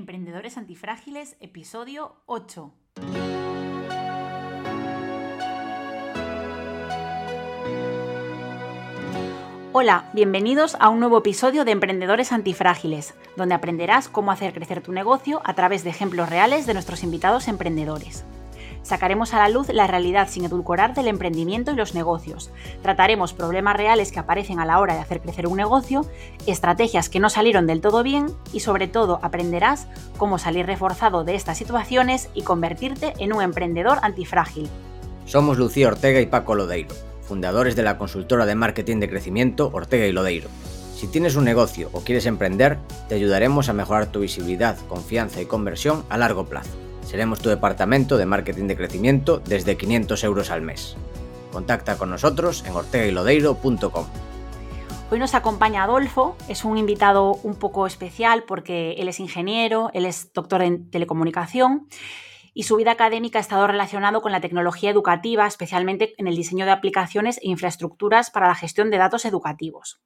[0.00, 2.72] Emprendedores Antifrágiles, episodio 8.
[9.72, 14.92] Hola, bienvenidos a un nuevo episodio de Emprendedores Antifrágiles, donde aprenderás cómo hacer crecer tu
[14.92, 18.24] negocio a través de ejemplos reales de nuestros invitados emprendedores.
[18.82, 22.50] Sacaremos a la luz la realidad sin edulcorar del emprendimiento y los negocios.
[22.82, 26.06] Trataremos problemas reales que aparecen a la hora de hacer crecer un negocio,
[26.46, 31.34] estrategias que no salieron del todo bien y sobre todo aprenderás cómo salir reforzado de
[31.34, 34.68] estas situaciones y convertirte en un emprendedor antifrágil.
[35.26, 40.06] Somos Lucía Ortega y Paco Lodeiro, fundadores de la consultora de marketing de crecimiento Ortega
[40.06, 40.48] y Lodeiro.
[40.96, 45.46] Si tienes un negocio o quieres emprender, te ayudaremos a mejorar tu visibilidad, confianza y
[45.46, 46.89] conversión a largo plazo.
[47.10, 50.96] Seremos tu departamento de marketing de crecimiento desde 500 euros al mes.
[51.50, 54.06] Contacta con nosotros en ortegailodeiro.com.
[55.10, 60.06] Hoy nos acompaña Adolfo, es un invitado un poco especial porque él es ingeniero, él
[60.06, 61.88] es doctor en telecomunicación
[62.60, 66.66] y su vida académica ha estado relacionado con la tecnología educativa, especialmente en el diseño
[66.66, 70.02] de aplicaciones e infraestructuras para la gestión de datos educativos.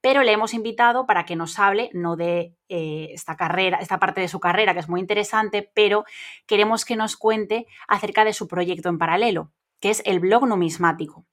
[0.00, 4.20] Pero le hemos invitado para que nos hable, no de eh, esta carrera, esta parte
[4.20, 6.04] de su carrera que es muy interesante, pero
[6.46, 11.26] queremos que nos cuente acerca de su proyecto en paralelo, que es el blog numismático.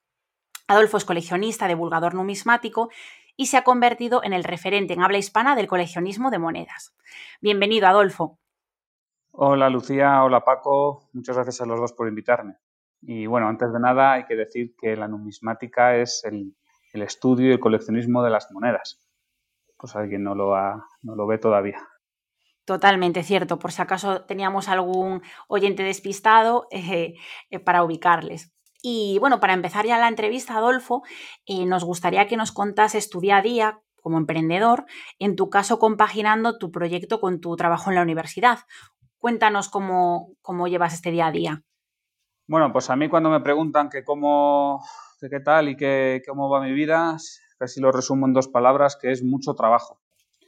[0.65, 2.89] Adolfo es coleccionista, divulgador numismático
[3.37, 6.95] y se ha convertido en el referente en habla hispana del coleccionismo de monedas.
[7.41, 8.39] Bienvenido, Adolfo.
[9.35, 12.57] Hola Lucía, hola Paco, muchas gracias a los dos por invitarme.
[13.01, 16.55] Y bueno, antes de nada hay que decir que la numismática es el,
[16.93, 19.03] estudio y el coleccionismo de las monedas.
[19.75, 20.55] Pues alguien no lo,
[21.01, 21.79] no lo ve todavía.
[22.63, 27.15] Totalmente cierto, por si acaso teníamos algún oyente despistado eh,
[27.49, 28.53] eh, para ubicarles.
[28.83, 31.01] Y bueno, para empezar ya la entrevista, Adolfo,
[31.47, 34.85] eh, nos gustaría que nos contases tu día a día como emprendedor,
[35.17, 38.59] en tu caso compaginando tu proyecto con tu trabajo en la universidad.
[39.23, 40.35] Cuéntanos cómo,
[40.67, 41.63] llevas este día a día.
[42.45, 44.83] Bueno, pues a mí cuando me preguntan que cómo,
[45.21, 47.15] qué tal y que, cómo va mi vida,
[47.57, 50.01] casi lo resumo en dos palabras, que es mucho trabajo.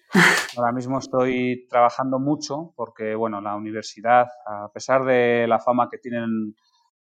[0.58, 5.98] Ahora mismo estoy trabajando mucho porque, bueno, la universidad, a pesar de la fama que
[5.98, 6.54] tienen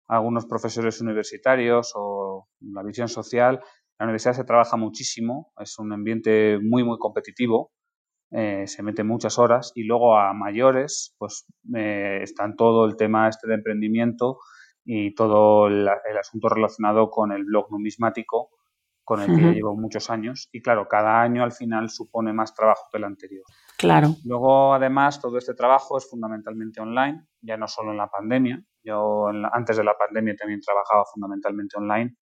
[0.08, 3.60] algunos profesores universitarios o la visión social,
[4.00, 7.74] la universidad se trabaja muchísimo, es un ambiente muy, muy competitivo
[8.32, 13.30] eh, se mete muchas horas y luego a mayores pues eh, están todo el tema
[13.30, 14.40] este de emprendimiento
[14.84, 18.50] y todo el, asunto relacionado con el blog numismático
[19.06, 22.54] con el que ya llevo muchos años y claro, cada año al final supone más
[22.54, 23.44] trabajo que el anterior.
[23.78, 24.10] Claro.
[24.26, 29.28] Luego además todo este trabajo es fundamentalmente online, ya no solo en la pandemia, yo
[29.54, 32.18] antes de la pandemia también trabajaba fundamentalmente online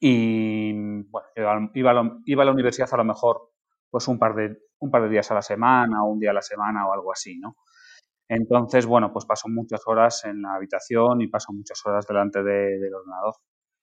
[0.00, 3.51] y bueno, iba a la universidad a lo mejor
[3.92, 6.34] pues un par de, un par de días a la semana o un día a
[6.34, 7.56] la semana o algo así, ¿no?
[8.26, 12.94] Entonces, bueno, pues paso muchas horas en la habitación y paso muchas horas delante del
[12.94, 13.34] ordenador.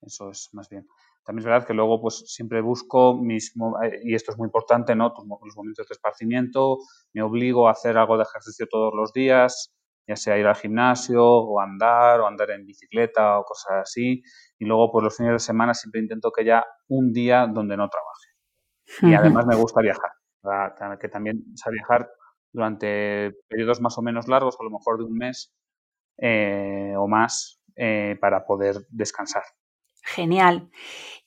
[0.02, 0.88] Eso es más bien.
[1.24, 3.54] También es verdad que luego pues siempre busco mis,
[3.84, 5.14] eh, y esto es muy importante, ¿no?
[5.44, 6.80] Los momentos de esparcimiento,
[7.14, 9.72] me obligo a hacer algo de ejercicio todos los días,
[10.08, 14.24] ya sea ir al gimnasio o andar o andar en bicicleta o cosas así.
[14.58, 17.88] Y luego pues los fines de semana siempre intento que haya un día donde no
[17.90, 18.29] trabaje.
[19.02, 20.12] Y además me gusta viajar,
[21.00, 22.10] que también a viajar
[22.52, 25.54] durante periodos más o menos largos, a lo mejor de un mes
[26.18, 29.44] eh, o más, eh, para poder descansar.
[30.04, 30.70] Genial.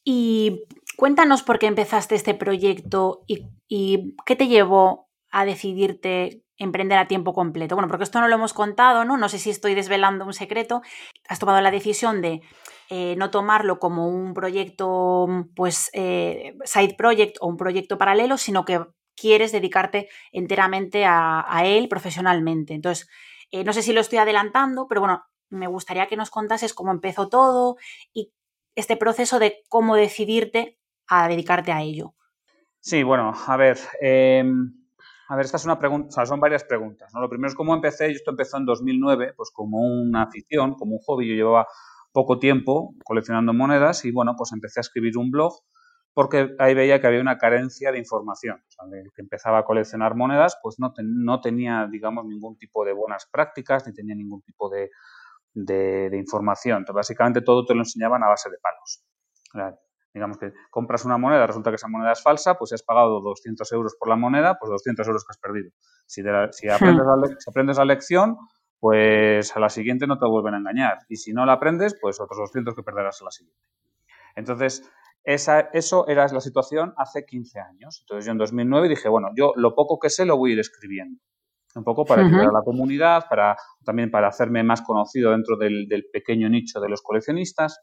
[0.04, 0.64] Y
[0.96, 7.08] cuéntanos por qué empezaste este proyecto y, y, qué te llevó a decidirte emprender a
[7.08, 7.74] tiempo completo.
[7.74, 9.16] Bueno, porque esto no lo hemos contado, ¿no?
[9.16, 10.82] No sé si estoy desvelando un secreto.
[11.28, 12.42] Has tomado la decisión de
[12.90, 15.26] eh, no tomarlo como un proyecto,
[15.56, 18.84] pues, eh, side project o un proyecto paralelo, sino que
[19.16, 22.74] quieres dedicarte enteramente a, él profesionalmente.
[22.74, 23.08] Entonces,
[23.50, 26.92] eh, no sé si lo estoy adelantando, pero bueno, me gustaría que nos contases cómo
[26.92, 27.76] empezó todo
[28.12, 28.32] y
[28.74, 32.14] este proceso de cómo decidirte a dedicarte a ello.
[32.80, 34.81] Sí, bueno, a ver, em,
[35.28, 37.12] a ver, esta son varias preguntas.
[37.14, 37.20] ¿no?
[37.20, 38.10] Lo primero es cómo empecé.
[38.10, 41.28] Esto empezó en 2009, pues como una afición, como un hobby.
[41.28, 41.66] Yo llevaba
[42.12, 45.54] poco tiempo coleccionando monedas y bueno, pues empecé a escribir un blog
[46.14, 48.62] porque ahí veía que había una carencia de información.
[48.68, 52.92] O sea, el que empezaba a coleccionar monedas, pues no, tenía, digamos, ningún tipo de
[52.92, 54.90] buenas prácticas, ni tenía ningún tipo de,
[55.54, 56.78] de, información.
[56.78, 59.04] Entonces, básicamente todo te lo enseñaban a base de palos.
[60.12, 63.20] Digamos que compras una moneda, resulta que esa moneda es falsa, pues si has pagado
[63.20, 65.70] 200 euros por la moneda, pues 200 euros que has perdido.
[66.06, 66.22] Si,
[66.52, 68.36] si, aprendes, la, si aprendes la lección,
[68.78, 70.98] pues a la siguiente no te vuelven a engañar.
[71.08, 73.62] Y si no la aprendes, pues otros 200 que perderás a la siguiente.
[74.34, 74.82] Entonces,
[75.24, 78.00] esa, eso era la situación hace 15 años.
[78.00, 80.60] Entonces yo en 2009 dije, bueno, yo lo poco que sé lo voy a ir
[80.60, 81.20] escribiendo.
[81.74, 85.86] un poco para ayudar a la comunidad, para también para hacerme más conocido dentro del,
[86.12, 87.80] pequeño nicho de los coleccionistas.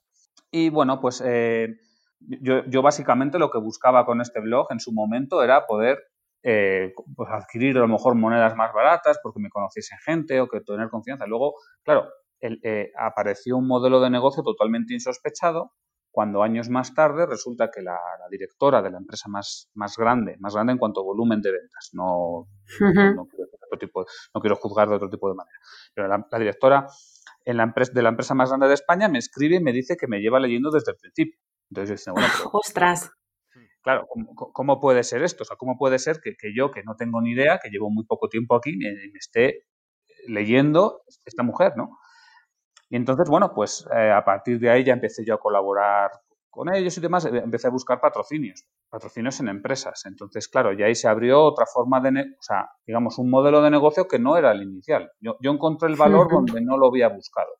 [0.51, 1.77] Y bueno, pues eh,
[2.19, 5.99] yo, yo, básicamente lo que buscaba con este blog en su momento era poder
[6.43, 10.61] eh, pues adquirir a lo mejor monedas más baratas porque me conociese gente o que
[10.61, 11.25] tener confianza.
[11.25, 12.07] Luego, claro,
[12.41, 15.73] eh, apareció un modelo de negocio totalmente insospechado
[16.11, 17.97] cuando años más tarde resulta que la,
[18.29, 21.89] directora de la empresa más, más grande, más grande en cuanto a volumen de ventas,
[21.93, 22.47] no,
[22.79, 23.27] no,
[24.41, 25.57] quiero, juzgar de otro tipo de manera,
[25.93, 26.87] pero la, directora
[27.45, 29.97] en la empresa, de la empresa más grande de España me escribe y me dice
[29.97, 31.39] que me lleva leyendo desde el principio.
[31.69, 33.11] Entonces yo bueno, ¡Ostras!
[33.81, 34.07] Claro,
[34.53, 35.43] ¿cómo, puede ser esto?
[35.43, 38.03] O sea, ¿cómo puede ser que, yo, que no tengo ni idea, que llevo muy
[38.05, 39.65] poco tiempo aquí, me, me esté
[40.27, 41.97] leyendo esta mujer, ¿no?
[42.89, 46.11] Y entonces, bueno, pues eh, a partir de ahí ya empecé yo a colaborar
[46.49, 50.03] con ellos y demás, empecé a buscar patrocinios, patrocinios en empresas.
[50.05, 53.69] Entonces, claro, ya ahí se abrió otra forma de, o sea, digamos, un modelo de
[53.69, 55.11] negocio que no era el inicial.
[55.19, 57.51] Yo, encontré el valor donde no lo había buscado.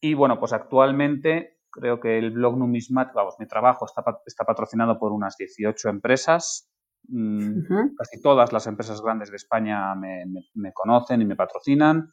[0.00, 4.98] Y bueno, pues actualmente creo que el blog Numismat, vamos, mi trabajo está, está patrocinado
[4.98, 6.70] por unas 18 empresas.
[7.08, 10.24] Mm, casi todas las empresas grandes de España me,
[10.54, 12.08] me conocen y me patrocinan.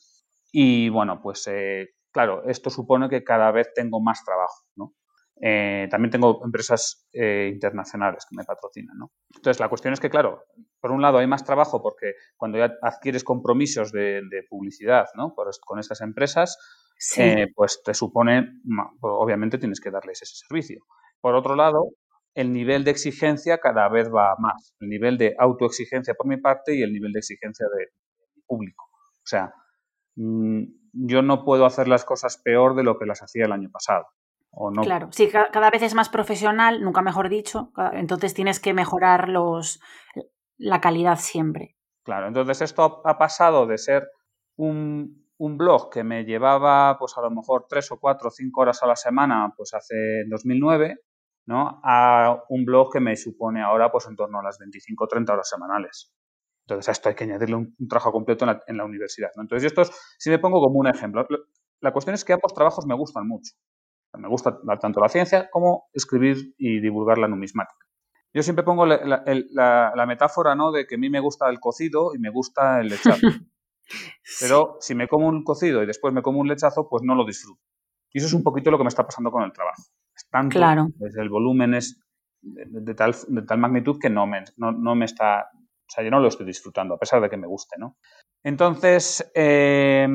[0.51, 4.95] Y bueno, pues eh, claro, esto supone que cada vez tengo más trabajo, ¿no?
[5.43, 9.11] Eh, también tengo empresas eh, internacionales que me patrocinan, ¿no?
[9.33, 10.43] Entonces, la cuestión es que, claro,
[10.79, 15.33] por un lado hay más trabajo porque cuando ya adquieres compromisos de, publicidad, ¿no?
[15.65, 16.57] con estas empresas,
[17.55, 18.61] pues te supone,
[19.01, 20.83] obviamente tienes que darles ese servicio.
[21.19, 21.89] Por otro lado,
[22.33, 26.75] el nivel de exigencia cada vez va más, el nivel de autoexigencia por mi parte
[26.75, 28.85] y el nivel de exigencia de, de público.
[28.85, 29.53] O sea,
[30.15, 30.63] Mm,
[30.93, 34.07] yo no puedo hacer las cosas peor de lo que las hacía el año pasado.
[34.51, 34.81] ¿o no?
[34.81, 39.79] Claro, sí, cada vez es más profesional, nunca mejor dicho, entonces tienes que mejorar los,
[40.57, 41.77] la calidad siempre.
[42.03, 44.09] Claro, entonces esto ha pasado de ser
[44.57, 48.61] un, un, blog que me llevaba pues a lo mejor tres o cuatro o cinco
[48.61, 50.99] horas a la semana pues hace 2009,
[51.47, 51.81] ¿no?
[51.83, 55.33] A un blog que me supone ahora pues en torno a las 25 o 30
[55.33, 56.13] horas semanales.
[56.65, 59.31] Entonces a esto hay que añadirle un, trabajo completo en la, universidad.
[59.35, 59.83] Entonces yo
[60.17, 61.27] si me pongo como un ejemplo.
[61.81, 63.53] La cuestión es que ambos trabajos me gustan mucho.
[64.17, 67.85] Me gusta tanto la ciencia como escribir y divulgar la numismática.
[68.33, 70.71] Yo siempre pongo la, metáfora ¿no?
[70.71, 73.27] de que a mí me gusta el cocido y me gusta el lechazo.
[74.39, 77.25] Pero si me como un cocido y después me como un lechazo, pues no lo
[77.25, 77.61] disfruto.
[78.11, 79.81] Y eso es un poquito lo que me está pasando con el trabajo.
[80.15, 80.87] Es tanto, claro.
[80.99, 82.01] el volumen es
[82.41, 85.49] de, tal, de tal magnitud que no me, no me está
[85.91, 87.97] o sea, yo no lo estoy disfrutando, a pesar de que me guste, ¿no?
[88.43, 90.07] Entonces, eh,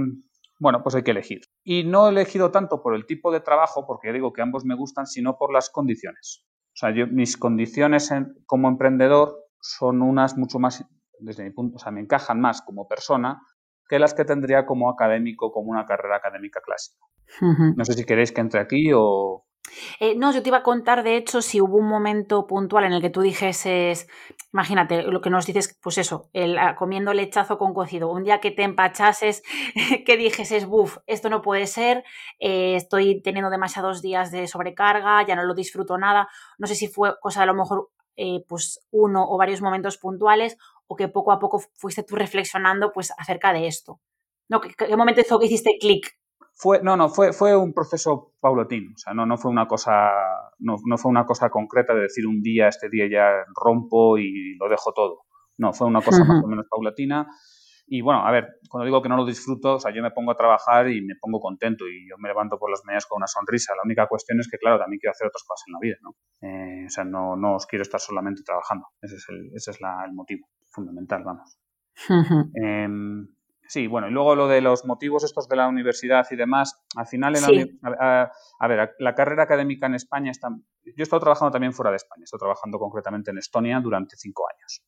[0.58, 1.42] bueno, pues hay que elegir.
[1.62, 4.74] Y no he elegido tanto por el tipo de trabajo, porque digo que ambos me
[4.74, 6.46] gustan, sino por las condiciones.
[6.68, 8.10] O sea, yo, mis condiciones
[8.46, 10.82] como emprendedor son unas mucho más,
[11.18, 13.42] desde mi punto, o sea, me encajan más como persona
[13.88, 16.98] que las que tendría como académico, como una carrera académica clásica.
[17.76, 19.44] No sé si queréis que entre aquí o...
[19.98, 22.92] Eh, no, yo te iba a contar, de hecho, si hubo un momento puntual en
[22.92, 24.06] el que tú dijeses,
[24.52, 28.38] imagínate, lo que nos dices, pues eso, el, ah, comiendo lechazo con cocido, un día
[28.38, 29.42] que te empachases,
[30.06, 32.04] que dijeses, buf, esto no puede ser,
[32.38, 36.28] eh, estoy teniendo demasiados días de sobrecarga, ya no lo disfruto nada,
[36.58, 40.56] no sé si fue cosa a lo mejor eh, pues uno o varios momentos puntuales
[40.86, 44.00] o que poco a poco fuiste tú reflexionando pues acerca de esto.
[44.48, 46.16] No, ¿qué, qué momento hizo que hiciste clic
[46.58, 50.10] fue, no, no, fue, fue un proceso paulatino, o sea, no, no fue una cosa,
[50.58, 54.56] no, no, fue una cosa concreta de decir un día, este día ya rompo y
[54.56, 55.20] lo dejo todo.
[55.58, 57.26] No, fue una cosa más o menos paulatina.
[57.86, 60.32] Y bueno, a ver, cuando digo que no lo disfruto, o sea, yo me pongo
[60.32, 63.26] a trabajar y me pongo contento y yo me levanto por las mañanas con una
[63.26, 63.74] sonrisa.
[63.74, 66.16] La única cuestión es que, claro, también quiero hacer otras cosas en la vida, ¿no?
[66.42, 68.86] Eh, o sea, no, no os quiero estar solamente trabajando.
[69.00, 71.58] Ese es el, ese es la, el motivo fundamental, vamos.
[73.68, 77.06] Sí, bueno, y luego lo de los motivos estos de la universidad y demás, al
[77.06, 77.34] final,
[77.82, 80.48] a, ver, la carrera académica en España está...
[80.84, 84.16] Yo he estado trabajando también fuera de España, he estado trabajando concretamente en Estonia durante
[84.16, 84.84] cinco años.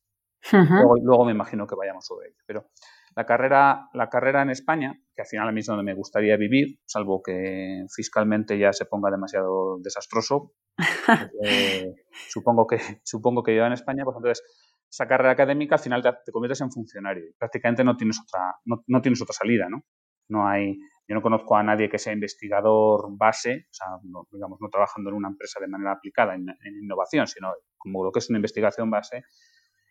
[1.03, 2.69] luego, me imagino que vayamos sobre ello, pero
[3.15, 6.37] la carrera, la carrera en España, que al final a mí es donde me gustaría
[6.37, 10.53] vivir, salvo que fiscalmente ya se ponga demasiado desastroso,
[11.43, 11.95] eh,
[12.29, 14.41] supongo, que, supongo que yo en España, pues entonces
[14.89, 17.25] esa carrera académica, al final te, conviertes en funcionario.
[17.37, 19.83] Prácticamente no tienes otra, no, tienes otra salida, ¿no?
[20.29, 20.77] No hay,
[21.07, 23.87] yo no conozco a nadie que sea investigador base, o sea,
[24.31, 26.45] digamos, no trabajando en una empresa de manera aplicada en,
[26.81, 29.23] innovación, sino como lo que es una investigación base,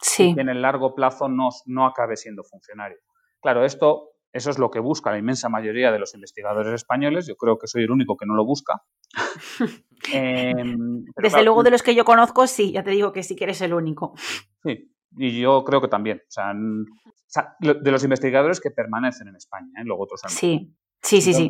[0.00, 0.35] sí.
[0.35, 2.99] que en el largo plazo no, no acabe siendo funcionario.
[3.40, 7.27] Claro, esto, eso es lo que busca la inmensa mayoría de los investigadores españoles.
[7.27, 8.83] Yo creo que soy el único que no lo busca.
[10.13, 13.45] Em, Desde luego, de los que yo conozco, sí, ya te digo que sí que
[13.45, 14.15] eres el único.
[14.63, 16.19] Sí, Y yo creo que también.
[16.19, 19.85] O sea, de los investigadores que permanecen en España, ¿eh?
[19.85, 20.23] luego otros.
[20.29, 21.49] Sí, sí, sí, sí.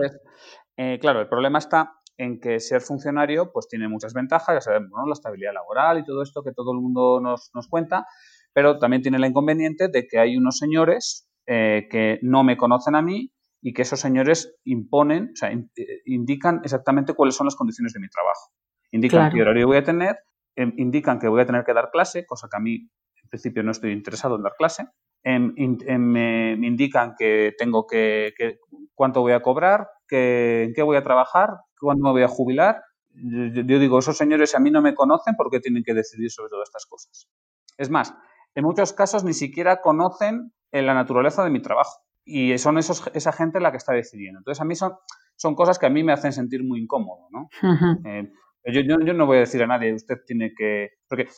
[0.76, 4.90] Eh, claro, el problema está en que ser funcionario pues tiene muchas ventajas, ya sabemos,
[4.90, 5.06] ¿no?
[5.06, 8.06] la estabilidad laboral y todo esto que todo el mundo nos, nos cuenta,
[8.52, 12.94] pero también tiene el inconveniente de que hay unos señores eh, que no me conocen
[12.94, 17.56] a mí y que esos señores imponen, o sea, eh, indican exactamente cuáles son las
[17.56, 18.50] condiciones de mi trabajo.
[18.90, 20.18] Indican qué horario voy a tener,
[20.56, 22.90] em, indican que voy a tener que dar clase, cosa que a mí
[23.22, 24.88] en principio no estoy interesado en dar clase,
[25.22, 28.34] em, em, me indican que tengo que,
[28.94, 31.48] cuánto voy a cobrar, que, en qué voy a trabajar,
[31.80, 32.82] cuándo me voy a jubilar.
[33.08, 36.30] Yo, yo digo, esos señores a mí no me conocen, ¿por qué tienen que decidir
[36.30, 37.26] sobre todas estas cosas?
[37.78, 38.14] Es más,
[38.54, 43.32] en muchos casos ni siquiera conocen la naturaleza de mi trabajo y son esos, esa
[43.32, 44.40] gente la que está decidiendo.
[44.40, 44.92] Entonces, a mí son,
[45.34, 47.48] son cosas que a mí me hacen sentir muy incómodo, ¿no?
[48.04, 48.30] Eh,
[48.66, 50.90] yo, yo, no voy a decir a nadie, usted tiene que...
[51.08, 51.28] Porque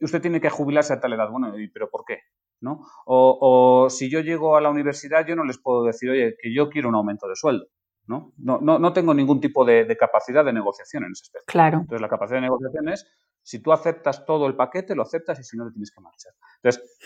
[0.00, 1.30] usted tiene que jubilarse a tal edad.
[1.30, 2.22] Bueno, ¿pero por qué?
[2.60, 2.80] ¿No?
[3.06, 6.70] O, si yo llego a la universidad, yo no les puedo decir, oye, que yo
[6.70, 7.66] quiero un aumento de sueldo.
[8.08, 8.32] ¿no?
[8.36, 11.52] No, no, tengo ningún tipo de, de, capacidad de negociación en ese aspecto.
[11.52, 11.78] Claro.
[11.82, 13.06] Entonces, la capacidad de negociación es
[13.42, 16.32] si tú aceptas todo el paquete, lo aceptas y si no, te tienes que marchar.
[16.62, 16.98] Entonces,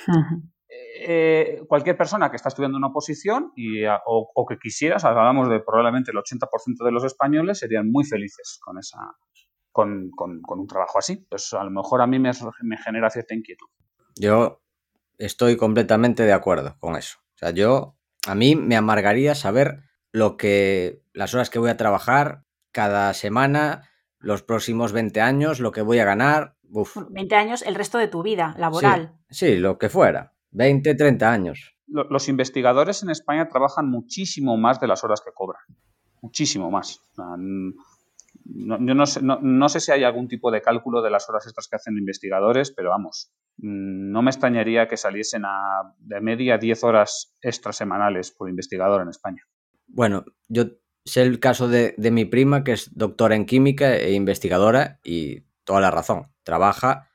[0.69, 6.11] eh, cualquier persona que está estudiando una oposición y, o, que quisieras, hablamos de probablemente
[6.11, 8.99] el 80% de los españoles, serían muy felices con, esa,
[9.71, 11.27] con, un trabajo así.
[11.29, 12.31] Pues a lo mejor a mí me,
[12.63, 13.67] me genera cierta inquietud.
[14.17, 14.63] Yo
[15.19, 17.19] estoy completamente de acuerdo con eso.
[17.35, 17.97] O sea, yo,
[18.27, 23.91] a mí me amargaría saber lo que, las horas que voy a trabajar cada semana,
[24.19, 26.57] los próximos 20 años, lo que voy a ganar.
[27.11, 29.15] 20 años, el resto de tu vida laboral.
[29.31, 30.36] Sí, lo que fuera.
[30.57, 31.77] 20, 30 años.
[31.87, 35.63] Los investigadores en España trabajan muchísimo más de las horas que cobran.
[36.21, 37.01] Muchísimo más.
[37.15, 41.69] yo no sé, no, sé si hay algún tipo de cálculo de las horas extras
[41.69, 47.37] que hacen investigadores, pero vamos, no me extrañaría que saliesen a de media 10 horas
[47.41, 49.43] extras semanales por investigador en España.
[49.87, 50.65] Bueno, yo
[51.07, 55.81] Sé el caso de, mi prima, que es doctora en química e investigadora, y toda
[55.81, 56.33] la razón.
[56.43, 57.09] Trabaja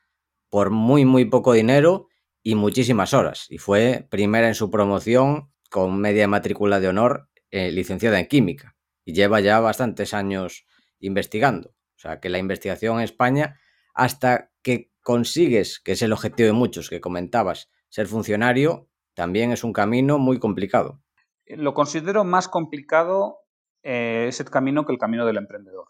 [0.50, 2.08] por muy, muy poco dinero
[2.44, 3.46] y muchísimas horas.
[3.50, 8.76] Y fue primera en su promoción con media matrícula de honor, eh, licenciada en química.
[9.06, 10.66] Y lleva ya bastantes años
[11.00, 11.70] investigando.
[11.70, 13.60] O sea que la investigación en España,
[13.94, 19.64] hasta que consigues, que es el objetivo de muchos que comentabas, ser funcionario, también es
[19.64, 21.02] un camino muy complicado.
[21.46, 23.40] Lo considero más complicado
[23.84, 25.90] eh, ese camino que el camino del emprendedor.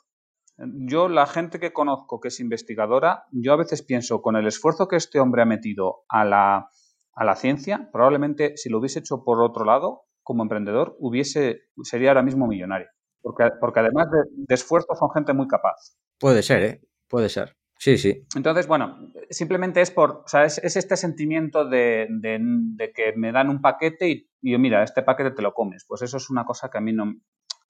[0.88, 4.88] Yo, la gente que conozco que es investigadora, yo a veces pienso, con el esfuerzo
[4.88, 6.70] que este hombre ha metido a la,
[7.14, 12.10] a la ciencia, probablemente si lo hubiese hecho por otro lado, como emprendedor, hubiese, sería
[12.10, 12.88] ahora mismo millonario.
[13.22, 15.96] Porque, porque además de, esfuerzo son gente muy capaz.
[16.20, 16.82] Puede ser, ¿eh?
[17.08, 17.56] Puede ser.
[17.78, 18.28] Sí, sí.
[18.36, 23.50] Entonces, bueno, simplemente es por, o sea, es, este sentimiento de, de, que me dan
[23.50, 25.86] un paquete y, y, mira, este paquete te lo comes.
[25.88, 27.12] Pues eso es una cosa que a mí no,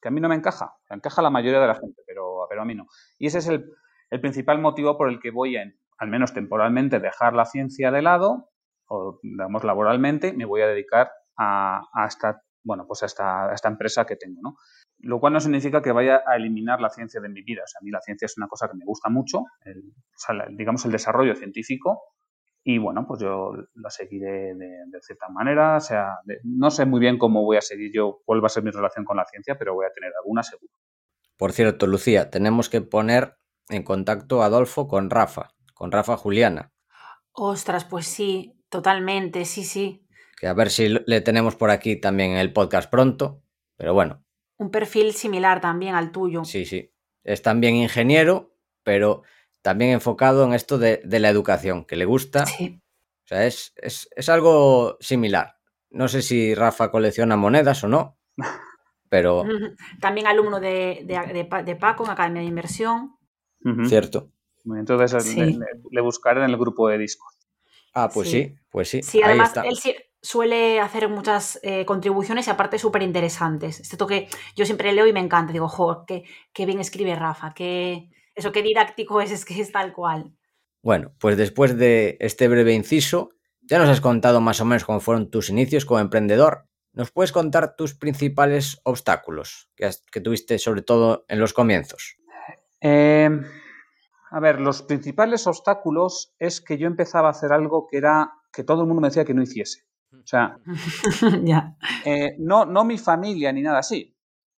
[0.02, 2.66] que a mí no me encaja, me encaja la mayoría de la gente, pero, a
[2.66, 2.88] mí no.
[3.18, 3.72] Y ese es el,
[4.20, 5.64] principal motivo por el que voy a,
[5.98, 8.50] al menos temporalmente, dejar la ciencia de lado,
[8.88, 14.18] o digamos laboralmente, me voy a dedicar a, esta, bueno, pues a esta, empresa que
[14.18, 14.56] tengo, ¿no?
[15.00, 17.64] Lo cual no significa que vaya a eliminar la ciencia de mi vida.
[17.64, 19.46] O sea, a mí la ciencia es una cosa que me gusta mucho,
[20.52, 22.02] digamos el desarrollo científico,
[22.64, 25.78] y bueno, pues yo la seguiré de, cierta manera.
[25.78, 28.64] O sea, no sé muy bien cómo voy a seguir yo, cuál va a ser
[28.64, 30.72] mi relación con la ciencia, pero voy a tener alguna seguro.
[31.38, 33.38] Por cierto, Lucía, tenemos que poner
[33.70, 36.72] en contacto a Adolfo con Rafa, con Rafa Juliana.
[37.32, 40.06] Ostras, pues sí, totalmente, sí, sí.
[40.40, 43.42] Que a ver si le tenemos por aquí también en el podcast pronto,
[43.76, 44.24] pero bueno.
[44.58, 46.44] Un perfil similar también al tuyo.
[46.44, 46.94] Sí, sí.
[47.24, 49.24] Es también ingeniero, pero
[49.62, 52.46] también enfocado en esto de, la educación, que le gusta.
[52.46, 52.82] Sí.
[53.26, 55.58] O sea, es, algo similar.
[55.90, 58.18] No sé si Rafa colecciona monedas o no,
[59.10, 59.46] pero...
[60.00, 63.16] También alumno de, de, Paco en Academia de Inversión.
[63.86, 64.32] Cierto.
[64.66, 67.34] Entonces le, buscaré en el grupo de Discord.
[67.94, 69.04] Ah, pues sí, pues sí.
[69.04, 69.78] Sí, además él
[70.22, 73.80] suele hacer muchas eh, contribuciones y aparte súper interesantes.
[73.80, 75.52] Este toque yo siempre leo y me encanta.
[75.52, 79.72] Digo, jo, qué, qué bien escribe Rafa, qué, eso qué didáctico es, es que es
[79.72, 80.34] tal cual.
[80.82, 83.30] Bueno, pues después de este breve inciso,
[83.62, 86.68] ya nos has contado más o menos cómo fueron tus inicios como emprendedor.
[86.94, 92.18] ¿Nos puedes contar tus principales obstáculos que, tuviste sobre todo en los comienzos?
[92.82, 93.46] Em,
[94.32, 98.64] a ver, los principales obstáculos es que yo empezaba a hacer algo que era que
[98.64, 99.86] todo el mundo me decía que no hiciese.
[100.12, 100.58] O sea,
[102.06, 104.14] eh, no, no mi familia ni nada así,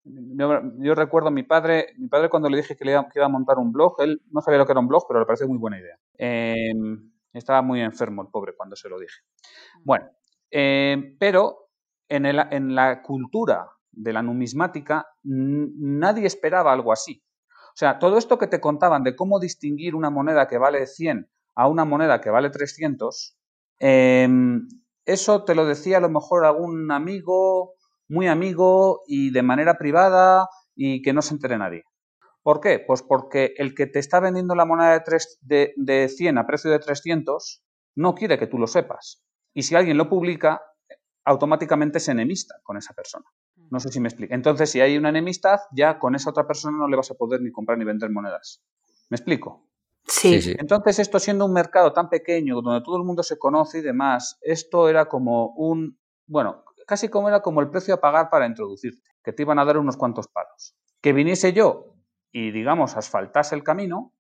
[0.06, 3.26] yo, recuerdo a mi padre, mi padre cuando le dije que, le iba, que iba
[3.26, 5.48] a montar un blog, él no sabía lo que era un blog, pero le pareció
[5.48, 5.98] muy buena idea.
[6.18, 9.22] Em, Estaba muy enfermo el pobre cuando se lo dije.
[9.84, 10.06] Bueno,
[10.52, 11.70] eh, pero
[12.08, 17.24] en, en la cultura de la numismática nadie esperaba algo así.
[17.70, 21.28] O sea, todo esto que te contaban de cómo distinguir una moneda que vale 100
[21.56, 23.36] a una moneda que vale 300,
[23.80, 24.68] em,
[25.06, 27.74] eso te lo decía a lo mejor algún amigo,
[28.08, 31.84] muy amigo y de manera privada y que no se entere nadie.
[32.42, 32.84] ¿Por qué?
[32.86, 36.46] Pues porque el que te está vendiendo la moneda de, 3, de, de 100 a
[36.46, 37.64] precio de 300
[37.96, 39.24] no quiere que tú lo sepas.
[39.54, 40.62] Y si alguien lo publica,
[41.26, 43.26] automáticamente es enemista con esa persona.
[43.70, 44.34] No sé si me explico.
[44.34, 47.42] Entonces, si hay una enemistad, ya con esa otra persona no le vas a poder
[47.42, 48.62] ni comprar ni vender monedas.
[49.10, 49.68] ¿Me explico?
[50.06, 50.40] Sí.
[50.60, 54.38] Entonces, esto siendo un mercado tan pequeño, donde todo el mundo se conoce y demás,
[54.42, 59.10] esto era como un, bueno, casi como era como el precio a pagar para introducirte,
[59.24, 60.76] que te iban a dar unos cuantos palos.
[61.02, 61.96] Que viniese yo
[62.32, 64.14] y, digamos, asfaltase el camino,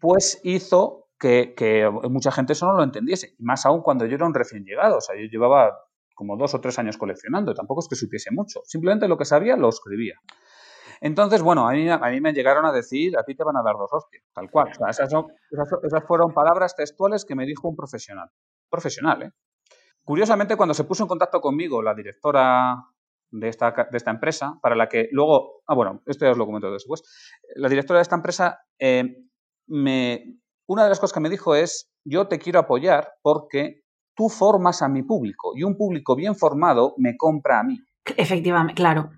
[0.00, 3.34] pues hizo que, que mucha gente eso no lo entendiese.
[3.38, 4.98] Más aún cuando yo era un recién llegado.
[4.98, 5.74] O sea, yo llevaba
[6.16, 9.56] como dos o tres años coleccionando, tampoco es que supiese mucho, simplemente lo que sabía
[9.56, 10.14] lo escribía.
[11.02, 13.62] Entonces, bueno, a mí, a mí me llegaron a decir, a ti te van a
[13.62, 14.70] dar dos hostias, tal cual.
[14.70, 15.12] esas,
[15.82, 18.30] esas, fueron palabras textuales que me dijo un profesional.
[18.70, 19.30] Profesional, ¿eh?
[20.06, 22.76] Curiosamente, cuando se puso en contacto conmigo la directora
[23.32, 26.46] de esta, de esta empresa, para la que luego, ah, bueno, esto ya os lo
[26.46, 27.02] comento después,
[27.56, 29.24] la directora de esta empresa, eh,
[29.66, 33.82] me, una de las cosas que me dijo es, yo te quiero apoyar porque
[34.14, 37.76] tú formas a mi público y un público bien formado me compra a mí.
[38.16, 39.10] Efectivamente, claro.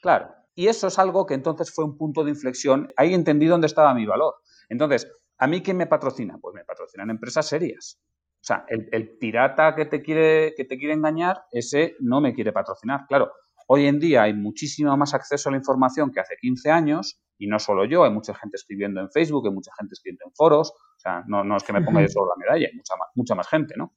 [0.00, 0.30] Claro.
[0.54, 2.88] Y eso es algo que entonces fue un punto de inflexión.
[2.96, 4.36] Ahí entendí dónde estaba mi valor.
[4.70, 5.06] Entonces,
[5.36, 6.38] ¿a mí quién me patrocina?
[6.40, 8.00] Pues me patrocinan empresas serias.
[8.40, 12.52] O sea, el, pirata que te, quiere, que te quiere engañar, ese no me quiere
[12.52, 13.06] patrocinar.
[13.06, 13.32] Claro,
[13.66, 17.46] hoy en día hay muchísimo más acceso a la información que hace 15 años y
[17.46, 20.70] no solo yo, hay mucha gente escribiendo en Facebook, hay mucha gente escribiendo en foros,
[20.70, 23.08] o sea, no, no es que me ponga yo solo la medalla, hay mucha más,
[23.14, 23.94] mucha más gente, ¿no?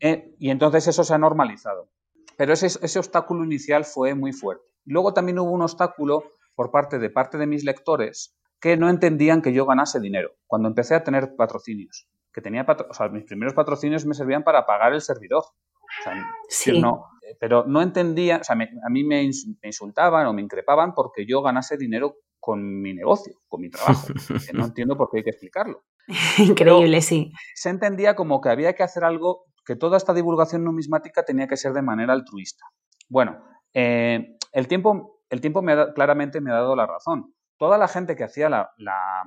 [0.00, 1.90] Eh, y entonces eso se ha normalizado.
[2.36, 4.64] Pero ese, ese obstáculo inicial fue muy fuerte.
[4.84, 6.24] Luego también hubo un obstáculo
[6.54, 10.68] por parte de parte de mis lectores que no entendían que yo ganase dinero cuando
[10.68, 12.08] empecé a tener patrocinios.
[12.32, 15.42] Que tenía o sea, mis primeros patrocinios me servían para pagar el servidor.
[15.42, 16.80] O sea, sí.
[16.80, 17.06] no,
[17.38, 19.22] pero no entendía, o sea, a mí me,
[19.62, 24.06] insultaban o me increpaban porque yo ganase dinero con mi negocio, con mi trabajo.
[24.06, 24.12] que
[24.54, 25.84] no entiendo por qué hay que explicarlo.
[26.38, 27.32] Increíble, sí.
[27.54, 31.56] Se entendía como que había que hacer algo, que toda esta divulgación numismática tenía que
[31.56, 32.64] ser de manera altruista.
[33.08, 37.34] Bueno, eh, el tiempo, el tiempo me claramente me ha dado la razón.
[37.58, 39.22] Toda la gente que hacía la, la,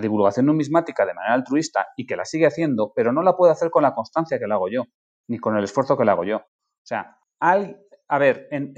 [0.00, 3.70] divulgación numismática de manera altruista y que la sigue haciendo, pero no la puede hacer
[3.70, 4.84] con la constancia que la hago yo,
[5.28, 6.36] ni con el esfuerzo que la hago yo.
[6.38, 8.72] O sea, al, a ver, en,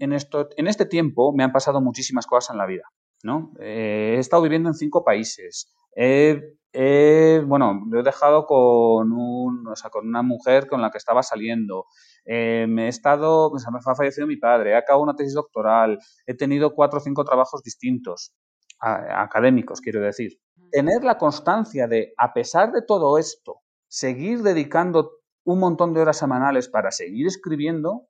[0.00, 2.84] en, esto, en este tiempo me han pasado muchísimas cosas en la vida.
[3.22, 3.52] ¿no?
[3.60, 5.72] Eh, he estado viviendo en cinco países.
[5.94, 10.98] He, bueno, lo he dejado con, un, o sea, con una mujer con la que
[10.98, 11.86] estaba saliendo.
[12.24, 16.34] Eh, me he estado, me ha fallecido mi padre, he acabado una tesis doctoral, he
[16.34, 18.34] tenido cuatro o cinco trabajos distintos,
[18.80, 20.40] académicos, quiero decir.
[20.70, 25.12] Tener la constancia de, a pesar de todo esto, seguir dedicando
[25.44, 28.08] un montón de horas semanales para seguir escribiendo,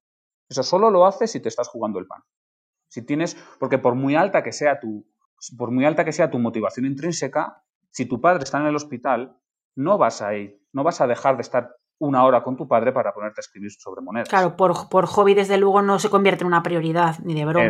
[0.49, 2.23] eso solo lo haces si te estás jugando el pan.
[2.89, 5.07] Si tienes, porque por muy alta que sea tu,
[5.57, 9.37] por muy alta que sea tu motivación intrínseca, si tu padre está en el hospital,
[9.77, 12.93] no vas a ir, no vas a dejar de estar una hora con tu padre
[12.93, 14.29] para ponerte a escribir sobre monedas.
[14.29, 17.69] Claro, por, por hobby desde luego no se convierte en una prioridad, ni de broma.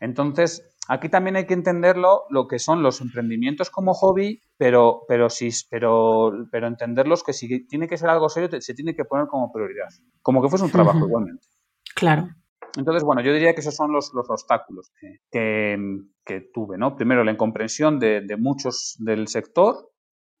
[0.00, 5.30] Entonces, aquí también hay que entenderlo, lo que son los emprendimientos como hobby, pero, pero,
[5.30, 9.26] sí, pero, pero entenderlos que si tiene que ser algo serio, se tiene que poner
[9.26, 9.88] como prioridad.
[10.22, 11.46] Como que fuese un trabajo igualmente.
[11.94, 12.28] Claro.
[12.76, 14.92] Entonces, bueno, yo diría que esos son los, los obstáculos
[15.30, 15.78] que,
[16.52, 16.96] tuve, ¿no?
[16.96, 19.90] Primero, la incomprensión de, muchos del sector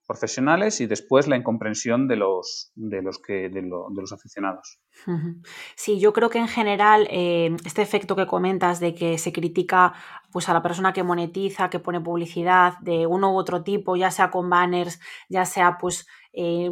[0.06, 4.78] profesionales y después la incomprensión de los, de los, que, de, los aficionados.
[5.76, 9.94] Sí, yo creo que en general eh, este efecto que comentas de que se critica
[10.30, 14.10] pues, a la persona que monetiza, que pone publicidad de uno u otro tipo, ya
[14.10, 16.70] sea con banners, ya sea pues eh,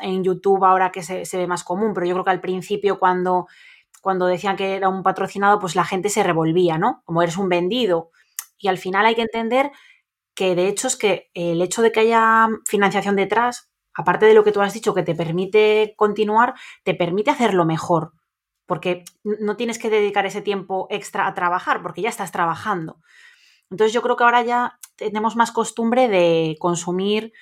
[0.00, 2.98] en YouTube ahora que se, se ve más común, pero yo creo que al principio
[2.98, 3.46] cuando
[4.00, 7.02] cuando decían que era un patrocinado, pues la gente se revolvía, ¿no?
[7.04, 8.10] Como eres un vendido.
[8.56, 9.70] Y al final hay que entender
[10.38, 14.44] que de hecho es que el hecho de que haya financiación detrás, aparte de lo
[14.44, 18.12] que tú has dicho, que te permite continuar, te permite hacerlo mejor.
[18.64, 23.00] Porque no tienes que dedicar ese tiempo extra a trabajar, porque ya estás trabajando.
[23.68, 27.32] Entonces yo creo que ahora ya tenemos más costumbre de consumir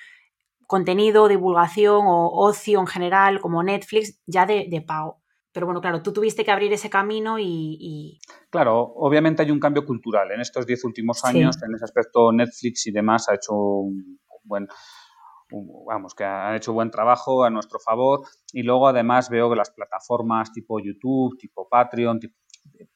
[0.65, 5.21] contenido, divulgación o ocio en general, como Netflix, ya de, de pago.
[5.57, 8.19] Pero bueno, claro, tú tuviste que abrir ese camino y...
[8.51, 10.29] Claro, obviamente hay un cambio cultural.
[10.29, 14.67] En estos diez últimos años, en ese aspecto, Netflix y demás ha hecho un buen,
[15.87, 18.21] vamos, que han hecho buen trabajo a nuestro favor
[18.53, 22.35] y luego además veo que las plataformas tipo YouTube, tipo Patreon, tipo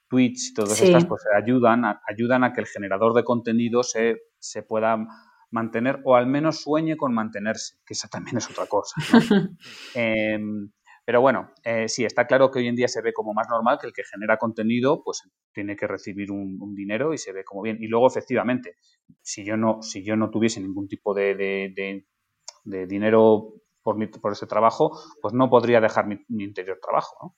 [0.07, 4.61] Twitch, todas estas pues ayudan a, ayudan a que el generador de contenido se, se
[4.61, 5.03] pueda
[5.49, 8.93] mantener o al menos sueñe con mantenerse, que esa también es otra cosa.
[9.95, 10.69] Em,
[11.03, 13.79] pero bueno, eh, sí, está claro que hoy en día se ve como más normal
[13.79, 17.63] que el que genera contenido pues tiene que recibir un, dinero y se ve como
[17.63, 17.77] bien.
[17.79, 18.75] Y luego, efectivamente,
[19.21, 24.45] si yo no, si yo no tuviese ningún tipo de, de, dinero por, por ese
[24.45, 27.15] trabajo, pues no podría dejar mi, interior trabajo.
[27.21, 27.35] ¿no?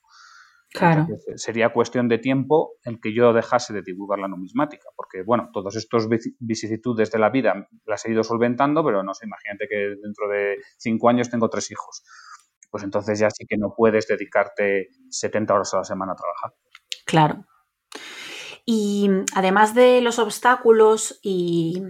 [0.70, 1.06] Claro.
[1.08, 5.48] Eh, sería cuestión de tiempo el que yo dejase de divulgar la numismática, porque, bueno,
[5.54, 6.06] todos estos
[6.38, 10.58] vicisitudes de la vida las he ido solventando, pero no sé, imagínate que dentro de
[10.76, 12.04] cinco años tengo tres hijos.
[12.74, 16.54] Pues entonces ya sí que no puedes dedicarte 70 horas a la semana a trabajar.
[17.06, 17.44] Claro.
[18.66, 21.80] Y además de los obstáculos y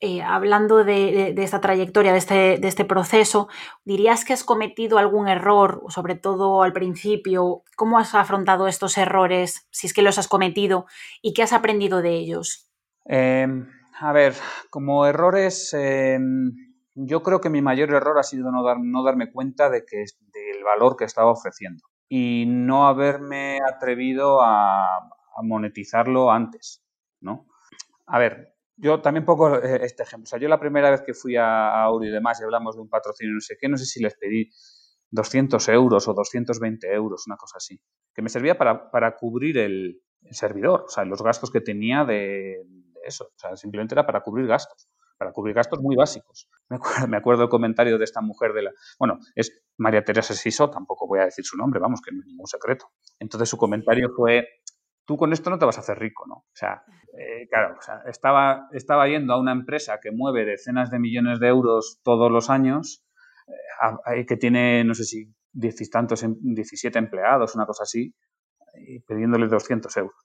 [0.00, 3.48] eh, hablando de, esta trayectoria, de este, de este, proceso,
[3.86, 7.62] ¿dirías que has cometido algún error, sobre todo al principio?
[7.74, 10.84] ¿Cómo has afrontado estos errores, si es que los has cometido,
[11.22, 12.70] y qué has aprendido de ellos?
[13.06, 13.66] Em,
[13.98, 14.34] a ver,
[14.68, 16.67] como errores, em,
[17.00, 20.04] yo creo que mi mayor error ha sido no, dar, no darme cuenta de que,
[20.32, 26.82] del valor que estaba ofreciendo y no haberme atrevido a, monetizarlo antes,
[27.20, 27.46] ¿no?
[28.06, 30.24] A ver, yo también pongo eh, este ejemplo.
[30.24, 32.82] O sea, yo la primera vez que fui a, Auro y demás y hablamos de
[32.82, 34.50] un patrocinio no sé qué, no sé si les pedí
[35.10, 37.80] 200 euros o 220 euros, una cosa así,
[38.12, 42.66] que me servía para, para cubrir el, servidor, o sea, los gastos que tenía de,
[43.04, 43.26] eso.
[43.26, 46.48] O sea, simplemente era para cubrir gastos, para cubrir gastos muy básicos.
[46.70, 48.70] Me acuerdo, me acuerdo el comentario de esta mujer de la...
[48.98, 52.26] Bueno, es María Teresa Siso, tampoco voy a decir su nombre, vamos, que no es
[52.26, 52.90] ningún secreto.
[53.18, 54.46] Entonces su comentario fue,
[55.06, 56.34] tú con esto no te vas a hacer rico, ¿no?
[56.34, 56.82] O sea,
[57.18, 61.40] eh, claro, o sea, estaba, estaba yendo a una empresa que mueve decenas de millones
[61.40, 63.02] de euros todos los años,
[64.14, 68.14] eh, que tiene, no sé si, diez tantos, 17 empleados, una cosa así,
[68.74, 70.16] y pidiéndole 200 euros.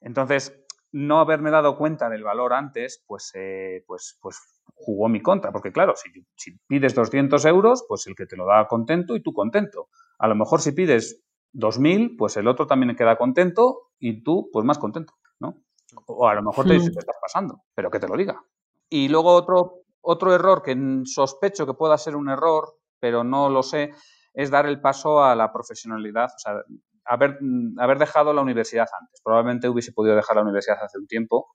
[0.00, 4.40] Entonces, no haberme dado cuenta del valor antes, pues, eh, pues, pues
[4.74, 8.46] jugó mi contra, porque claro, si, si pides 200 euros, pues el que te lo
[8.46, 9.88] da contento y tú contento.
[10.18, 11.22] A lo mejor si pides
[11.52, 15.62] 2.000, pues el otro también queda contento y tú, pues más contento, ¿no?
[16.06, 18.42] O a lo mejor te dices que estás pasando, pero que te lo diga.
[18.88, 23.62] Y luego otro, otro error que sospecho que pueda ser un error, pero no lo
[23.62, 23.92] sé,
[24.34, 26.62] es dar el paso a la profesionalidad, o sea,
[27.08, 27.38] haber,
[27.78, 29.20] haber dejado la universidad antes.
[29.22, 31.48] Probablemente hubiese podido dejar la universidad hace un tiempo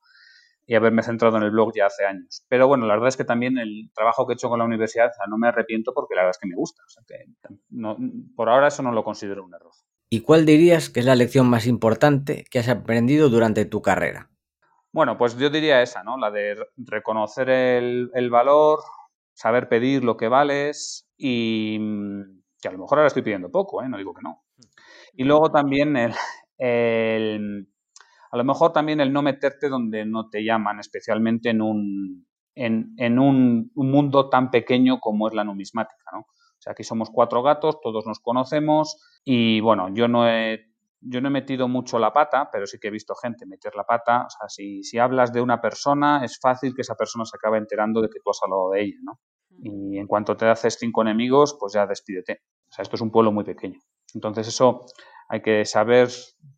[0.66, 2.46] y haberme centrado en el blog ya hace años.
[2.48, 5.12] Pero bueno, la verdad es que también el trabajo que he hecho con la universidad,
[5.30, 6.84] no me arrepiento porque la verdad es que me gusta.
[6.86, 7.26] O sea que
[8.36, 9.74] por ahora eso no lo considero un error.
[10.10, 14.30] ¿Y cuál dirías que es la lección más importante que has aprendido durante tu carrera?
[14.92, 16.18] Bueno, pues yo diría esa, ¿no?
[16.18, 18.80] La de reconocer el, valor,
[19.34, 21.80] saber pedir lo que vales y
[22.62, 23.90] que a lo mejor ahora estoy pidiendo poco, ¿eh?
[23.90, 24.43] No digo que no.
[25.14, 25.96] Y luego también
[26.58, 27.68] el,
[28.32, 33.20] a lo mejor también el no meterte donde no te llaman, especialmente en un, en,
[33.20, 36.20] un, un, mundo tan pequeño como es la numismática, ¿no?
[36.20, 41.22] O sea, aquí somos cuatro gatos, todos nos conocemos, y bueno, yo no he, yo
[41.22, 44.26] no he metido mucho la pata, pero sí que he visto gente meter la pata.
[44.26, 47.58] O sea, si, si hablas de una persona, es fácil que esa persona se acabe
[47.58, 49.20] enterando de que tú has hablado de ella, ¿no?
[49.62, 52.42] Y en cuanto te haces cinco enemigos, pues ya despídete.
[52.70, 53.80] O sea, esto es un pueblo muy pequeño.
[54.14, 54.86] Entonces eso
[55.28, 56.10] hay que saber,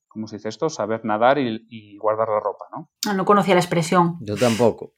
[0.07, 0.69] ¿cómo se dice esto?
[0.69, 2.89] Saber nadar y, y guardar la ropa, ¿no?
[3.07, 4.17] Ah, no conocía la expresión.
[4.21, 4.93] Yo tampoco.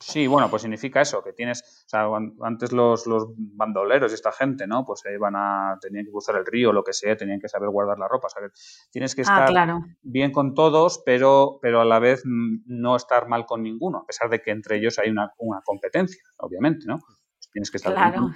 [0.00, 2.08] Sí, bueno, pues significa eso, que tienes, o sea,
[2.42, 4.84] antes los, los bandoleros y esta gente, ¿no?
[4.84, 7.98] Pues iban a, tenían que cruzar el río, lo que sea, tenían que saber guardar
[7.98, 8.48] la ropa, o
[8.92, 9.52] tienes que ah, estar
[10.02, 14.30] bien con todos, pero, pero a la vez no estar mal con ninguno, a pesar
[14.30, 15.32] de que entre ellos hay una,
[15.64, 16.98] competencia, obviamente, ¿no?
[16.98, 18.30] Pues tienes que estar claro.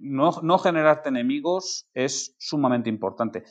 [0.00, 3.44] No, no generarte enemigos es sumamente importante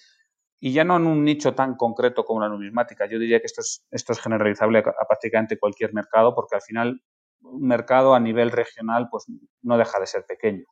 [0.65, 3.05] y ya no en un nicho tan concreto como la numismática.
[3.05, 7.01] Yo diría que esto es, esto es generalizable a, prácticamente cualquier mercado, porque al final
[7.41, 9.25] un mercado a nivel regional pues
[9.61, 10.63] no deja de ser pequeño.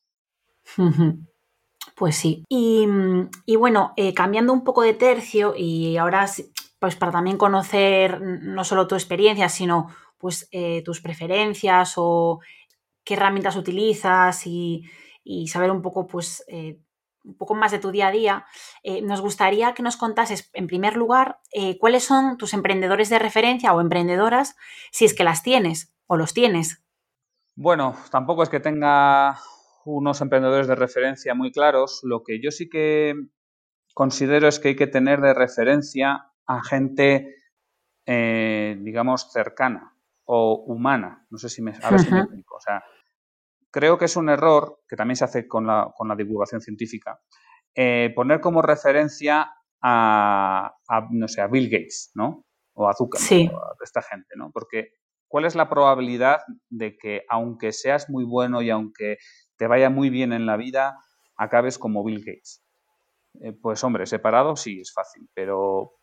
[1.95, 2.45] Pues sí.
[2.47, 2.85] Y,
[3.57, 6.27] bueno, eh, cambiando un poco de tercio y ahora
[6.79, 9.87] pues para también conocer no solo tu experiencia, sino
[10.19, 12.39] pues eh, tus preferencias o
[13.03, 14.83] qué herramientas utilizas y,
[15.47, 16.79] saber un poco pues eh,
[17.23, 18.45] un poco más de tu día a día,
[18.83, 23.19] eh, nos gustaría que nos contases, en primer lugar, eh, cuáles son tus emprendedores de
[23.19, 24.55] referencia o emprendedoras,
[24.91, 26.83] si es que las tienes o los tienes.
[27.55, 29.39] Bueno, tampoco es que tenga
[29.85, 32.01] unos emprendedores de referencia muy claros.
[32.03, 33.13] Lo que yo sí que
[33.93, 37.35] considero es que hay que tener de referencia a gente,
[38.05, 41.25] eh, digamos, cercana o humana.
[41.29, 42.55] No sé si me, a ver si me explico.
[42.55, 42.83] O sea,
[43.71, 47.19] creo que es un error que también se hace con la, con la divulgación científica.
[47.73, 49.49] Eh, poner como referencia
[49.81, 50.71] a,
[51.09, 52.45] no sé, a Bill Gates, ¿no?
[52.73, 54.51] O a Zuckerberg, o a esta gente, ¿no?
[54.51, 54.89] Porque
[55.27, 59.17] ¿cuál es la probabilidad de que aunque seas muy bueno y aunque
[59.57, 60.97] te vaya muy bien en la vida,
[61.37, 62.63] acabes como Bill Gates?
[63.41, 65.93] Eh, pues hombre, separado sí es fácil, pero,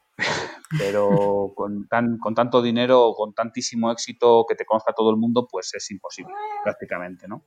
[0.78, 5.46] pero con, tan, con tanto dinero, con tantísimo éxito que te conozca todo el mundo,
[5.50, 7.44] pues es imposible prácticamente, ¿no?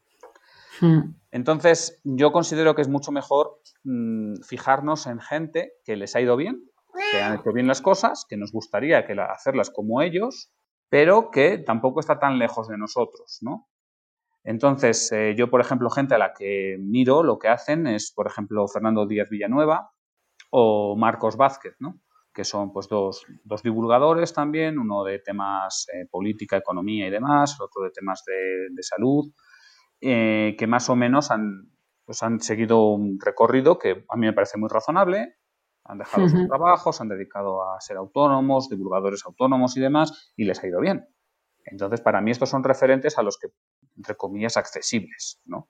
[0.79, 1.13] Hmm.
[1.31, 6.35] Entonces, yo considero que es mucho mejor mm, fijarnos en gente que les ha ido
[6.35, 6.63] bien,
[7.11, 10.51] que han hecho bien las cosas, que nos gustaría que hacerlas como ellos,
[10.89, 13.69] pero que tampoco está tan lejos de nosotros, ¿no?
[14.43, 18.27] Entonces, eh, yo, por ejemplo, gente a la que miro lo que hacen es, por
[18.27, 19.91] ejemplo, Fernando Díaz Villanueva
[20.49, 21.99] o Marcos Vázquez, ¿no?
[22.33, 27.59] Que son pues dos, dos divulgadores también, uno de temas eh, política, economía y demás,
[27.59, 29.31] otro de temas de, salud,
[29.99, 31.71] eh, que más o menos han,
[32.05, 35.35] pues han seguido un recorrido que a mí me parece muy razonable,
[35.83, 40.63] han dejado sus trabajos, han dedicado a ser autónomos, divulgadores autónomos y demás, y les
[40.63, 41.07] ha ido bien.
[41.65, 43.49] Entonces, para mí estos son referentes a los que
[43.97, 45.69] entre comillas, accesibles, ¿no?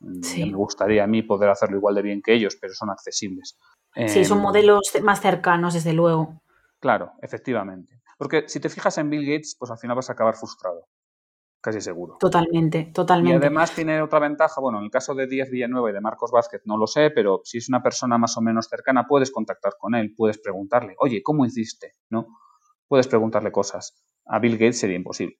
[0.00, 3.58] Mm, me gustaría a mí poder hacerlo igual de bien que ellos, pero son accesibles.
[3.94, 6.40] Sí, son em, modelos más cercanos, desde luego.
[6.78, 8.00] Claro, efectivamente.
[8.16, 10.86] Porque si te fijas en Bill Gates, pues al final vas a acabar frustrado.
[11.60, 12.16] Casi seguro.
[12.18, 13.34] Totalmente, totalmente.
[13.34, 16.30] Y además tiene otra ventaja, bueno, en el caso de Díaz Villanueva y de Marcos
[16.30, 19.74] Vázquez no lo sé, pero si es una persona más o menos cercana, puedes contactar
[19.78, 21.96] con él, puedes preguntarle, oye, ¿cómo hiciste?
[22.08, 22.28] ¿No?
[22.88, 24.02] Puedes preguntarle cosas.
[24.24, 25.38] A Bill Gates sería imposible.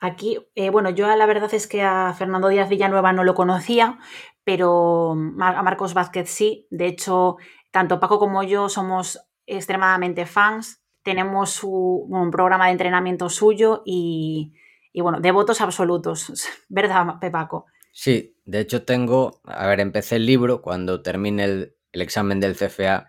[0.00, 3.98] Aquí, eh, bueno, yo la verdad es que a Fernando Díaz Villanueva no lo conocía,
[4.44, 6.66] pero a Marcos Vázquez sí.
[6.70, 7.36] De hecho,
[7.70, 10.82] tanto Paco como yo somos extremadamente fans.
[11.02, 14.52] Tenemos un programa de entrenamiento suyo y,
[14.94, 16.32] bueno, devotos absolutos.
[16.68, 17.66] ¿Verdad, Pepaco?
[17.92, 22.56] Sí, de hecho tengo, a ver, empecé el libro, cuando termine el, el examen del
[22.56, 23.08] CFA,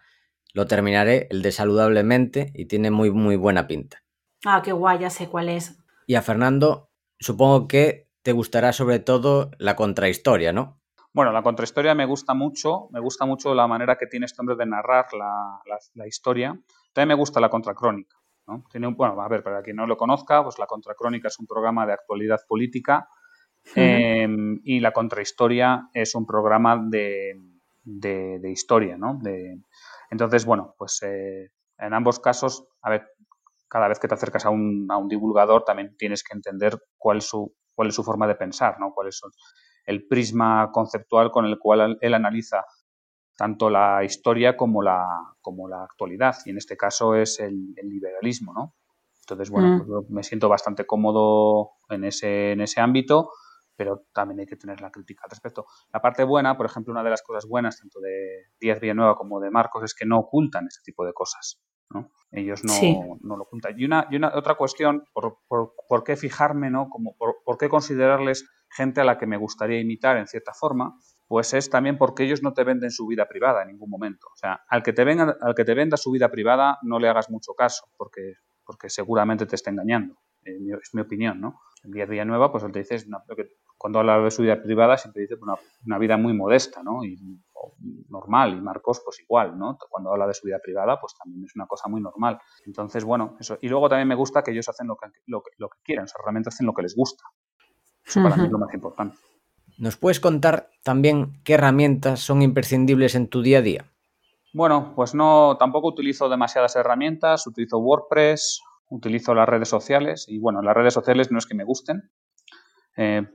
[0.53, 4.03] lo terminaré, el de saludablemente, y tiene muy, muy buena pinta.
[4.45, 5.77] Ah, qué guay, ya sé cuál es.
[6.07, 10.80] Y a Fernando, supongo que te gustará sobre todo la contrahistoria, ¿no?
[11.13, 14.55] Bueno, la contrahistoria me gusta mucho, me gusta mucho la manera que tiene este hombre
[14.55, 16.57] de narrar la, historia.
[16.93, 18.15] También me gusta la contracrónica.
[18.47, 18.63] ¿no?
[18.71, 21.47] Tiene un, bueno, a ver, para quien no lo conozca, pues la contracrónica es un
[21.47, 23.09] programa de actualidad política
[23.75, 27.35] em, y la contrahistoria es un programa de,
[28.43, 29.19] historia, ¿no?
[29.21, 29.59] De,
[30.09, 33.07] entonces, bueno, pues eh, en ambos casos, a ver,
[33.67, 37.53] cada vez que te acercas a un, divulgador también tienes que entender cuál es su,
[37.73, 38.93] cuál es su forma de pensar, ¿no?
[38.93, 39.21] cuál es
[39.85, 42.65] el prisma conceptual con el cual él analiza
[43.37, 45.05] tanto la historia como la,
[45.41, 48.53] como la actualidad, y en este caso es el, liberalismo.
[48.53, 48.75] ¿no?
[49.21, 49.87] Entonces, bueno, mm.
[49.87, 53.31] pues me siento bastante cómodo en ese, en ese ámbito,
[53.75, 55.65] pero también hay que tener la crítica al respecto.
[55.91, 59.39] La parte buena, por ejemplo, una de las cosas buenas tanto de Díaz Villanueva como
[59.39, 61.59] de Marcos es que no ocultan ese tipo de cosas.
[62.31, 63.77] Ellos no, no, lo ocultan.
[63.77, 66.89] Y una, y una otra cuestión, por, por, qué fijarme, ¿no?
[66.89, 71.53] Como por, qué considerarles gente a la que me gustaría imitar en cierta forma, pues
[71.53, 74.27] es también porque ellos no te venden su vida privada en ningún momento.
[74.33, 77.07] O sea, al que te, venga, al que te venda su vida privada no le
[77.07, 80.15] hagas mucho caso, porque, porque seguramente te está engañando.
[80.43, 81.61] Eh, es mi opinión, ¿no?
[81.83, 82.97] En Vía Nueva, pues él te dice,
[83.77, 85.55] cuando habla de su vida privada, siempre dice una,
[85.85, 87.03] una vida muy modesta, ¿no?
[87.03, 87.17] Y
[88.09, 89.77] normal y Marcos pues igual, ¿no?
[89.89, 92.39] Cuando habla de su vida privada pues también es una cosa muy normal.
[92.65, 93.57] Entonces, bueno, eso.
[93.61, 96.07] Y luego también me gusta que ellos hacen lo que, lo, lo que quieren, o
[96.07, 97.23] sea, realmente hacen lo que les gusta.
[98.05, 99.17] Eso para mí es lo más importante.
[99.77, 103.85] ¿Nos puedes contar también qué herramientas son imprescindibles en tu día a día?
[104.53, 110.61] Bueno, pues no, tampoco utilizo demasiadas herramientas, utilizo WordPress, utilizo las redes sociales y bueno,
[110.61, 112.11] las redes sociales no es que me gusten,
[112.97, 113.27] eh,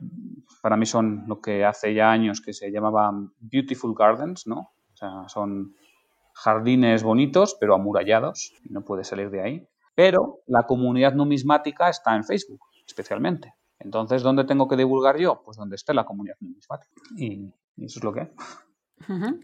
[0.62, 4.72] para mí son lo que hace ya años que se llamaban Beautiful Gardens, ¿no?
[4.92, 5.74] O sea, son
[6.35, 9.68] jardines bonitos, pero amurallados, y no puede salir de ahí.
[9.94, 13.55] Pero la comunidad numismática está en Facebook, especialmente.
[13.79, 15.43] Entonces, ¿dónde tengo que divulgar yo?
[15.45, 16.93] Pues donde esté la comunidad numismática.
[17.17, 18.31] Y, eso es lo que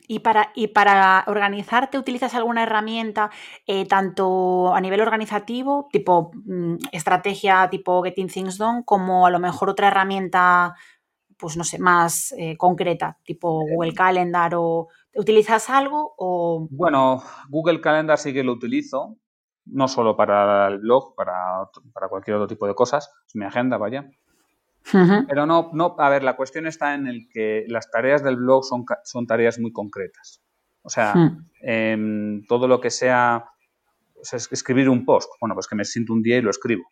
[0.09, 3.31] ¿Y, para, y para organizarte, ¿utilizas alguna herramienta
[3.67, 9.39] eh, tanto a nivel organizativo, tipo mm, estrategia tipo Getting Things Done, como a lo
[9.39, 10.75] mejor otra herramienta,
[11.37, 16.15] pues no sé, más eh, concreta, tipo Google Calendar o ¿utilizas algo?
[16.17, 16.67] O...
[16.71, 19.19] Bueno, Google Calendar sí que lo utilizo,
[19.67, 23.77] no solo para el blog, para, para cualquier otro tipo de cosas, es mi agenda,
[23.77, 24.11] vaya.
[24.91, 28.65] Pero no, no, a ver, la cuestión está en el que las tareas del blog
[28.65, 30.43] son, son tareas muy concretas.
[30.83, 31.15] O sea,
[31.61, 33.45] em, todo lo que sea
[34.51, 36.85] escribir un post, bueno, pues que me siento un día y lo escribo.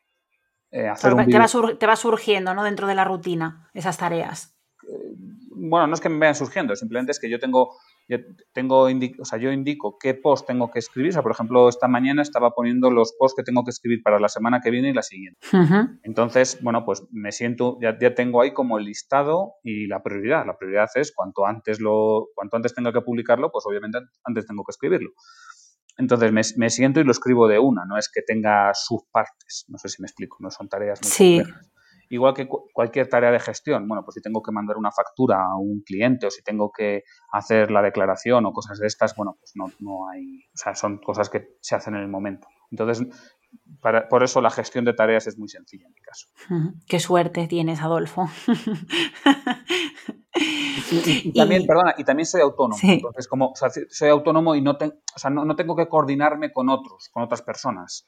[0.70, 1.46] eh, hacer un te, va
[1.78, 2.62] te va surgiendo ¿no?
[2.62, 4.56] dentro de la rutina esas tareas.
[5.50, 7.76] bueno, no es que me vayan surgiendo, simplemente es que yo tengo
[8.10, 8.18] yo
[8.52, 11.10] tengo, o sea, yo indico qué post tengo que escribir.
[11.10, 14.18] O sea, por ejemplo, esta mañana estaba poniendo los posts que tengo que escribir para
[14.18, 15.38] la semana que viene y la siguiente.
[16.02, 20.44] Entonces, bueno, pues me siento, ya, ya, tengo ahí como el listado y la prioridad.
[20.44, 24.64] La prioridad es cuanto antes lo, cuanto antes tenga que publicarlo, pues obviamente antes tengo
[24.64, 25.10] que escribirlo.
[25.96, 29.66] Entonces me, me siento y lo escribo de una, no es que tenga subpartes.
[29.68, 31.42] No sé si me explico, no son tareas muy sí.
[32.10, 35.56] Igual que cualquier tarea de gestión, bueno, pues si tengo que mandar una factura a
[35.56, 39.52] un cliente o si tengo que hacer la declaración o cosas de estas, bueno, pues
[39.54, 42.48] no, no hay, o sea, son cosas que se hacen en el momento.
[42.72, 43.06] Entonces,
[43.80, 46.26] para, por eso la gestión de tareas es muy sencilla en mi caso.
[46.88, 48.28] Qué suerte tienes, Adolfo.
[50.92, 52.80] Y, también, perdona, y también soy autónomo.
[52.82, 57.08] Entonces, como soy autónomo y no, o sea, no, no, tengo que coordinarme con otros,
[57.12, 58.06] con otras personas.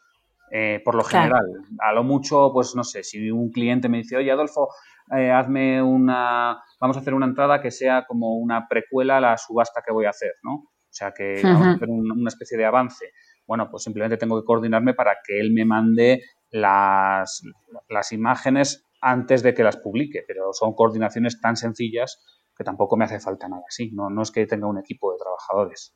[0.55, 1.47] Eh, por lo general.
[1.79, 4.69] A lo mucho, pues no sé, si un cliente me dice, oye, Adolfo,
[5.17, 9.39] eh, hazme una, vamos a hacer una entrada que sea como una precuela a la
[9.39, 10.57] subasta que voy a hacer, ¿no?
[10.57, 13.13] O sea, que vamos a hacer una especie de avance.
[13.47, 17.41] Bueno, pues simplemente tengo que coordinarme para que él me mande las,
[17.89, 22.23] las imágenes antes de que las publique, pero son coordinaciones tan sencillas
[22.57, 23.91] que tampoco me hace falta nada así.
[23.93, 25.95] No, no es que tenga un equipo de trabajadores.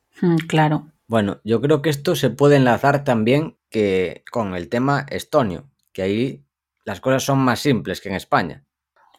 [0.48, 0.86] claro.
[1.08, 6.02] Bueno, yo creo que esto se puede enlazar también que con el tema estonio, que
[6.02, 6.44] ahí
[6.84, 8.64] las cosas son más simples que en España.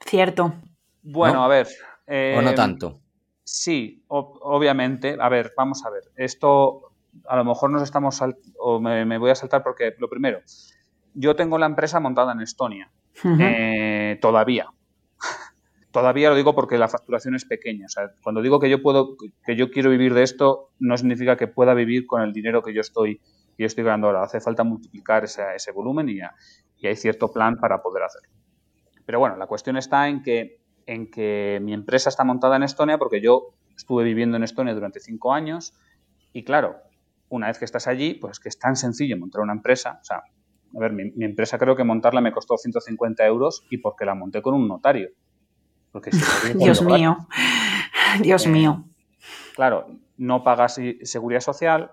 [0.05, 0.53] Cierto.
[1.03, 1.67] Bueno, a ver.
[2.37, 2.99] ¿O no tanto?
[3.43, 5.17] Sí, obviamente.
[5.19, 6.03] A ver, vamos a ver.
[6.15, 6.91] Esto
[7.25, 8.21] a lo mejor nos estamos
[8.59, 10.41] o me, voy a saltar porque lo primero,
[11.13, 12.91] yo tengo la empresa montada en Estonia.
[13.23, 14.69] Eh, todavía
[15.91, 17.85] todavía lo digo porque la facturación es pequeña.
[17.85, 21.37] O sea, cuando digo que yo puedo, que yo quiero vivir de esto, no significa
[21.37, 24.23] que pueda vivir con el dinero que yo estoy, que yo estoy ganando ahora.
[24.23, 26.19] Hace falta multiplicar ese, volumen y,
[26.79, 28.29] y, hay cierto plan para poder hacerlo.
[29.05, 30.59] Pero bueno, la cuestión está en que,
[31.61, 35.73] mi empresa está montada en Estonia porque yo estuve viviendo en Estonia durante cinco años
[36.33, 36.77] y claro,
[37.29, 39.99] una vez que estás allí, pues que es tan sencillo montar una empresa.
[40.01, 43.77] O sea, a ver, mi, mi empresa creo que montarla me costó 150 euros y
[43.79, 45.09] porque la monté con un notario.
[46.55, 47.17] Dios mío,
[48.21, 48.83] Dios eh, mío.
[49.55, 51.91] Claro, no pagas seguridad social,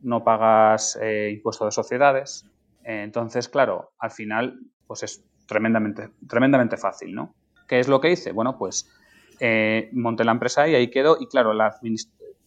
[0.00, 2.46] no pagas eh, impuesto de sociedades.
[2.84, 7.34] Eh, entonces, claro, al final, pues es tremendamente, tremendamente fácil, ¿no?
[7.66, 8.32] ¿Qué es lo que hice?
[8.32, 8.88] Bueno, pues
[9.92, 11.16] monté la empresa y ahí quedó.
[11.18, 11.78] Y claro, la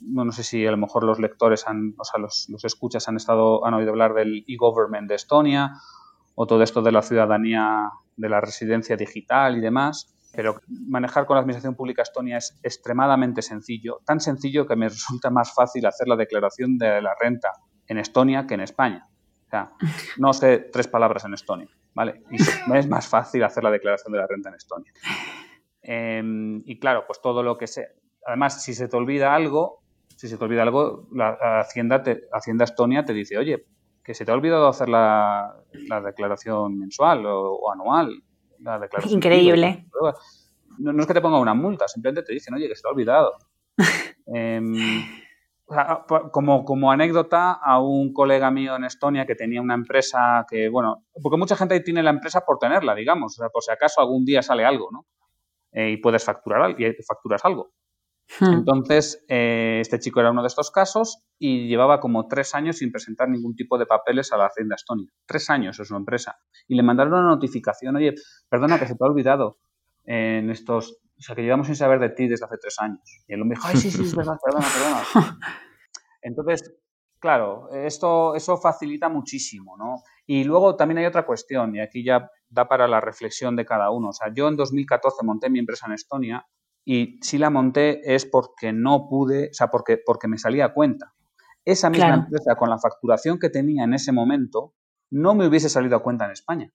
[0.06, 3.16] no, sé si a lo mejor los lectores han, o sea, los, los escuchas han
[3.16, 5.74] estado, han oído hablar del e-government de Estonia
[6.36, 10.13] o todo esto de la ciudadanía de la residencia digital y demás.
[10.36, 15.30] Pero manejar con la Administración Pública Estonia es extremadamente sencillo, tan sencillo que me resulta
[15.30, 17.52] más fácil hacer la declaración de la renta
[17.88, 19.08] en Estonia que en España.
[19.46, 19.72] O sea,
[20.18, 22.24] no sé tres palabras en Estonia, ¿vale?
[22.32, 22.42] Y
[22.76, 24.92] es más fácil hacer la declaración de la renta en Estonia.
[25.84, 27.88] Em, y claro, pues todo lo que sea.
[28.26, 29.84] Además, si se te olvida algo,
[30.16, 33.66] si se te olvida algo, la, Hacienda, Hacienda Estonia te dice, oye,
[34.04, 35.56] que se te ha olvidado hacer la,
[36.04, 38.24] declaración mensual o anual
[39.10, 39.86] Increíble.
[40.80, 42.92] No, es que te ponga una multa, simplemente te dicen, oye, que se te ha
[42.92, 43.34] olvidado.
[44.26, 45.04] Em,
[46.32, 51.06] como, como anécdota, a un colega mío en Estonia que tenía una empresa que, bueno,
[51.22, 54.24] porque mucha gente tiene la empresa por tenerla, digamos, o sea, por si acaso algún
[54.24, 55.06] día sale algo, ¿no?
[55.74, 57.74] Eh, y puedes facturar y facturas algo.
[58.40, 58.54] Hmm.
[58.54, 62.92] Entonces, eh, este chico era uno de estos casos y llevaba como tres años sin
[62.92, 65.12] presentar ningún tipo de papeles a la Hacienda Estonia.
[65.26, 66.38] Tres años es su empresa.
[66.68, 68.16] Y le mandaron una notificación, oye,
[68.50, 69.60] perdona que se te ha olvidado
[70.06, 73.02] en estos, o sea, que llevamos sin saber de ti desde hace tres años.
[73.28, 75.40] Y él me dijo, ay, sí, sí, es verdad, perdona, perdona.
[76.22, 76.76] Entonces,
[77.20, 80.02] claro, esto, eso facilita muchísimo, ¿no?
[80.26, 83.92] Y luego también hay otra cuestión, y aquí ya da para la reflexión de cada
[83.92, 84.10] uno.
[84.10, 86.46] O sea, yo en 2014 monté mi empresa en Estonia
[86.86, 90.74] y si la monté es porque no pude, o sea, porque, porque me salía a
[90.74, 91.14] cuenta.
[91.66, 94.74] Esa misma empresa, con la facturación que tenía en ese momento,
[95.10, 96.72] no me hubiese salido a cuenta en España.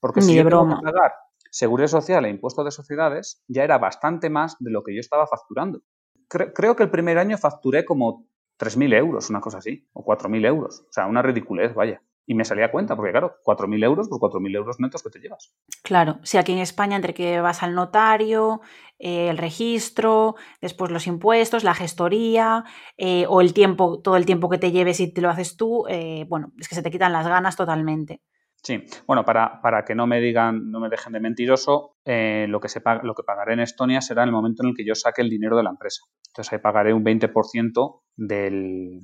[0.00, 1.12] Porque si yo tengo que pagar
[1.50, 5.26] seguridad social e impuestos de sociedades, ya era bastante más de lo que yo estaba
[5.26, 5.82] facturando.
[6.28, 8.26] creo que el primer año facturé como
[8.58, 10.84] 3.000 euros, una cosa así, o 4.000 euros.
[10.88, 14.20] O sea, una ridiculez, vaya y me salía a cuenta, porque claro, 4.000 euros por
[14.20, 15.50] 4.000 euros netos que te llevas.
[15.82, 18.60] Claro, si aquí en España entre que vas al notario,
[18.98, 22.64] eh, el registro, después los impuestos, la gestoría
[22.98, 25.86] eh, o el tiempo, todo el tiempo que te lleves y te lo haces tú,
[25.88, 28.20] eh, bueno, es que se te quitan las ganas totalmente.
[28.62, 32.68] Sí, bueno, para, para que no me digan, no me dejen de mentiroso, lo, que
[32.68, 35.22] se lo que pagaré en Estonia será en el momento en el que yo saque
[35.22, 36.02] el dinero de la empresa.
[36.26, 39.00] Entonces ahí pagaré un 20% del,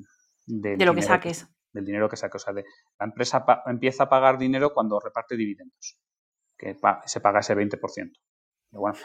[0.47, 2.37] del, de lo que saques del dinero que saca.
[2.37, 2.64] O sea, de,
[2.99, 5.99] la empresa empieza a pagar dinero cuando reparte dividendos.
[6.57, 7.79] que se paga ese 20%.
[8.70, 8.97] Pero bueno,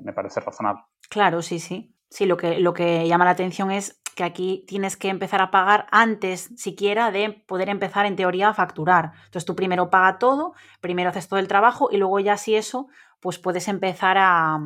[0.00, 0.82] me parece razonable.
[1.10, 1.94] Claro, sí, sí.
[2.08, 5.50] Sí, lo que, lo que llama la atención es que aquí tienes que empezar a
[5.50, 9.12] pagar antes siquiera de poder empezar en teoría a facturar.
[9.24, 12.88] Entonces tú primero paga todo, primero haces todo el trabajo y luego ya si eso,
[13.20, 14.58] pues puedes empezar a,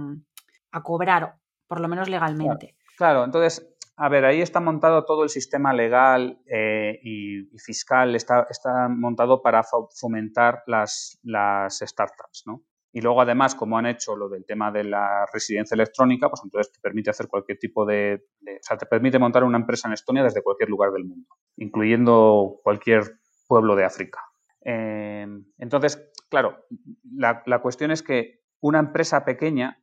[0.83, 1.37] cobrar,
[1.67, 2.77] por lo menos legalmente.
[2.97, 3.67] Claro, entonces,
[3.99, 9.43] a ver, ahí está montado todo el sistema legal eh, y, fiscal, está, está montado
[9.43, 9.63] para
[10.01, 12.63] fomentar las, las startups, ¿no?
[12.93, 16.73] Y luego, además, como han hecho lo del tema de la residencia electrónica, pues entonces
[16.73, 20.23] te permite hacer cualquier tipo de, O sea, te permite montar una empresa en Estonia
[20.23, 23.03] desde cualquier lugar del mundo, incluyendo cualquier
[23.47, 24.21] pueblo de África.
[24.61, 26.67] Em, entonces, claro,
[27.15, 29.83] la, cuestión es que una empresa pequeña,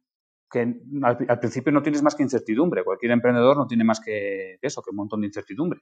[0.49, 4.81] que al, principio no tienes más que incertidumbre, cualquier emprendedor no tiene más que eso,
[4.81, 5.81] que un montón de incertidumbre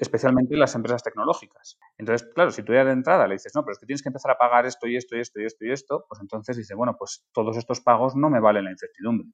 [0.00, 1.78] especialmente las empresas tecnológicas.
[1.96, 4.08] Entonces, claro, si tú ya de entrada le dices, no, pero es que tienes que
[4.08, 6.74] empezar a pagar esto y esto y esto y esto y esto, pues entonces dice,
[6.74, 9.28] bueno, pues todos estos pagos no me valen la incertidumbre.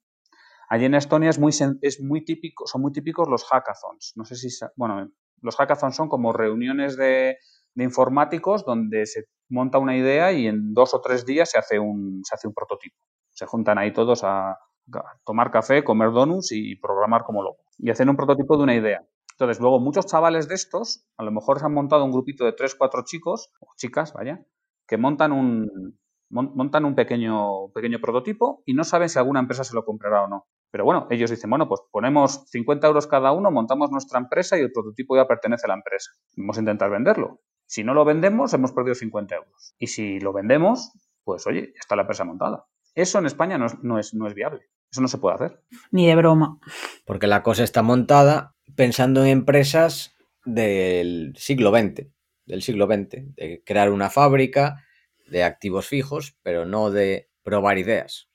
[0.69, 1.53] Allí en Estonia es muy,
[1.83, 4.13] es muy típico, son muy típicos los hackathons.
[4.17, 7.37] No sé si, bueno, los hackathons son como reuniones de,
[7.77, 12.23] informáticos donde se monta una idea y en dos o tres días se hace un,
[12.25, 12.97] se hace un prototipo.
[13.35, 14.59] Se juntan ahí todos a,
[15.25, 17.65] tomar café, comer donuts y programar como loco.
[17.79, 19.07] Y hacen un prototipo de una idea.
[19.33, 22.53] Entonces, luego muchos chavales de estos, a lo mejor se han montado un grupito de
[22.53, 24.45] tres, cuatro chicos, o chicas, vaya,
[24.87, 25.99] que montan un,
[26.31, 30.29] montan un pequeño, pequeño prototipo y no saben si alguna empresa se lo comprará o
[30.29, 30.47] no.
[30.71, 34.61] Pero bueno, ellos dicen, bueno, pues ponemos 50 euros cada uno, montamos nuestra empresa y
[34.61, 36.11] el prototipo ya pertenece a la empresa.
[36.37, 37.41] Vamos a intentar venderlo.
[37.67, 39.75] Si no lo vendemos, hemos perdido 50 euros.
[39.79, 42.67] Y si lo vendemos, pues oye, ya está la empresa montada.
[42.95, 44.69] Eso en España no no es, no es viable.
[44.91, 45.61] Eso no se puede hacer.
[45.91, 46.61] Ni de broma.
[47.05, 50.15] Porque la cosa está montada pensando en empresas
[50.45, 52.07] del siglo XX,
[52.47, 54.85] del siglo XX, de crear una fábrica
[55.27, 58.29] de activos fijos, pero no de probar ideas.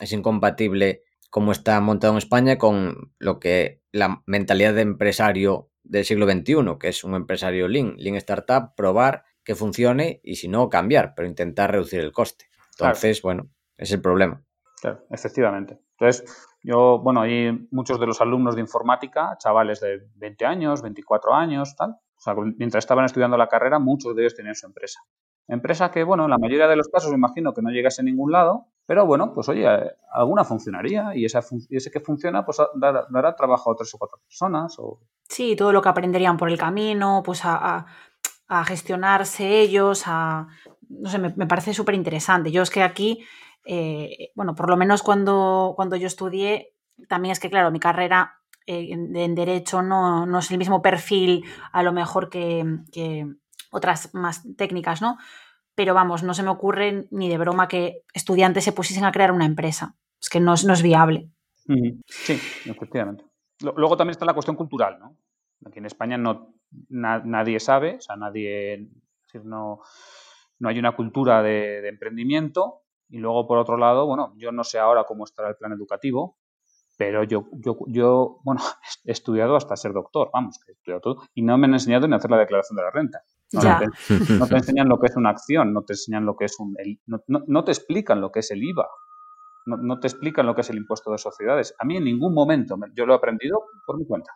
[0.00, 6.04] es incompatible como está montado en España con lo que la mentalidad de empresario del
[6.04, 10.70] siglo XXI, que es un empresario Lean, Lean Startup, probar que funcione y si no,
[10.70, 12.46] cambiar, pero intentar reducir el coste.
[12.78, 14.42] Entonces, bueno, es el problema.
[14.80, 15.80] Claro, efectivamente.
[15.98, 21.34] Entonces, yo, bueno, hay muchos de los alumnos de informática, chavales de 20 años, 24
[21.34, 21.90] años, tal.
[21.90, 25.00] O sea, mientras estaban estudiando la carrera, muchos de ellos tenían su empresa.
[25.46, 28.04] Empresa que, bueno, en la mayoría de los casos me imagino que no llegase a
[28.04, 29.66] ningún lado, pero bueno, pues oye,
[30.12, 34.78] alguna funcionaría y, esa ese que funciona, pues dará, trabajo a tres o cuatro personas.
[34.78, 35.00] O...
[35.28, 37.84] Sí, todo lo que aprenderían por el camino, pues a,
[38.66, 40.46] gestionarse ellos, a...
[40.88, 42.50] No sé, me, me parece súper interesante.
[42.50, 43.24] Yo es que aquí
[43.64, 46.74] eh, bueno, por lo menos cuando, cuando yo estudié,
[47.08, 51.82] también es que, claro, mi carrera eh, en, Derecho no, es el mismo perfil a
[51.82, 52.64] lo mejor que,
[53.70, 55.18] otras más técnicas, ¿no?
[55.74, 59.32] Pero vamos, no se me ocurre ni de broma que estudiantes se pusiesen a crear
[59.32, 59.96] una empresa.
[60.20, 61.30] Es que no es, no es viable.
[62.06, 62.34] Sí,
[62.66, 63.24] efectivamente.
[63.60, 65.16] Luego también está la cuestión cultural, ¿no?
[65.66, 66.54] Aquí en España no,
[66.88, 68.88] nadie sabe, o sea, nadie,
[69.42, 69.80] no,
[70.58, 74.78] no hay una cultura de emprendimiento y luego, por otro lado, bueno, yo no sé
[74.78, 76.38] ahora cómo estará el plan educativo,
[76.96, 78.60] pero yo, yo, yo bueno,
[79.04, 82.14] he estudiado hasta ser doctor, vamos, he estudiado todo, y no me han enseñado ni
[82.14, 83.20] a hacer la declaración de la renta.
[83.52, 83.60] No,
[84.48, 86.74] te, enseñan lo que es una acción, no te enseñan lo que es un...
[87.06, 88.88] no, te explican lo que es el IVA,
[89.66, 91.74] no, te explican lo que es el impuesto de sociedades.
[91.78, 94.32] A mí en ningún momento, yo lo he aprendido por mi cuenta.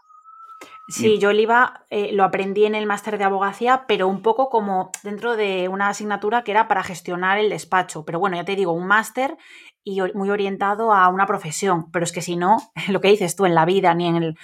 [0.88, 4.48] Sí, yo el IVA eh, lo aprendí en el máster de abogacía, pero un poco
[4.48, 8.06] como dentro de una asignatura que era para gestionar el despacho.
[8.06, 9.36] Pero bueno, ya te digo, un máster
[9.84, 11.90] y muy orientado a una profesión.
[11.92, 12.56] Pero es que si no,
[12.88, 14.38] lo que dices tú en la vida, ni en el...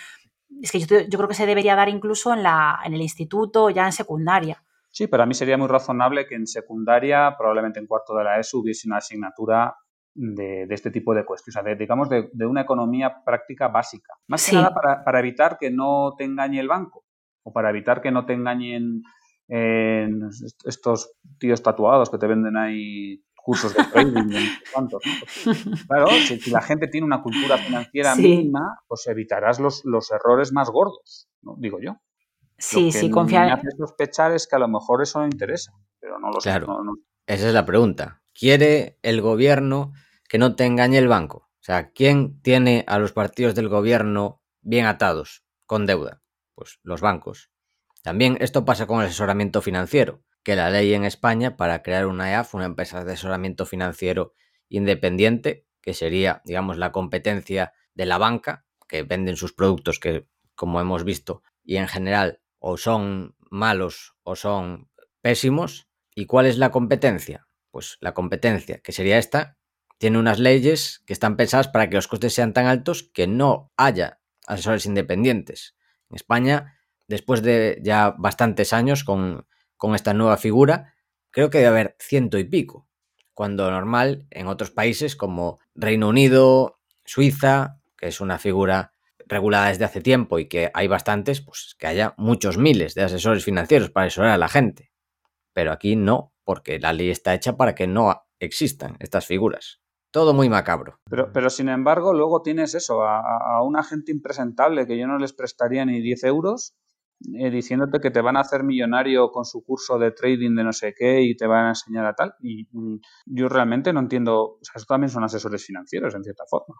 [0.61, 3.86] Es que yo, creo que se debería dar incluso en, la, en el instituto, ya
[3.86, 4.62] en secundaria.
[4.90, 8.38] Sí, pero a mí sería muy razonable que en secundaria, probablemente en cuarto de la
[8.38, 9.74] ESO, hubiese una asignatura
[10.14, 14.14] de, este tipo de cuestiones, o sea, digamos, de, una economía práctica básica.
[14.28, 17.04] Más que nada para, evitar que no te engañe el banco
[17.42, 19.02] o para evitar que no te engañen
[19.46, 24.30] estos tíos tatuados que te venden ahí cursos de trading.
[25.86, 30.70] claro, si, la gente tiene una cultura financiera mínima, pues evitarás los, los errores más
[30.70, 31.54] gordos, ¿no?
[31.58, 31.98] digo yo.
[32.56, 33.46] Sí, sí, confiar.
[33.46, 36.50] Me hace sospechar es que a lo mejor eso no interesa, pero no lo sé.
[37.26, 38.22] Esa es la pregunta.
[38.32, 39.92] ¿Quiere el gobierno
[40.29, 41.49] que no te engañe el banco.
[41.61, 46.22] O sea, ¿quién tiene a los partidos del gobierno bien atados con deuda?
[46.55, 47.51] Pues los bancos.
[48.03, 52.31] También esto pasa con el asesoramiento financiero, que la ley en España para crear una
[52.31, 54.35] EAF, una empresa de asesoramiento financiero
[54.68, 60.81] independiente, que sería, digamos, la competencia de la banca, que venden sus productos que, como
[60.81, 64.91] hemos visto, y en general o son malos o son
[65.22, 65.89] pésimos.
[66.14, 67.49] ¿Y cuál es la competencia?
[67.75, 69.59] pues la competencia, que sería esta,
[69.99, 73.72] tiene unas leyes que están pensadas para que los costes sean tan altos que no
[73.76, 75.76] haya asesores independientes.
[76.11, 76.78] En España,
[77.09, 80.95] después de ya bastantes años con, con esta nueva figura,
[81.30, 82.88] creo que debe haber ciento y pico,
[83.32, 88.92] cuando normal en otros países como Reino Unido, Suiza, que es una figura
[89.26, 93.45] regulada desde hace tiempo y que hay bastantes, pues que haya muchos miles de asesores
[93.45, 94.92] financieros para asesorar a la gente.
[95.53, 99.80] Pero aquí no, porque la ley está hecha para que no existan estas figuras.
[100.14, 101.00] Todo muy macabro.
[101.10, 105.18] Pero, pero sin embargo, luego tienes eso, a, a un agente impresentable que yo no
[105.18, 106.76] les prestaría ni 10 euros
[107.32, 110.72] eh, diciéndote que te van a hacer millonario con su curso de trading de no
[110.72, 112.34] sé qué y te van a enseñar a tal.
[112.40, 116.44] Y mm, yo realmente no entiendo, o sea, eso también son asesores financieros en cierta
[116.48, 116.76] forma.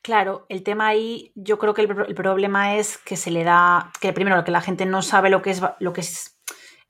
[0.00, 3.92] Claro, el tema ahí, yo creo que el, el problema es que se le da,
[4.00, 6.37] que primero que la gente no sabe lo que es lo que es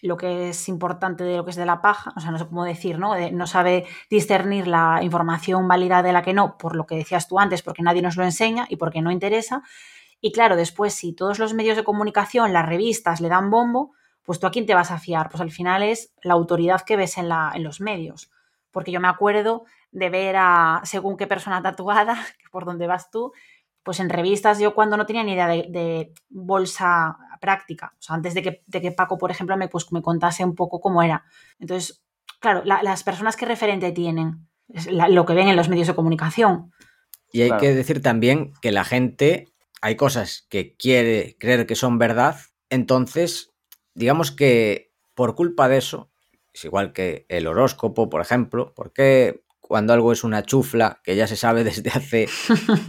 [0.00, 2.46] lo que es importante de lo que es de la paja, o sea, no sé
[2.46, 3.14] cómo decir, ¿no?
[3.30, 7.38] no sabe discernir la información válida de la que no, por lo que decías tú
[7.38, 9.62] antes, porque nadie nos lo enseña y porque no interesa.
[10.20, 13.92] Y claro, después, si todos los medios de comunicación, las revistas le dan bombo,
[14.24, 15.30] pues tú a quién te vas a fiar?
[15.30, 18.30] Pues al final es la autoridad que ves en, la, en los medios.
[18.70, 22.18] Porque yo me acuerdo de ver a según qué persona tatuada,
[22.52, 23.32] por donde vas tú,
[23.88, 28.34] pues en revistas yo cuando no tenía ni idea de, bolsa práctica, o sea, antes
[28.34, 31.24] de que, de que, Paco, por ejemplo, me, pues, me contase un poco cómo era.
[31.58, 32.04] Entonces,
[32.38, 35.86] claro, la, las personas que referente tienen, es la, lo que ven en los medios
[35.86, 36.70] de comunicación.
[37.32, 37.62] Y hay claro.
[37.62, 39.48] que decir también que la gente
[39.80, 42.36] hay cosas que quiere creer que son verdad,
[42.68, 43.54] entonces,
[43.94, 46.10] digamos que por culpa de eso,
[46.52, 51.26] es igual que el horóscopo, por ejemplo, porque cuando algo es una chufla, que ya
[51.26, 52.26] se sabe desde hace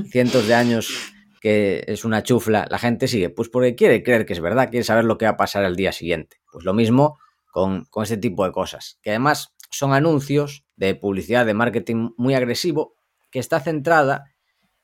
[0.09, 4.33] cientos de años que es una chufla, la gente sigue, pues porque quiere creer que
[4.33, 6.41] es verdad, quiere saber lo que va a pasar el día siguiente.
[6.51, 7.17] Pues lo mismo
[7.51, 12.33] con, con este tipo de cosas, que además son anuncios de publicidad, de marketing muy
[12.33, 12.95] agresivo,
[13.31, 14.33] que está centrada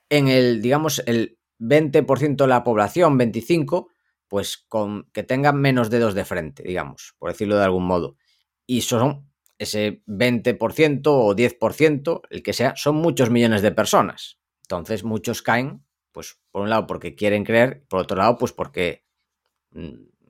[0.09, 3.87] en el, digamos, el 20% de la población, 25%,
[4.27, 8.17] pues con que tengan menos dedos de frente, digamos, por decirlo de algún modo.
[8.65, 14.39] Y son ese 20% o 10%, el que sea, son muchos millones de personas.
[14.63, 19.05] Entonces muchos caen, pues por un lado porque quieren creer, por otro lado pues porque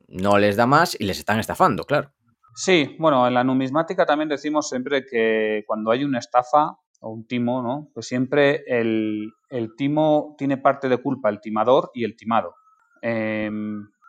[0.07, 2.11] no les da más y les están estafando, claro.
[2.55, 7.28] Sí, bueno, en la numismática también decimos siempre que cuando hay una estafa, o un
[7.28, 7.89] timo, ¿no?
[7.93, 12.55] Pues siempre el, el, timo tiene parte de culpa, el timador y el timado.
[13.01, 13.51] Eh,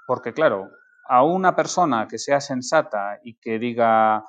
[0.07, 0.71] porque, claro,
[1.09, 4.25] a una persona que sea sensata y que diga,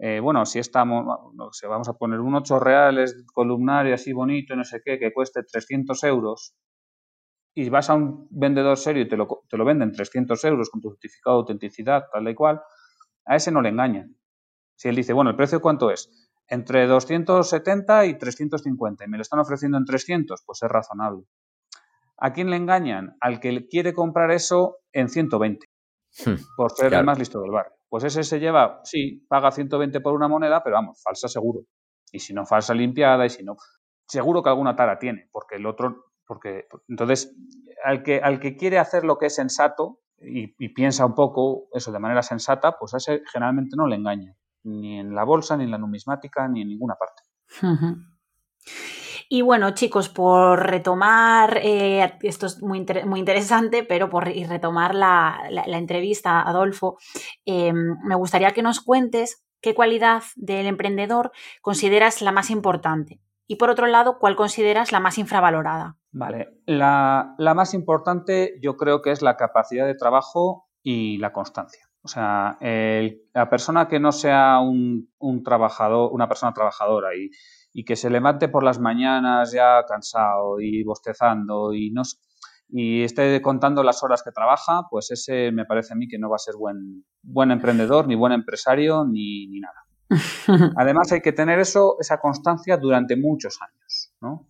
[0.00, 4.56] eh, bueno, si estamos, no sé, vamos a poner un 8 reales columnario así bonito,
[4.56, 6.54] no sé qué, que cueste 300 euros,
[7.54, 10.80] y vas a un vendedor serio y te lo, te lo venden 300 euros con
[10.80, 12.60] tu certificado de autenticidad, tal y cual,
[13.26, 14.16] a ese no le engañan.
[14.76, 16.30] Si él dice, bueno, ¿el precio cuánto es?
[16.50, 21.24] entre 270 y 350 y me lo están ofreciendo en 300, pues es razonable.
[22.18, 23.16] ¿A quién le engañan?
[23.20, 25.66] Al que quiere comprar eso en 120,
[26.26, 27.00] hmm, por ser claro.
[27.00, 27.79] el más listo del barrio.
[27.90, 31.62] Pues ese se lleva, sí, paga 120 por una moneda, pero vamos, falsa seguro.
[32.12, 33.56] Y si no, falsa limpiada, y si no,
[34.06, 37.36] seguro que alguna tara tiene, porque el otro, porque entonces,
[37.84, 41.90] al que, al que quiere hacer lo que es sensato y, piensa un poco eso
[41.90, 45.64] de manera sensata, pues a ese generalmente no le engaña ni en la bolsa, ni
[45.64, 47.22] en la numismática, ni en ninguna parte.
[49.32, 54.92] Y bueno, chicos, por retomar, eh, esto es muy, inter muy, interesante, pero por retomar
[54.92, 56.98] la, la, entrevista, Adolfo,
[57.46, 61.30] eh, me gustaría que nos cuentes qué cualidad del emprendedor
[61.62, 65.96] consideras la más importante y por otro lado, cuál consideras la más infravalorada.
[66.10, 71.32] Vale, la, la más importante yo creo que es la capacidad de trabajo y la
[71.32, 71.88] constancia.
[72.02, 77.30] O sea, la persona que no sea un, un, trabajador, una persona trabajadora y,
[77.72, 82.02] y, que se levante por las mañanas ya cansado y bostezando y, no,
[82.68, 86.30] y esté contando las horas que trabaja, pues ese me parece a mí que no
[86.30, 89.84] va a ser buen, buen emprendedor, ni buen empresario, ni, ni nada.
[90.76, 94.48] Además hay que tener eso, esa constancia durante muchos años, ¿no?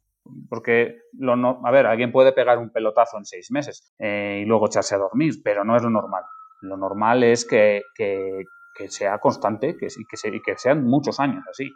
[0.49, 4.45] Porque, lo no, a ver, alguien puede pegar un pelotazo en seis meses eh, y
[4.47, 6.23] luego echarse a dormir, pero no es lo normal.
[6.61, 8.45] Lo normal es que, que,
[8.75, 10.03] que sea constante que, se,
[10.45, 11.71] que sean muchos años así.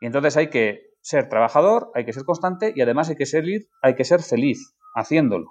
[0.00, 3.44] Y entonces hay que ser trabajador, hay que ser constante y además hay que ser,
[3.82, 5.50] hay que ser feliz haciéndolo.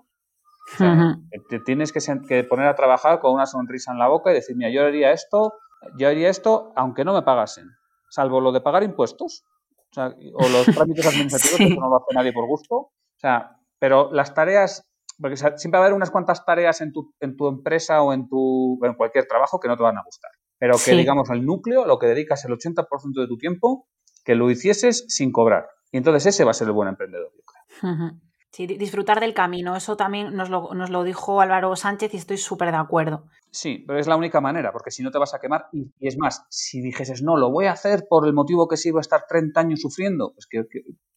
[0.74, 1.48] O sea, uh -huh.
[1.50, 4.56] Te tienes que, que, poner a trabajar con una sonrisa en la boca y decir,
[4.56, 5.54] mira, yo haría esto,
[5.98, 7.70] yo haría esto aunque no me pagasen,
[8.10, 9.46] salvo lo de pagar impuestos
[9.92, 11.70] o, sea, o los trámites administrativos, sí.
[11.70, 12.76] que no lo hace nadie por gusto.
[12.76, 14.84] O sea, pero las tareas
[15.20, 18.28] porque siempre va a haber unas cuantas tareas en tu, en tu empresa o en,
[18.28, 20.32] tu, en cualquier trabajo que no te van a gustar.
[20.58, 20.96] Pero que, sí.
[20.96, 22.88] digamos, el núcleo, lo que dedicas el 80%
[23.22, 23.88] de tu tiempo,
[24.26, 25.70] que lo hicieses sin cobrar.
[25.92, 28.12] Y entonces ese va a ser el buen emprendedor, yo creo.
[28.52, 29.76] Sí, disfrutar del camino.
[29.76, 33.26] Eso también nos lo, nos lo dijo Álvaro Sánchez y estoy súper de acuerdo.
[33.52, 35.68] Sí, pero es la única manera, porque si no te vas a quemar.
[35.74, 38.90] Y, es más, si dijeses, no, lo voy a hacer por el motivo que sí
[38.90, 40.66] iba a estar 30 años sufriendo, pues que,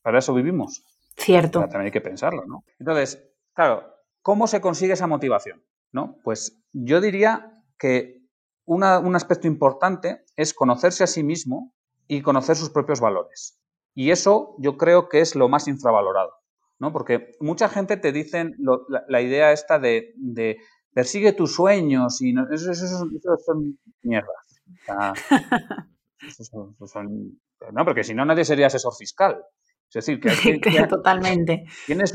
[0.02, 0.84] para eso vivimos.
[1.16, 1.60] Cierto.
[1.60, 2.64] también hay que pensarlo, ¿no?
[2.78, 3.84] Entonces, claro,
[4.20, 5.64] ¿cómo se consigue esa motivación?
[5.92, 6.16] ¿No?
[6.22, 8.18] Pues yo diría que
[8.64, 11.72] un aspecto importante es conocerse a sí mismo
[12.08, 13.60] y conocer sus propios valores.
[13.94, 16.32] Y eso yo creo que es lo más infravalorado,
[16.78, 16.92] ¿no?
[16.92, 18.56] Porque mucha gente te dicen
[19.08, 20.14] la, idea esta de,
[20.92, 24.62] persigue tus sueños y eso, son mierdas.
[27.72, 29.42] no, porque si no nadie sería asesor fiscal.
[29.88, 30.30] Es decir, que,
[30.88, 31.64] totalmente.
[31.86, 32.12] ¿quién es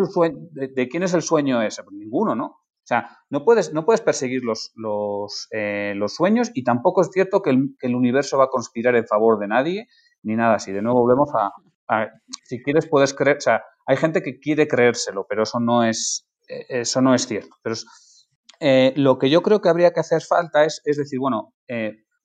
[0.52, 1.84] de, quién es el sueño ese?
[1.84, 2.63] Pues ninguno, ¿no?
[2.84, 7.10] O sea, no puedes, no puedes perseguir los, los, eh, los sueños y tampoco es
[7.14, 9.88] cierto que el, universo va a conspirar en favor de nadie
[10.22, 10.74] ni nada así.
[10.74, 11.52] De nuevo volvemos a,
[12.44, 16.28] si quieres puedes creer, o sea, hay gente que quiere creérselo, pero eso no es,
[16.50, 17.56] eh, eso no es cierto.
[17.64, 17.76] Pero
[18.60, 21.54] eh, lo que yo creo que habría que hacer falta es, es decir, bueno,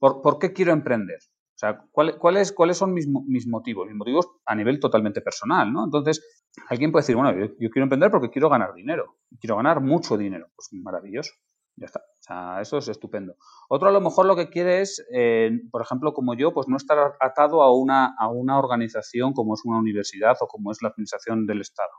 [0.01, 1.19] ¿por, ¿por, qué quiero emprender?
[1.59, 3.89] O sea, ¿cuáles, ¿cuáles son mis, mis, motivos?
[3.89, 5.87] Mis motivos a nivel totalmente personal, ¿no?
[5.87, 6.25] Entonces,
[6.69, 10.47] alguien puede decir, bueno, yo, quiero emprender porque quiero ganar dinero, quiero ganar mucho dinero.
[10.55, 11.33] Pues maravilloso,
[11.75, 11.99] ya está.
[11.99, 13.35] O sea, eso es estupendo.
[13.69, 16.77] Otro a lo mejor lo que quiere es, eh, por ejemplo, como yo, pues no
[16.77, 20.91] estar atado a una, a una organización como es una universidad o como es la
[20.91, 21.91] administración del Estado.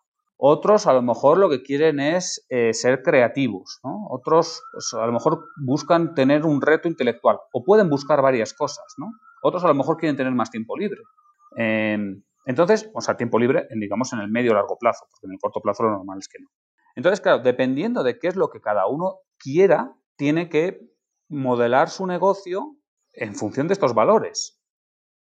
[0.41, 4.07] Otros a lo mejor lo que quieren es eh, ser creativos, ¿no?
[4.09, 8.85] Otros pues, a lo mejor buscan tener un reto intelectual o pueden buscar varias cosas,
[8.97, 9.11] ¿no?
[9.43, 11.01] Otros a lo mejor quieren tener más tiempo libre.
[11.57, 15.39] Em, entonces, o sea, tiempo libre, digamos, en el medio largo plazo, porque en el
[15.39, 16.47] corto plazo lo normal es que no.
[16.95, 20.79] Entonces, claro, dependiendo de qué es lo que cada uno quiera, tiene que
[21.27, 22.77] modelar su negocio
[23.11, 24.57] en función de estos valores.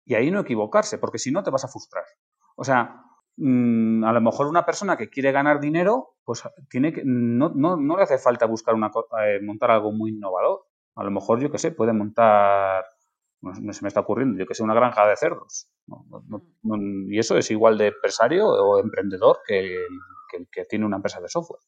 [0.05, 2.05] Y ahí no equivocarse, porque si no te vas a frustrar.
[2.55, 3.03] O sea,
[3.41, 7.77] Mm, a lo mejor una persona que quiere ganar dinero, pues tiene que, no, no,
[7.77, 8.91] no le hace falta buscar una,
[9.23, 10.65] eh, montar algo muy innovador.
[10.95, 12.83] A lo mejor, yo qué sé, puede montar,
[13.41, 15.71] no, se me está ocurriendo, yo que sé, una granja de cerdos.
[17.09, 21.29] y eso es igual de empresario o emprendedor que el que, tiene una empresa de
[21.29, 21.61] software.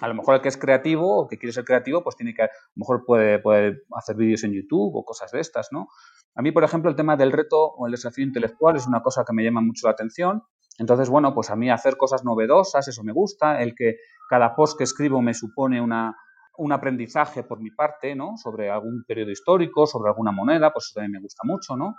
[0.00, 2.44] A lo mejor el que es creativo o que quiere ser creativo, pues tiene que,
[2.44, 5.88] a lo mejor puede, puede hacer vídeos en YouTube o cosas de estas, ¿no?
[6.34, 9.22] A mí, por ejemplo, el tema del reto o el desafío intelectual es una cosa
[9.24, 10.42] que me llama mucho la atención
[10.78, 13.96] entonces, bueno, pues a mí hacer cosas novedosas, eso me gusta, el que
[14.28, 16.16] cada post que escribo me supone una,
[16.56, 18.36] un aprendizaje por mi parte, ¿no?
[18.36, 21.96] Sobre algún periodo histórico, sobre alguna moneda, pues eso también me gusta mucho, ¿no?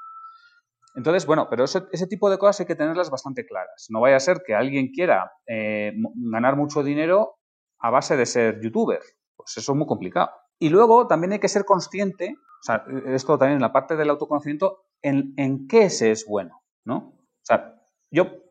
[0.96, 3.88] Entonces, bueno, pero ese, tipo de cosas hay que tenerlas bastante claras.
[3.90, 7.36] No vaya a ser que alguien quiera eh, ganar mucho dinero
[7.80, 9.02] a base de ser youtuber.
[9.36, 10.32] Pues eso es muy complicado.
[10.58, 14.10] Y luego también hay que ser consciente, o sea, esto también en la parte del
[14.10, 16.98] autoconocimiento, en, en qué se es bueno, ¿no?
[16.98, 17.76] O sea,
[18.10, 18.45] yo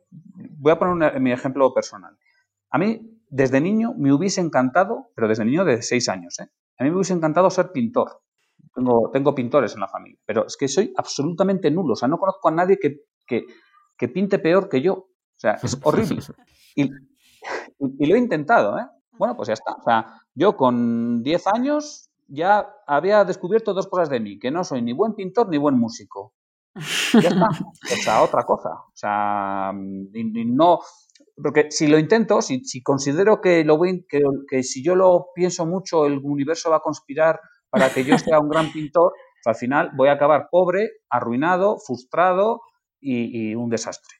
[0.58, 2.16] voy a poner mi ejemplo personal.
[2.70, 6.48] A mí, desde niño, me hubiese encantado, pero desde niño de seis años, ¿eh?
[6.78, 8.22] a mí me hubiese encantado ser pintor.
[8.74, 11.92] Tengo, tengo pintores en la familia, pero es que soy absolutamente nulo.
[11.92, 14.94] O sea, no conozco a nadie que, que, pinte peor que yo.
[14.94, 16.20] O sea, es horrible.
[16.74, 16.90] Y,
[17.78, 18.86] y, lo he intentado, ¿eh?
[19.12, 19.74] Bueno, pues ya está.
[19.74, 24.64] O sea, yo con 10 años ya había descubierto dos cosas de mí, que no
[24.64, 26.34] soy ni buen pintor ni buen músico.
[27.22, 27.48] Ya está.
[27.48, 28.70] O sea, otra cosa.
[28.70, 30.80] O sea, no.
[31.42, 36.06] Porque si lo intento, si, considero que, lo voy, que, si yo lo pienso mucho,
[36.06, 39.12] el universo va a conspirar para que yo sea un gran pintor,
[39.42, 42.60] pues al final voy a acabar pobre, arruinado, frustrado
[43.00, 44.16] y, un desastre.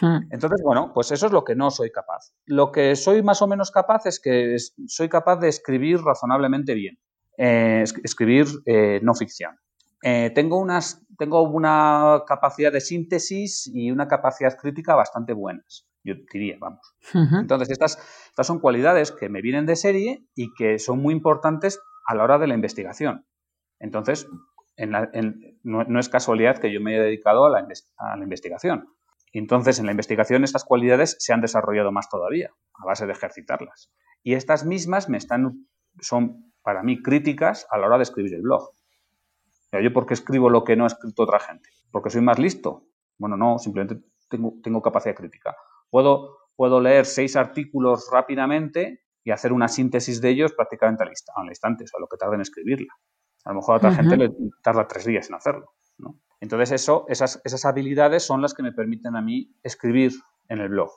[0.00, 0.26] Hmm.
[0.30, 2.32] Entonces, bueno, pues eso es lo que no soy capaz.
[2.46, 4.56] Lo que soy más o menos capaz es que
[4.88, 6.98] soy capaz de escribir razonablemente bien.
[7.38, 9.56] Eh, escribir eh, no ficción.
[10.02, 16.14] Eh, tengo, unas, tengo una capacidad de síntesis y una capacidad crítica bastante buenas, yo
[16.32, 16.96] diría, vamos.
[17.12, 17.98] Entonces, estas,
[18.28, 22.24] estas son cualidades que me vienen de serie y que son muy importantes a la
[22.24, 23.26] hora de la investigación.
[23.78, 24.28] Entonces,
[24.78, 28.88] no, es casualidad que yo me haya dedicado a la, a la investigación.
[29.32, 33.90] Entonces, en la investigación estas cualidades se han desarrollado más todavía, a base de ejercitarlas.
[34.22, 35.66] Y estas mismas me están,
[36.00, 38.70] son para mí críticas a la hora de escribir el blog.
[39.80, 41.68] ¿Yo por qué escribo lo que no ha escrito otra gente?
[41.90, 42.88] ¿Porque soy más listo?
[43.18, 45.56] Bueno, no, simplemente tengo, tengo capacidad crítica.
[45.90, 51.10] Puedo, puedo leer seis artículos rápidamente y hacer una síntesis de ellos prácticamente al,
[51.48, 52.92] instante, o sea, lo que tarda en escribirla.
[53.44, 55.74] A lo mejor a otra gente le tarda tres días en hacerlo.
[56.40, 60.12] Entonces, eso, esas, esas habilidades son las que me permiten a mí escribir
[60.48, 60.90] en el blog.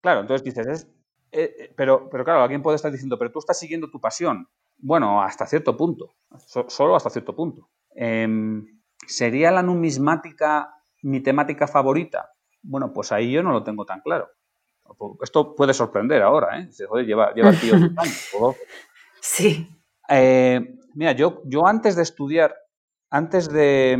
[0.00, 0.88] Claro, entonces dices,
[1.32, 4.46] eh, eh, pero, pero claro, alguien puede estar diciendo, pero tú estás siguiendo tu pasión.
[4.78, 6.14] Bueno, hasta cierto punto,
[6.68, 7.70] solo hasta cierto punto.
[7.94, 8.66] Em,
[9.06, 12.30] ¿Sería la numismática mi temática favorita?
[12.62, 14.28] Bueno, pues ahí yo no lo tengo tan claro.
[15.22, 16.66] Esto puede sorprender ahora, ¿eh?
[16.66, 18.30] Dice, Joder, lleva, lleva tío años.
[19.20, 19.68] Sí.
[20.08, 22.54] Eh, mira, yo, yo antes de estudiar,
[23.10, 23.96] antes de,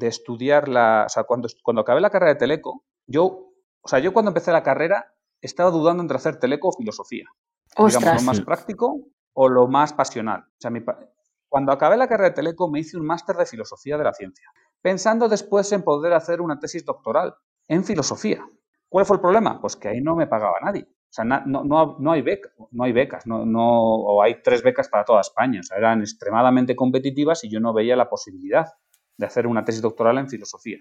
[0.00, 1.04] estudiar la.
[1.06, 4.50] O sea, cuando, cuando acabé la carrera de Teleco, yo, o sea, yo cuando empecé
[4.52, 7.26] la carrera estaba dudando entre hacer Teleco o filosofía.
[7.76, 9.00] Digamos, lo más práctico
[9.32, 10.40] o lo más pasional.
[10.40, 10.70] O sea,
[11.48, 14.50] cuando acabé la carrera de Teleco me hice un máster de filosofía de la ciencia,
[14.82, 17.34] pensando después en poder hacer una tesis doctoral
[17.68, 18.44] en filosofía.
[18.88, 19.60] ¿Cuál fue el problema?
[19.60, 20.86] Pues que ahí no me pagaba nadie.
[20.88, 22.24] O sea, no, no, no hay,
[22.72, 25.60] no hay becas, no, no, o hay tres becas para toda España.
[25.60, 28.66] O sea, eran extremadamente competitivas y yo no veía la posibilidad
[29.16, 30.78] de hacer una tesis doctoral en filosofía.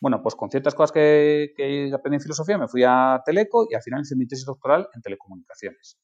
[0.00, 3.74] Bueno, pues con ciertas cosas que, que aprendí en filosofía me fui a Teleco y
[3.74, 5.98] al final hice mi tesis doctoral en telecomunicaciones.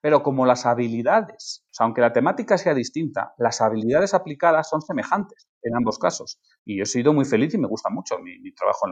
[0.00, 4.80] Pero como las habilidades, o sea, aunque la temática sea distinta, las habilidades aplicadas son
[4.80, 6.40] semejantes en ambos casos.
[6.64, 8.86] Y yo he sido muy feliz y me gusta mucho mi, trabajo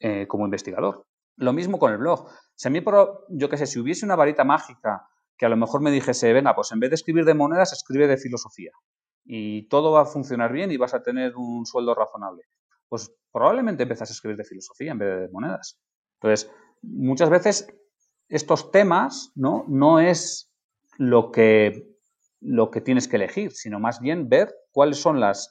[0.00, 1.06] eh, como investigador.
[1.36, 2.28] Lo mismo con el blog.
[2.54, 2.82] Si a mí,
[3.30, 6.54] yo qué sé, si hubiese una varita mágica que a lo mejor me dijese, venga,
[6.54, 8.70] pues en vez de escribir de monedas, escribe de filosofía.
[9.24, 12.44] Y todo va a funcionar bien y vas a tener un sueldo razonable.
[12.88, 15.80] Pues probablemente empezas a escribir de filosofía en vez de monedas.
[16.20, 17.66] Entonces, muchas veces
[18.28, 20.52] estos temas no, no es
[20.98, 21.94] lo que,
[22.40, 25.50] lo que tienes que elegir, sino más bien ver cuáles son las,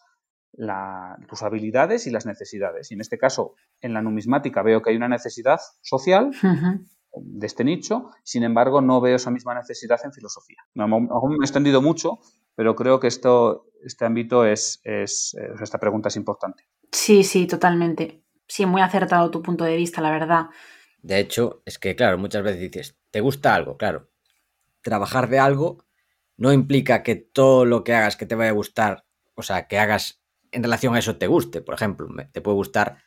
[1.28, 2.92] tus habilidades y las necesidades.
[2.92, 6.32] Y en este caso, en la numismática veo que hay una necesidad social
[7.16, 10.58] de este nicho, sin embargo, no veo esa misma necesidad en filosofía.
[10.76, 12.20] Aún me he extendido mucho,
[12.56, 16.64] pero creo que esto, este ámbito es, es, esta pregunta es importante.
[16.92, 18.24] Sí, sí, totalmente.
[18.48, 20.46] Sí, muy acertado tu punto de vista, la verdad.
[21.04, 23.78] De hecho, es que, claro, muchas veces dices, ¿te gusta algo?
[23.78, 24.10] Claro.
[24.82, 25.86] Trabajar de algo
[26.38, 29.78] no implica que todo lo que hagas que te vaya a gustar, o sea, que
[29.78, 31.62] hagas en relación a eso te guste.
[31.62, 33.04] Por ejemplo, te puede gustar,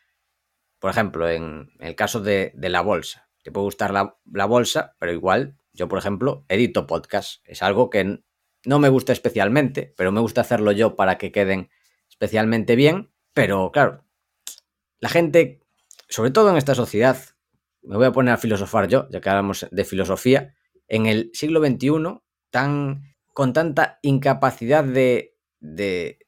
[0.78, 5.12] por ejemplo, en el caso de, la bolsa, te puede gustar la, la, bolsa, pero
[5.12, 7.40] igual yo, por ejemplo, edito podcast.
[7.44, 8.22] Es algo que
[8.64, 11.70] no me gusta especialmente, pero me gusta hacerlo yo para que queden
[12.10, 13.10] especialmente bien.
[13.32, 14.04] Pero claro,
[14.98, 15.62] la gente,
[16.08, 17.16] sobre todo en esta sociedad,
[17.86, 20.54] me voy a poner a filosofar yo, ya que hablamos de filosofía,
[20.88, 22.20] en el siglo XXI,
[22.50, 26.18] tan, con tanta incapacidad de, de,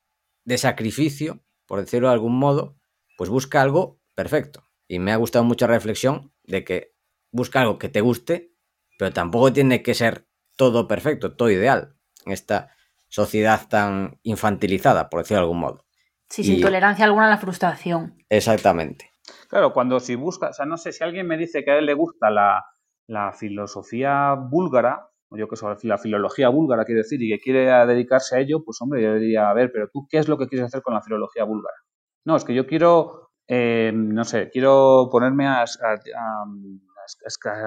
[0.57, 2.77] sacrificio, por decirlo de algún modo,
[3.17, 4.65] pues busca algo perfecto.
[4.87, 6.95] Y me ha gustado mucho la reflexión de que
[7.31, 8.53] busca algo que te guste,
[8.99, 11.95] pero tampoco tiene que ser todo perfecto, todo ideal,
[12.25, 12.75] en esta
[13.09, 15.85] sociedad tan infantilizada, por decirlo de algún modo.
[16.29, 18.23] Sí, sin tolerancia alguna a la frustración.
[18.29, 19.11] Exactamente.
[19.49, 21.87] Claro, cuando si busca, o sea, no sé, si alguien me dice que a él
[21.87, 22.64] le gusta la,
[23.33, 28.37] filosofía búlgara, o yo que sé, la filología búlgara quiere decir, y que quiere dedicarse
[28.37, 30.66] a ello, pues hombre, yo diría, a ver, pero tú, ¿qué es lo que quieres
[30.66, 31.76] hacer con la filología búlgara?
[32.24, 35.64] No, es que yo quiero, eh, no sé, quiero ponerme a,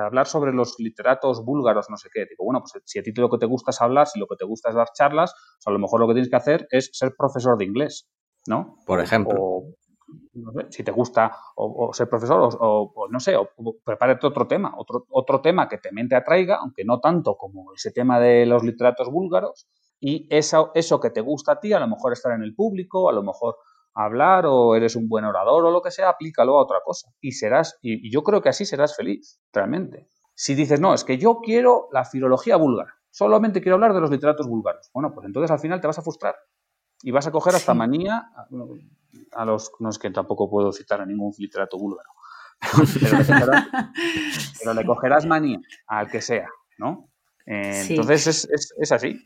[0.06, 2.26] hablar sobre los literatos búlgaros, no sé qué.
[2.30, 4.36] Digo, bueno, pues si a ti lo que te gusta es hablar, si lo que
[4.36, 6.92] te gusta es dar charlas, pues a lo mejor lo que tienes que hacer es
[6.94, 8.08] ser profesor de inglés,
[8.46, 8.76] ¿no?
[8.86, 9.64] Por ejemplo
[10.70, 13.50] si te gusta o, ser profesor o, no sé, o,
[13.84, 18.20] prepárate otro tema, otro, otro tema que te atraiga, aunque no tanto como ese tema
[18.20, 19.68] de los literatos búlgaros,
[20.00, 23.10] y eso, eso que te gusta a ti, a lo mejor estar en el público,
[23.10, 23.58] a lo mejor
[23.94, 27.34] hablar o eres un buen orador o lo que sea, aplícalo a otra cosa y
[27.34, 30.08] serás, y, y yo creo que así serás feliz, realmente.
[30.34, 34.10] Si dices, no, es que yo quiero la filología búlgara, solamente quiero hablar de los
[34.10, 36.36] literatos búlgaros, bueno, pues entonces al final te vas a frustrar
[37.04, 38.32] y vas a coger hasta manía
[39.34, 42.10] a los, no es que tampoco puedo citar a ningún literato búlgaro,
[44.60, 46.48] pero, le cogerás, manía al que sea,
[46.78, 47.10] ¿no?
[47.46, 48.48] Eh, entonces
[48.78, 49.26] es, así.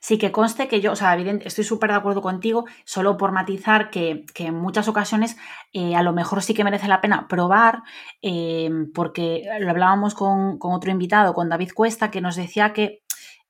[0.00, 3.30] Sí, que conste que yo, o sea, evidente, estoy súper de acuerdo contigo, solo por
[3.30, 5.36] matizar que, en muchas ocasiones
[5.72, 7.82] eh, a lo mejor sí que merece la pena probar,
[8.20, 13.02] eh, porque lo hablábamos con, con, otro invitado, con David Cuesta, que nos decía que,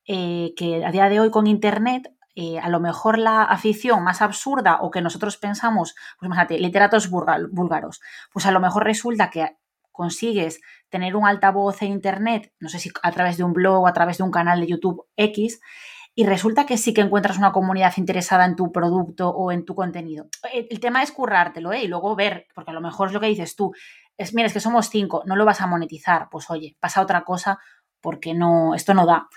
[0.04, 4.78] que a día de hoy con Internet eh, a lo mejor la afición más absurda
[4.80, 8.00] o que nosotros pensamos, pues imagínate, literatos búlgaros,
[8.32, 9.56] pues a lo mejor resulta que
[9.90, 13.86] consigues tener un altavoz en internet, no sé si a través de un blog o
[13.88, 15.60] a través de un canal de YouTube X,
[16.14, 19.74] y resulta que sí que encuentras una comunidad interesada en tu producto o en tu
[19.74, 20.28] contenido.
[20.52, 21.82] El, tema es currártelo ¿eh?
[21.82, 23.72] y luego ver, porque a lo mejor es lo que dices tú,
[24.16, 27.24] es, mira, es que somos cinco, no lo vas a monetizar, pues oye, pasa otra
[27.24, 27.58] cosa
[28.00, 29.28] porque no, esto no da.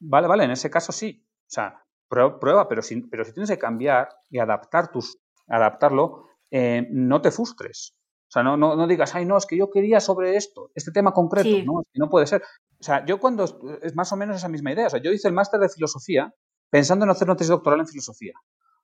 [0.00, 1.24] Vale, vale, en ese caso sí.
[1.24, 6.86] O sea, prueba, pero si, pero si tienes que cambiar y adaptar tus, adaptarlo, eh,
[6.90, 7.94] no te frustres.
[8.28, 11.12] O sea, no, no, digas, ay, no, es que yo quería sobre esto, este tema
[11.12, 11.84] concreto, ¿no?
[11.94, 12.42] no puede ser.
[12.78, 13.44] O sea, yo cuando,
[13.82, 16.34] es más o menos esa misma idea, o sea, yo hice el máster de filosofía
[16.68, 18.34] pensando en hacer una tesis doctoral en filosofía.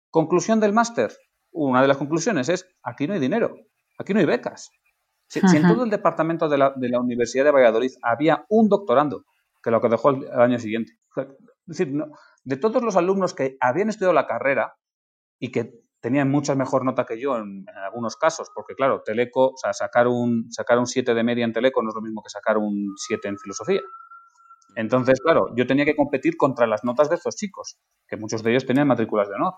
[0.08, 1.12] Conclusión del máster,
[1.52, 3.54] una de las conclusiones es, aquí no hay dinero.
[3.98, 4.70] Aquí no hay becas.
[5.28, 9.24] Si, en todo el departamento de la, Universidad de Valladolid había un doctorando
[9.62, 10.98] que lo que dejó el, año siguiente.
[11.16, 11.94] Es decir,
[12.44, 14.76] de todos los alumnos que habían estudiado la carrera
[15.38, 19.56] y que tenían mucha mejor nota que yo en, algunos casos, porque claro, Teleco, o
[19.56, 22.28] sea, sacar un, sacar un 7 de media en Teleco no es lo mismo que
[22.28, 23.80] sacar un 7 en filosofía.
[24.76, 28.50] Entonces, claro, yo tenía que competir contra las notas de estos chicos, que muchos de
[28.50, 29.54] ellos tenían matrículas de honor.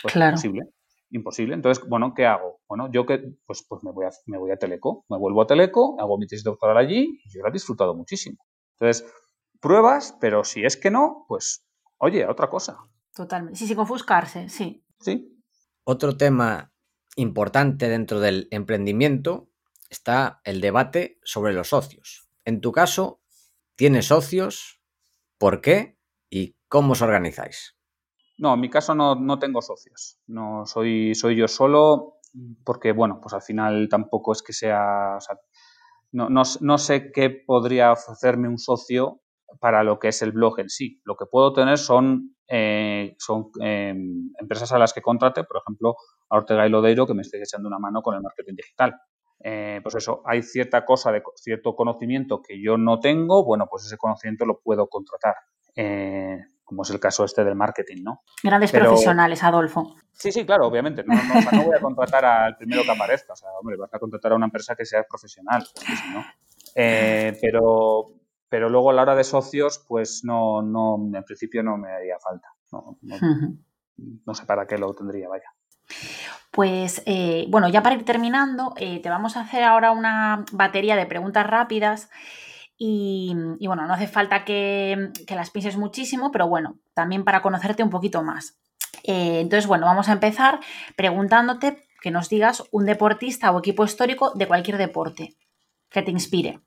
[0.00, 0.30] Pues claro.
[0.30, 0.62] imposible,
[1.10, 1.54] imposible.
[1.54, 2.60] Entonces, bueno, ¿qué hago?
[2.68, 5.46] Bueno, yo que, pues, pues me voy a, me voy a Teleco, me vuelvo a
[5.48, 8.38] Teleco, hago mi tesis doctoral allí y yo lo he disfrutado muchísimo.
[8.78, 9.12] Entonces,
[9.60, 11.66] pruebas, pero si es que no, pues,
[12.02, 12.78] oye, otra cosa.
[13.14, 13.58] Totalmente.
[13.58, 14.84] Sí, sin ofuscarse, sí.
[15.00, 15.38] Sí.
[15.84, 16.72] Otro tema
[17.16, 19.48] importante dentro del emprendimiento
[19.88, 22.28] está el debate sobre los socios.
[22.44, 23.20] En tu caso,
[23.76, 24.80] ¿tienes socios?
[25.38, 25.96] ¿Por qué?
[26.28, 27.76] ¿Y cómo os organizáis?
[28.36, 30.18] No, en mi caso no, tengo socios.
[30.26, 32.18] No soy, soy yo solo
[32.64, 35.18] porque, bueno, pues al final tampoco es que sea...
[36.10, 39.22] no, sé qué podría ofrecerme un socio
[39.60, 41.00] para lo que es el blog en sí.
[41.04, 45.96] Lo que puedo tener son, eh, son em, empresas a las que contrate, por ejemplo,
[46.28, 48.94] a Ortega y Lodeiro, que me esté echando una mano con el marketing digital.
[49.44, 53.84] Eh, pues eso, hay cierta cosa de cierto conocimiento que yo no tengo, bueno, pues
[53.84, 55.34] ese conocimiento lo puedo contratar.
[55.74, 58.22] Eh, como es el caso este del marketing, ¿no?
[58.42, 59.96] Grandes profesionales, Adolfo.
[60.12, 61.04] Sí, sí, claro, obviamente.
[61.04, 63.34] No, no, voy a contratar al primero que aparezca.
[63.34, 65.66] O sea, hombre, vas a contratar a una empresa que sea profesional,
[66.14, 66.24] ¿no?
[66.74, 68.06] pero,
[68.52, 72.18] pero luego a la hora de socios, pues no, no, en principio no me haría
[72.18, 72.48] falta.
[72.70, 75.46] No, sé para qué lo tendría, vaya.
[76.50, 80.96] Pues eh, bueno, ya para ir terminando, eh, te vamos a hacer ahora una batería
[80.96, 82.10] de preguntas rápidas.
[82.76, 83.34] Y,
[83.66, 88.22] bueno, no hace falta que, las pienses muchísimo, pero bueno, también para conocerte un poquito
[88.22, 88.58] más.
[89.02, 90.60] Eh, entonces, bueno, vamos a empezar
[90.94, 95.38] preguntándote que nos digas un deportista o equipo histórico de cualquier deporte
[95.88, 96.60] que te inspire.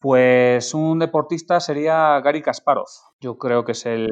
[0.00, 2.86] Pues un deportista sería Gary Kasparov.
[3.20, 4.08] Yo creo que es el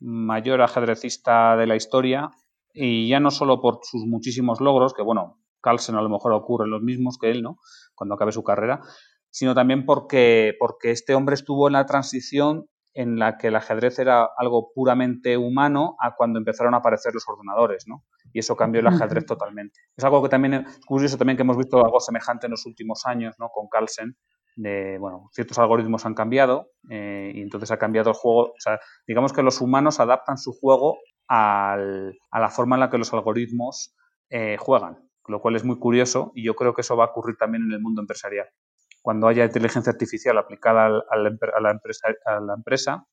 [0.00, 2.30] mayor ajedrecista de la historia
[2.74, 6.66] y ya no solo por sus muchísimos logros, que bueno, Carlsen a lo mejor ocurre
[6.66, 7.56] los mismos que él, ¿no?
[7.94, 8.80] Cuando acabe su carrera,
[9.30, 13.98] sino también porque, porque este hombre estuvo en la transición en la que el ajedrez
[13.98, 18.04] era algo puramente humano a cuando empezaron a aparecer los ordenadores, ¿no?
[18.34, 19.80] Y eso cambió el ajedrez totalmente.
[19.96, 23.06] Es algo que también es curioso también que hemos visto algo semejante en los últimos
[23.06, 23.48] años, ¿no?
[23.48, 24.18] Con Carlsen,
[24.56, 28.50] de, bueno, ciertos algoritmos han cambiado eh, y entonces ha cambiado el juego.
[28.50, 30.98] O sea, digamos que los humanos adaptan su juego
[31.28, 33.96] a la forma en la que los algoritmos
[34.28, 34.98] eh, juegan,
[35.28, 37.72] lo cual es muy curioso y yo creo que eso va a ocurrir también en
[37.72, 38.48] el mundo empresarial.
[39.00, 43.06] Cuando haya inteligencia artificial aplicada a la, empresa, a la empresa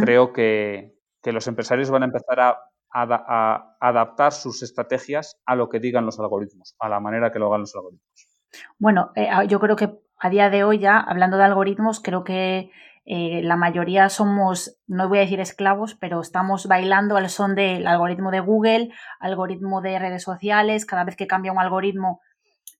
[0.00, 0.94] creo que,
[1.24, 2.58] los empresarios van a empezar a,
[2.92, 7.46] a adaptar sus estrategias a lo que digan los algoritmos, a la manera que lo
[7.46, 8.32] hagan los algoritmos.
[8.78, 9.90] Bueno, eh, yo creo que
[10.22, 12.70] a día de hoy ya, hablando de algoritmos, creo que
[13.04, 17.88] eh, la mayoría somos, no voy a decir esclavos, pero estamos bailando al son del
[17.88, 22.20] algoritmo de Google, algoritmo de redes sociales, cada vez que cambia un algoritmo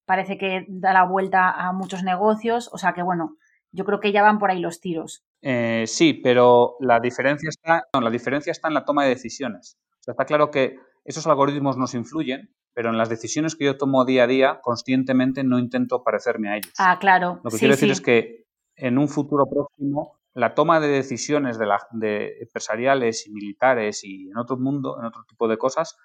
[0.05, 3.37] parece que da la vuelta a muchos negocios, o sea que bueno,
[3.73, 5.25] yo creo que ya van por ahí los tiros.
[5.41, 9.79] Eh, sí, pero la diferencia, está, la diferencia está en la toma de decisiones.
[10.07, 14.25] está claro que esos algoritmos nos influyen, pero en las decisiones que yo tomo día
[14.25, 16.73] a día, conscientemente no intento parecerme a ellos.
[16.79, 17.41] Ah, claro.
[17.45, 18.47] Lo que quiero decir es que
[18.77, 24.31] en un futuro próximo la toma de decisiones de, la, de empresariales y militares y
[24.31, 25.99] en otro mundo, en otro tipo de cosas,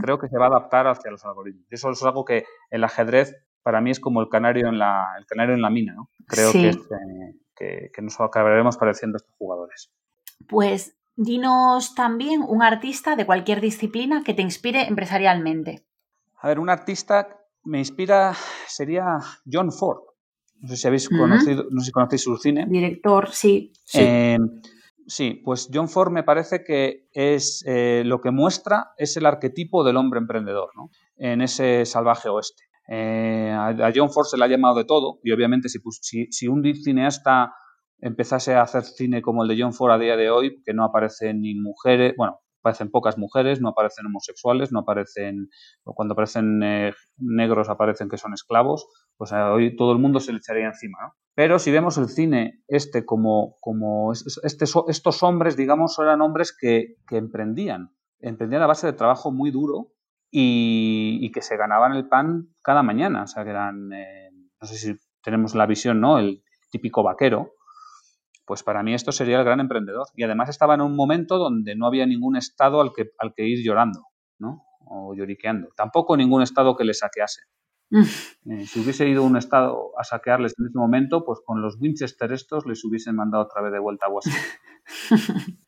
[0.00, 1.66] creo que se va a adaptar hacia los algoritmos.
[1.70, 5.26] Eso es algo que el ajedrez para mí es como el canario en la, el
[5.26, 6.10] canario en la mina, ¿no?
[6.26, 6.72] Creo que,
[7.54, 9.92] que, que, nos acabaremos pareciendo a estos jugadores.
[10.48, 15.84] Pues Dinos también un artista de cualquier disciplina que te inspire empresarialmente.
[16.40, 17.28] A ver, un artista
[17.64, 18.34] me inspira
[18.66, 19.18] sería
[19.50, 20.00] John Ford.
[20.60, 22.66] No sé si habéis conocido, no sé si conocéis su cine.
[22.68, 23.72] Director, sí.
[23.94, 24.38] Eh,
[25.06, 25.40] sí.
[25.44, 29.96] pues John Ford me parece que es eh, lo que muestra es el arquetipo del
[29.96, 30.90] hombre emprendedor, ¿no?
[31.16, 32.64] En ese salvaje oeste.
[32.88, 36.48] Eh, a, John Ford se le ha llamado de todo y obviamente si, si, si
[36.48, 37.54] un cineasta
[38.02, 40.84] empezase a hacer cine como el de John Ford a día de hoy, que no
[40.84, 45.48] aparecen ni mujeres, bueno, aparecen pocas mujeres, no aparecen homosexuales, no aparecen,
[45.84, 48.86] cuando aparecen eh, negros aparecen que son esclavos,
[49.16, 51.14] pues eh, hoy todo el mundo se le echaría encima, ¿no?
[51.34, 56.96] Pero si vemos el cine este como, como este, estos hombres, digamos, eran hombres que,
[57.10, 57.90] emprendían,
[58.20, 59.92] emprendían a base de trabajo muy duro
[60.30, 64.30] y, que se ganaban el pan cada mañana, o sea, que eran, eh,
[64.60, 66.18] no sé si tenemos la visión, ¿no?
[66.18, 67.52] El típico vaquero,
[68.44, 70.06] pues para mí esto sería el gran emprendedor.
[70.16, 73.46] Y además estaba en un momento donde no había ningún estado al que, al que
[73.46, 74.06] ir llorando,
[74.38, 74.64] ¿no?
[74.92, 75.68] o lloriqueando.
[75.76, 77.42] Tampoco ningún estado que le saquease.
[78.44, 82.32] Eh, si hubiese ido un estado a saquearles en ese momento, pues con los Winchester
[82.32, 84.40] estos les hubiesen mandado otra vez de vuelta a Washington.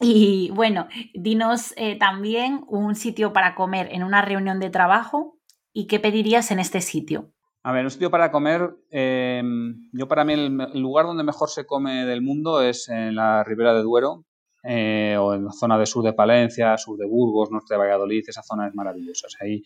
[0.00, 5.38] y bueno, dinos eh, también un sitio para comer en una reunión de trabajo
[5.72, 7.30] y qué pedirías en este sitio.
[7.66, 11.66] A ver, un sitio para comer, em, yo para mí el, lugar donde mejor se
[11.66, 14.24] come del mundo es en la Ribera de Duero
[14.62, 18.22] eh, o en la zona de sur de Palencia, sur de Burgos, norte de Valladolid,
[18.28, 19.26] esa zona es maravillosa.
[19.40, 19.64] Ahí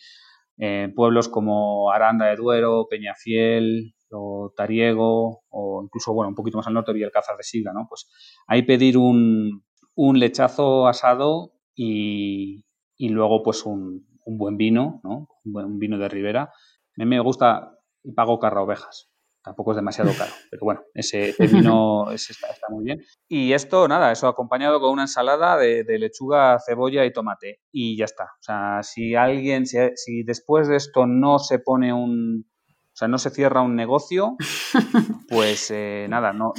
[0.57, 6.66] eh, pueblos como Aranda de Duero, Peñafiel o Tariego o incluso, bueno, un poquito más
[6.68, 7.84] al norte, Villalcázar de Siga, ¿no?
[7.86, 8.09] Pues
[8.46, 9.62] ahí pedir un,
[9.94, 12.64] lechazo asado y,
[12.98, 15.28] luego pues un, buen vino, ¿no?
[15.44, 16.44] Un, vino de Ribera.
[16.44, 19.11] A mí me gusta y pago carra ovejas.
[19.42, 23.01] Tampoco es demasiado caro, pero bueno, ese, vino está, muy bien.
[23.26, 27.61] Y esto, nada, eso acompañado con una ensalada de, lechuga, cebolla y tomate.
[27.72, 28.24] Y ya está.
[28.24, 33.16] O sea, si alguien, si, después de esto no se pone un, o sea, no
[33.16, 34.36] se cierra un negocio,
[35.30, 36.53] pues eh, nada, no,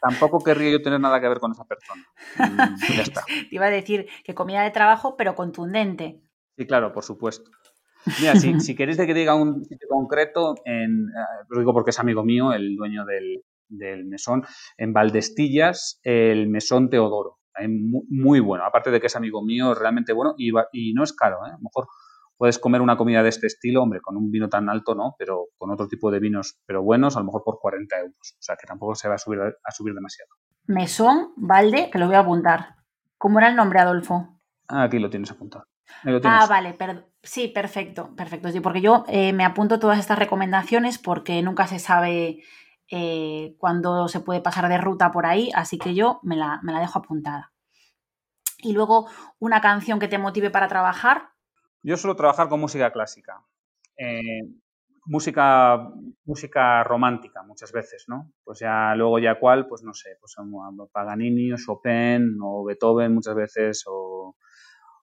[0.00, 2.02] tampoco querría yo tener nada que ver con esa persona.
[2.96, 3.22] ya está.
[3.24, 6.22] Te iba a decir que comida de trabajo, pero contundente.
[6.56, 7.50] Sí, claro, por supuesto.
[8.20, 11.98] Mira, si, si queréis que diga un sitio concreto, en, eh, lo digo porque es
[11.98, 14.44] amigo mío, el dueño del, mesón,
[14.76, 17.38] en Valdestillas, el mesón Teodoro.
[18.08, 21.12] Muy, bueno, aparte de que es amigo mío, es realmente bueno y, y no es
[21.14, 21.38] caro.
[21.46, 21.50] ¿eh?
[21.50, 21.88] A lo mejor
[22.36, 25.14] puedes comer una comida de este estilo, hombre, con un vino tan alto, ¿no?
[25.18, 28.36] Pero con otro tipo de vinos, pero buenos, a lo mejor por 40 euros.
[28.38, 30.30] O sea, que tampoco se va a subir, a subir demasiado.
[30.66, 32.76] Mesón, Valde, que lo voy a apuntar.
[33.18, 34.38] ¿Cómo era el nombre, Adolfo?
[34.68, 35.66] Ah, aquí lo tienes apuntado.
[36.24, 36.74] Ah, vale,
[37.26, 38.50] sí, perfecto, perfecto.
[38.50, 42.42] Sí, porque yo eh, me apunto todas estas recomendaciones porque nunca se sabe
[42.90, 46.98] eh, cuándo se puede pasar de ruta por ahí, así que yo me la, dejo
[46.98, 47.52] apuntada.
[48.58, 49.08] Y luego,
[49.38, 51.30] una canción que te motive para trabajar.
[51.82, 53.44] Yo suelo trabajar con música clásica.
[53.98, 54.42] Eh,
[55.04, 55.90] música,
[56.24, 58.32] música romántica muchas veces, ¿no?
[58.44, 60.34] Pues ya luego ya cuál, pues no sé, pues
[60.92, 64.36] Paganini o Chopin o Beethoven muchas veces o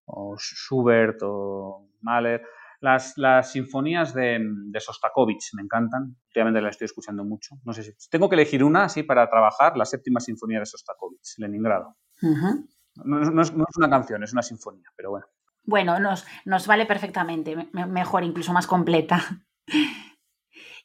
[0.06, 2.44] o Schubert o Mahler.
[2.80, 7.56] Las, las sinfonías de, de, Sostakovich me encantan, últimamente las estoy escuchando mucho.
[7.64, 11.38] No sé si tengo que elegir una así para trabajar, la séptima sinfonía de Sostakovich,
[11.38, 11.96] Leningrado.
[12.22, 15.26] no, es, una canción, es una sinfonía, pero bueno.
[15.66, 19.22] Bueno, nos, nos vale perfectamente, mejor, incluso más completa.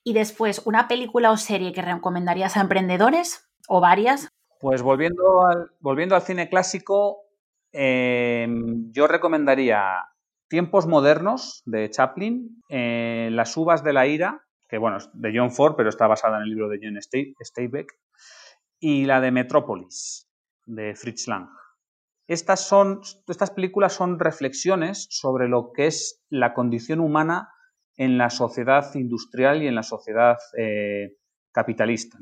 [0.04, 4.28] y después, ¿una película o serie que recomendarías a emprendedores o varias?
[4.60, 7.27] Pues volviendo al, volviendo al cine clásico,
[7.72, 10.04] Em, yo recomendaría
[10.48, 15.50] Tiempos Modernos de Chaplin, eh, Las Uvas de la Ira, que bueno, es de John
[15.50, 17.92] Ford, pero está basada en el libro de John Steinbeck,
[18.80, 20.28] y la de Metrópolis,
[20.66, 21.48] de Fritz Lang.
[22.26, 27.50] Estas, son, estas películas son reflexiones sobre lo que es la condición humana
[27.96, 31.16] en la sociedad industrial y en la sociedad eh,
[31.52, 32.18] capitalista.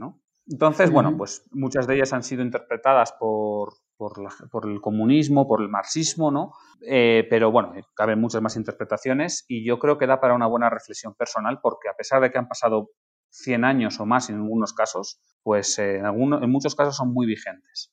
[0.47, 5.69] Entonces, bueno, pues muchas de ellas han sido interpretadas por, por, el comunismo, por el
[5.69, 6.53] marxismo, ¿no?
[6.87, 10.47] Eh, pero bueno, eh, caben muchas más interpretaciones y yo creo que da para una
[10.47, 12.91] buena reflexión personal porque a pesar de que han pasado
[13.31, 17.13] 100 años o más en algunos casos, pues eh, en, algunos, en muchos casos son
[17.13, 17.93] muy vigentes.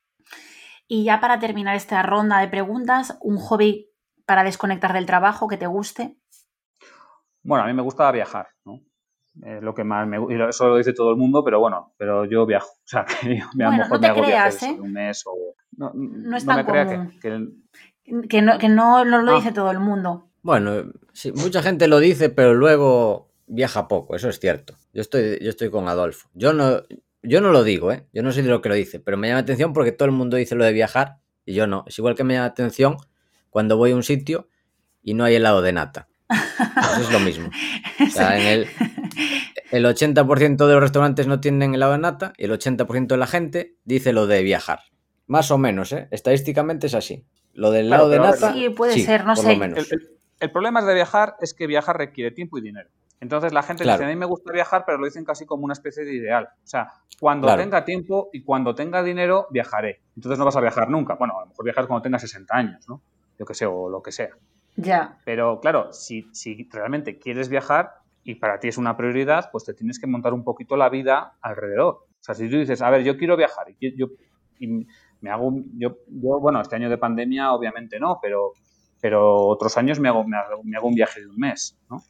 [0.88, 3.90] Y ya para terminar esta ronda de preguntas, ¿un hobby
[4.26, 6.18] para desconectar del trabajo que te guste?
[7.42, 8.80] Bueno, a mí me gusta viajar, ¿no?
[9.36, 12.46] lo que más me gusta, eso lo dice todo el mundo, pero bueno, pero yo
[12.46, 14.78] viajo, o sea, que me, bueno, no te creas, ¿eh?
[14.80, 17.20] un mes o no, no es tan común.
[18.04, 19.36] Que, no, lo ah.
[19.36, 20.30] dice todo el mundo.
[20.42, 24.76] Bueno, sí, mucha gente lo dice, pero luego viaja poco, eso es cierto.
[24.94, 26.30] Yo estoy, yo estoy con Adolfo.
[26.34, 26.82] Yo no,
[27.22, 28.06] yo no lo digo, ¿eh?
[28.14, 30.08] Yo no soy de lo que lo dice, pero me llama la atención porque todo
[30.08, 31.86] el mundo dice lo de viajar y yo no.
[31.88, 32.98] Es igual que me llama la atención
[33.50, 34.50] cuando voy a un sitio
[35.02, 36.10] y no hay helado de nata.
[36.30, 37.50] Eso es lo mismo.
[38.06, 38.68] O sea, en el,
[39.72, 43.28] el 80% de los restaurantes no tienen helado de nata y el 80% de la
[43.28, 44.80] gente dice lo de viajar.
[45.28, 46.08] Más o menos, ¿eh?
[46.12, 47.26] Estadísticamente es así.
[47.54, 48.54] Lo del lado de nata.
[48.54, 49.60] Sí, puede ser, no sé.
[50.40, 52.90] El, problema es de viajar es que viajar requiere tiempo y dinero.
[53.22, 55.74] Entonces la gente dice, a mí me gusta viajar, pero lo dicen casi como una
[55.74, 56.50] especie de ideal.
[56.52, 60.02] O sea, cuando tenga tiempo y cuando tenga dinero, viajaré.
[60.18, 61.16] Entonces no vas a viajar nunca.
[61.16, 63.02] Bueno, a lo mejor viajar cuando tengas 60 años, ¿no?
[63.40, 64.32] Yo qué sé, o lo que sea.
[64.76, 65.20] Ya.
[65.24, 67.94] Pero claro, si, si realmente quieres viajar
[68.26, 71.36] y para ti es una prioridad, pues te tienes que montar un poquito la vida
[71.42, 71.94] alrededor.
[71.96, 74.08] O sea, si tú dices, a ver, yo quiero viajar y yo,
[74.60, 74.88] y
[75.24, 78.52] me hago, yo, yo, bueno, este año de pandemia obviamente no, pero,
[79.00, 80.36] pero otros años me hago, me
[80.76, 82.04] hago, un viaje de un mes, ¿no?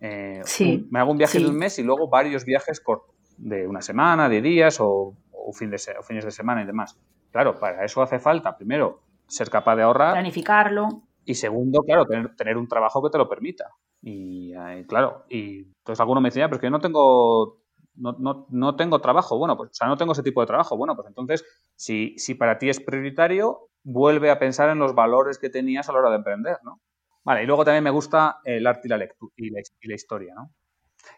[0.00, 3.68] Eh, sí, me hago un viaje de un mes y luego varios viajes cortos, de
[3.68, 5.14] una semana, de días o,
[5.52, 6.98] fin de, fines de semana y demás.
[7.30, 10.12] Claro, para eso hace falta, primero, ser capaz de ahorrar.
[10.12, 10.88] Planificarlo.
[11.26, 13.66] Y segundo, claro, tener, un trabajo que te lo permita.
[14.00, 17.59] Y eh, claro, y entonces alguno me decía, pero es que yo no tengo
[18.00, 19.38] no, no, tengo trabajo.
[19.38, 20.76] Bueno, pues, o sea, no tengo ese tipo de trabajo.
[20.76, 21.44] Bueno, pues entonces,
[21.76, 25.92] si, si para ti es prioritario, vuelve a pensar en los valores que tenías a
[25.92, 26.80] la hora de emprender, ¿no?
[27.24, 30.54] Vale, y luego también me gusta el arte y la, lectura, y la, historia, ¿no?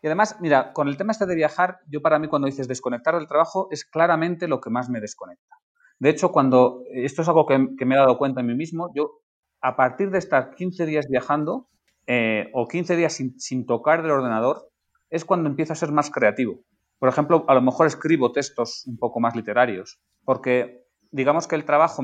[0.02, 3.14] Y además, mira, con el tema este de viajar, yo para mí cuando dices desconectar
[3.14, 5.56] del trabajo es claramente lo que más me desconecta.
[5.98, 9.20] De hecho, cuando, esto es algo que, me he dado cuenta en mí mismo, yo
[9.60, 11.68] a partir de estar 15 días viajando
[12.06, 14.68] eh, o 15 días sin, sin tocar del ordenador,
[15.08, 16.64] es cuando empiezo a ser más creativo.
[17.02, 21.64] Por ejemplo, a lo mejor escribo textos un poco más literarios, porque digamos que el
[21.64, 22.00] trabajo,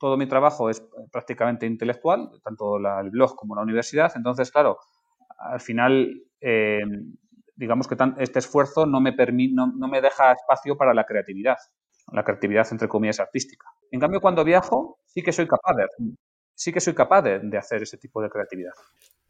[0.00, 0.82] todo mi trabajo es
[1.12, 4.78] prácticamente intelectual, tanto el blog como la universidad, entonces, claro,
[5.38, 6.80] al final, eh,
[7.54, 9.14] digamos que este esfuerzo no me,
[9.52, 11.58] no, no me deja espacio para la creatividad,
[12.12, 13.68] la creatividad entre comillas artística.
[13.92, 15.86] En cambio, cuando viajo, sí que soy capaz de,
[16.56, 18.72] sí que soy capaz de hacer ese tipo de creatividad.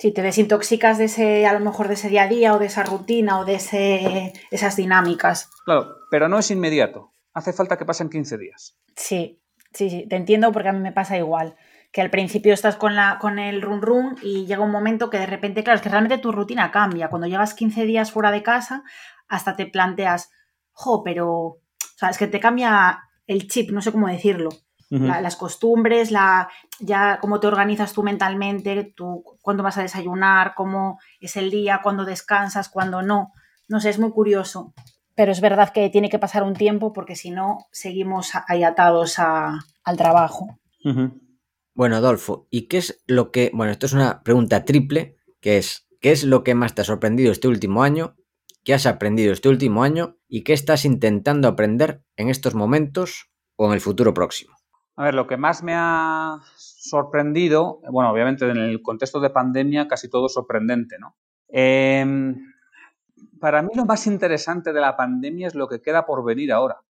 [0.01, 2.64] Si te desintoxicas de ese, a lo mejor de ese día a día o de
[2.64, 5.51] esa rutina o de ese, esas dinámicas.
[5.66, 7.11] Claro, pero no es inmediato.
[7.34, 8.78] Hace falta que pasen 15 días.
[8.96, 9.42] Sí,
[9.74, 11.55] sí, sí, te entiendo porque a mí me pasa igual.
[11.92, 15.18] Que al principio estás con, la, con el run run y llega un momento que
[15.18, 17.11] de repente, claro, es que realmente tu rutina cambia.
[17.11, 18.84] Cuando llevas 15 días fuera de casa,
[19.28, 20.30] hasta te planteas,
[20.72, 21.61] jo, pero, o
[21.98, 24.48] sea, es que te cambia el chip, no sé cómo decirlo
[24.91, 26.49] las costumbres, la,
[26.80, 31.80] ya cómo te organizas tú mentalmente, tú, cuándo vas a desayunar, cómo es el día,
[31.82, 33.32] cuándo descansas, cuándo no.
[33.68, 34.74] No sé, es muy curioso.
[35.14, 39.18] Pero es verdad que tiene que pasar un tiempo porque si no, seguimos ahí atados
[39.18, 40.59] al trabajo.
[41.74, 43.51] Bueno, Adolfo, ¿y qué es lo que...
[43.55, 46.84] Bueno, esto es una pregunta triple, que es, ¿qué es lo que más te ha
[46.84, 48.16] sorprendido este último año?
[48.64, 50.18] ¿Qué has aprendido este último año?
[50.28, 54.59] ¿Y qué estás intentando aprender en estos momentos o en el futuro próximo?
[55.01, 59.88] A ver, lo que más me ha sorprendido, bueno, obviamente en el contexto de pandemia
[59.88, 61.16] casi todo sorprendente, ¿no?
[61.48, 62.36] Em,
[63.40, 66.82] para mí lo más interesante de la pandemia es lo que queda por venir ahora,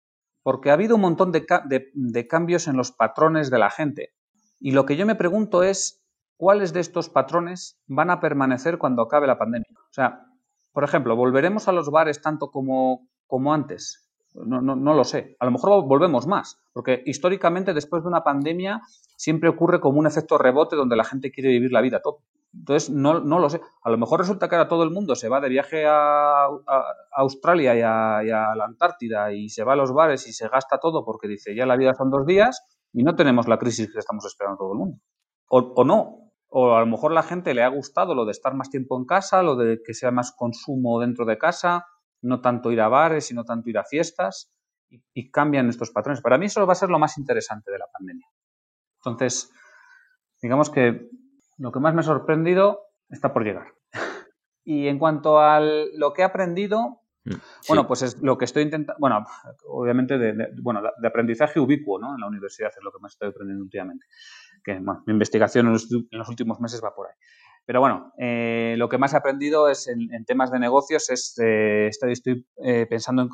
[0.41, 1.45] porque ha habido un montón de,
[1.93, 4.15] de cambios en los patrones de la gente.
[4.59, 6.03] Y lo que yo me pregunto es,
[6.35, 9.69] ¿cuáles de estos patrones van a permanecer cuando acabe la pandemia?
[9.77, 10.25] O sea,
[10.71, 14.08] por ejemplo, ¿volveremos a los bares tanto como, como antes?
[14.35, 15.35] No, no, no, lo sé.
[15.39, 18.81] A lo mejor volvemos más, porque históricamente después de una pandemia
[19.17, 22.19] siempre ocurre como un efecto rebote donde la gente quiere vivir la vida todo.
[22.53, 23.61] Entonces, no, no lo sé.
[23.83, 26.47] A lo mejor resulta que ahora todo el mundo se va de viaje a,
[27.11, 31.03] Australia y a, la Antártida y se va a los bares y se gasta todo
[31.03, 32.63] porque dice ya la vida son dos días
[32.93, 34.97] y no tenemos la crisis que estamos esperando todo el mundo.
[35.49, 36.31] O, o no.
[36.51, 39.05] O a lo mejor la gente le ha gustado lo de estar más tiempo en
[39.05, 41.85] casa, lo de que sea más consumo dentro de casa,
[42.21, 44.51] no tanto ir a bares, sino tanto ir a fiestas,
[45.13, 46.21] y, cambian estos patrones.
[46.21, 48.27] Para mí eso va a ser lo más interesante de la pandemia.
[48.97, 49.51] Entonces,
[50.41, 51.09] digamos que
[51.57, 53.67] lo que más me ha sorprendido está por llegar.
[54.63, 57.33] y en cuanto a lo que he aprendido, mm,
[57.67, 59.25] bueno, pues es lo que estoy intentando, bueno,
[59.67, 62.15] obviamente de, bueno, de aprendizaje ubicuo, ¿no?
[62.15, 64.05] En la universidad es lo que más estoy aprendiendo últimamente.
[64.63, 67.13] Que, mi investigación en los últimos meses va por ahí.
[67.69, 71.87] Pero bueno, eh, lo que más he aprendido es en, temas de negocios, es, eh,
[71.87, 73.29] estoy, eh, pensando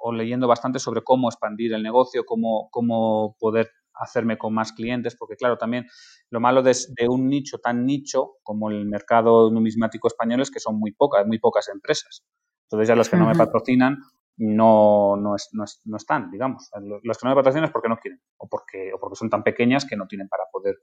[0.00, 5.14] o, leyendo bastante sobre cómo expandir el negocio, cómo, cómo poder hacerme con más clientes,
[5.14, 5.86] porque claro, también
[6.28, 6.74] lo malo de,
[7.08, 11.38] un nicho tan nicho como el mercado numismático español es que son muy pocas, muy
[11.38, 12.24] pocas empresas.
[12.64, 13.98] Entonces ya los que no me patrocinan
[14.38, 16.68] no, no, no, están, digamos.
[17.04, 19.44] Los que no me patrocinan es porque no quieren o porque, o porque son tan
[19.44, 20.78] pequeñas que no tienen para poder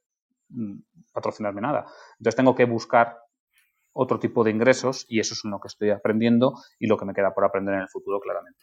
[0.49, 0.79] Mm,
[1.11, 1.85] patrocinarme nada.
[2.17, 3.17] Entonces tengo que buscar
[3.93, 7.13] otro tipo de ingresos y eso es lo que estoy aprendiendo y lo que me
[7.13, 8.59] queda por aprender en el futuro claramente.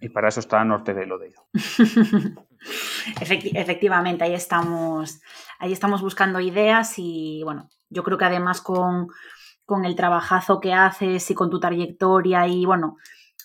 [0.00, 1.48] Y para eso está Norte de Lodeiro.
[3.20, 5.20] efectivamente, ahí estamos,
[5.58, 9.08] ahí estamos buscando ideas y bueno, yo creo que además con,
[9.64, 12.96] con el trabajazo que haces y con tu trayectoria y bueno,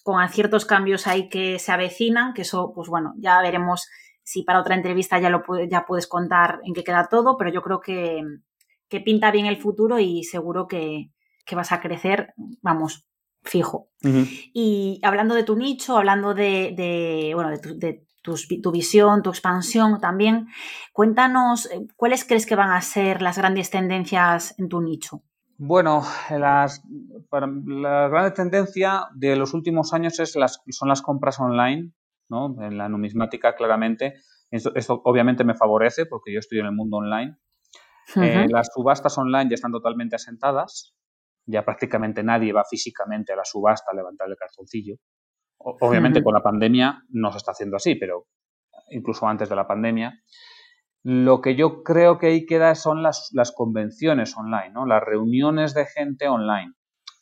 [0.04, 3.88] con ciertos cambios ahí que se avecinan, que eso pues bueno, ya veremos
[4.30, 7.64] si para otra entrevista ya, lo, ya puedes contar en qué queda todo, pero yo
[7.64, 8.22] creo que,
[9.04, 11.10] pinta bien el futuro y seguro que,
[11.54, 13.08] vas a crecer, vamos,
[13.42, 13.90] fijo.
[14.54, 20.48] Y hablando de tu nicho, hablando de, bueno, de, tu, visión, tu expansión también,
[20.94, 25.24] cuéntanos eh, cuáles crees que van a ser las grandes tendencias en tu nicho.
[25.58, 26.84] Bueno, las,
[27.32, 31.94] la gran tendencia de los últimos años es las, son las compras online
[32.32, 34.16] en la numismática, claramente.
[34.52, 37.38] Esto, obviamente me favorece porque yo estoy en el mundo online.
[38.16, 40.96] Eh, las subastas online ya están totalmente asentadas.
[41.46, 44.96] Ya prácticamente nadie va físicamente a la subasta a levantar el cartoncillo.
[45.58, 48.28] obviamente con la pandemia no se está haciendo así, pero
[48.92, 50.22] incluso antes de la pandemia.
[51.04, 54.86] Lo que yo creo que ahí queda son las, las convenciones online, ¿no?
[54.86, 56.74] las reuniones de gente online.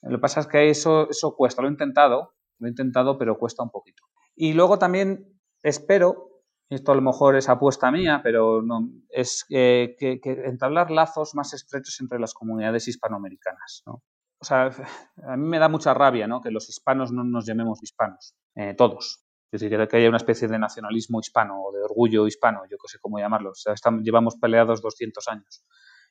[0.01, 1.61] Lo que pasa es que eso, eso cuesta.
[1.61, 4.03] Lo he intentado, lo he intentado, pero cuesta un poquito.
[4.39, 9.97] Y luego también espero, esto a lo mejor es apuesta mía, pero no, es que,
[10.45, 13.81] entablar lazos más estrechos entre las comunidades hispanoamericanas.
[13.87, 14.03] ¿no?
[14.39, 14.69] O sea,
[15.27, 16.39] a mí me da mucha rabia ¿no?
[16.39, 19.23] que los hispanos no nos llamemos hispanos, eh, todos.
[19.51, 22.87] Es decir, que haya una especie de nacionalismo hispano o de orgullo hispano, yo no
[22.87, 23.51] sé cómo llamarlo.
[23.51, 25.65] O sea, estamos, llevamos peleados 200 años.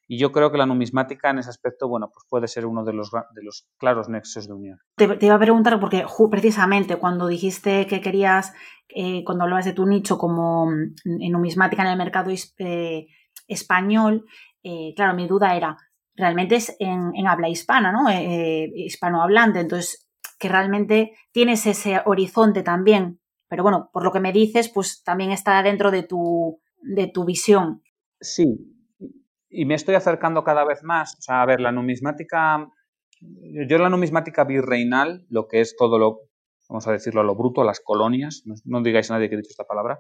[0.09, 2.93] Y yo creo que la numismática en ese aspecto, bueno, pues puede ser uno de
[2.93, 4.79] los, de los claros nexos de unión.
[4.97, 8.53] Te, iba a preguntar, porque precisamente cuando dijiste que querías,
[8.89, 13.07] eh, cuando hablabas de tu nicho como mm, en numismática en el mercado eh,
[13.49, 14.27] español,
[14.63, 15.77] eh, claro, mi duda era,
[16.15, 18.05] realmente es en, habla hispana, ¿no?
[18.11, 20.09] hispanohablante, entonces
[20.39, 23.21] que realmente tienes ese horizonte también.
[23.49, 27.25] Pero bueno, por lo que me dices, pues también está dentro de tu, de tu
[27.25, 27.83] visión.
[28.21, 28.76] Sí,
[29.57, 31.15] y me estoy acercando cada vez más.
[31.19, 32.69] O sea, a ver, la numismática,
[33.21, 36.21] yo la numismática virreinal, lo que es todo lo,
[36.69, 39.65] vamos a decirlo, lo bruto, las colonias, no, digáis a nadie que he dicho esta
[39.65, 39.99] palabra,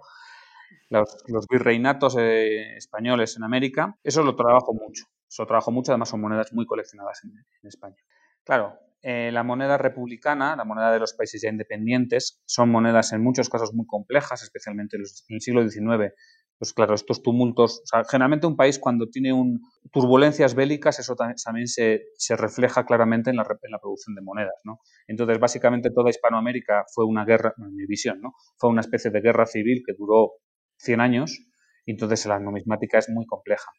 [0.90, 5.04] los, virreinatos eh, españoles en América, eso lo trabajo mucho.
[5.26, 7.32] Eso lo trabajo mucho, además son monedas muy coleccionadas en,
[7.66, 7.96] España.
[8.44, 13.22] Claro, eh, la moneda republicana, la moneda de los países ya independientes, son monedas en
[13.22, 16.12] muchos casos muy complejas, especialmente en el siglo XIX
[16.58, 19.60] pues claro, estos tumultos, generalmente un país cuando tiene un,
[19.92, 22.00] turbulencias bélicas, eso también se,
[22.36, 24.54] refleja claramente en la, producción de monedas.
[25.06, 28.32] Entonces, básicamente toda Hispanoamérica fue una guerra, en mi visión, ¿no?
[28.56, 30.32] Fue una especie de guerra civil que duró
[30.78, 31.38] 100 años,
[31.84, 33.70] entonces la numismática es muy compleja.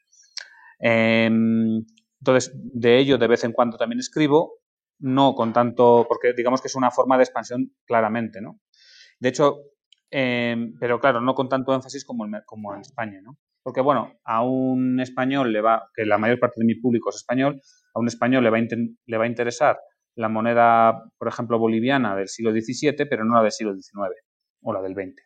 [0.79, 1.83] Em,
[2.19, 4.59] entonces, de ello de vez en cuando también escribo,
[4.99, 8.59] no con tanto, porque digamos que es una forma de expansión claramente, ¿no?
[9.19, 9.57] De hecho,
[10.09, 13.37] Em, pero claro, no con tanto énfasis como en, como en España, ¿no?
[13.61, 17.17] Porque bueno, a un español le va, que la mayor parte de mi público es
[17.17, 17.61] español,
[17.93, 19.77] a un español le va a, le va a interesar
[20.15, 24.15] la moneda, por ejemplo, boliviana del siglo XVII, pero no la del siglo XIX
[24.61, 25.21] o la del XX.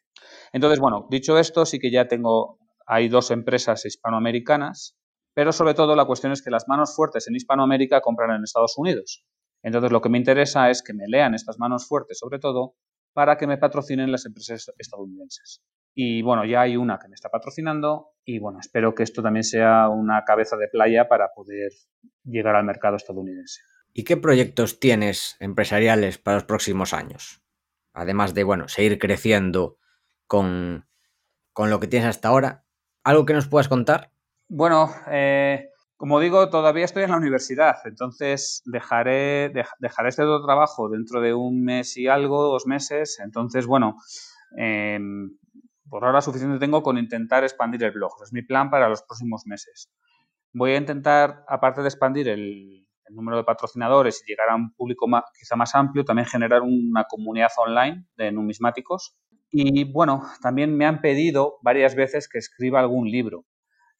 [0.53, 4.97] Entonces, bueno, dicho esto, sí que ya tengo, hay dos empresas hispanoamericanas,
[5.33, 8.77] pero sobre todo la cuestión es que las manos fuertes en Hispanoamérica compran en Estados
[8.77, 9.25] Unidos.
[9.63, 12.75] Entonces, lo que me interesa es que me lean estas manos fuertes, sobre todo,
[13.13, 15.61] para que me patrocinen las empresas estadounidenses.
[15.93, 19.43] Y bueno, ya hay una que me está patrocinando y bueno, espero que esto también
[19.43, 21.71] sea una cabeza de playa para poder
[22.23, 23.61] llegar al mercado estadounidense.
[23.93, 27.41] ¿Y qué proyectos tienes empresariales para los próximos años?
[27.93, 29.77] Además de, bueno, seguir creciendo
[30.27, 30.87] con,
[31.51, 32.63] con lo que tienes hasta ahora.
[33.03, 34.11] ¿Algo que nos puedas contar?
[34.47, 35.70] Bueno, eh,
[36.01, 41.35] como digo, todavía estoy en la universidad, entonces dejaré, dejaré este otro trabajo dentro de
[41.35, 43.19] un mes y algo, dos meses.
[43.23, 43.97] Entonces, bueno,
[44.57, 45.37] em,
[45.87, 48.13] por ahora suficiente tengo con intentar expandir el blog.
[48.23, 49.91] Es mi plan para los próximos meses.
[50.53, 55.05] Voy a intentar, aparte de expandir el, número de patrocinadores y llegar a un público
[55.37, 59.15] quizá más amplio, también generar una comunidad online de numismáticos.
[59.51, 63.45] Y bueno, también me han pedido varias veces que escriba algún libro.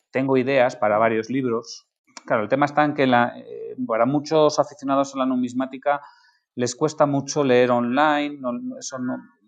[0.09, 1.90] Tengo ideas para varios libros,
[2.25, 6.01] Claro, el tema está en que eh, para muchos aficionados a la numismática
[6.55, 8.39] les cuesta mucho leer online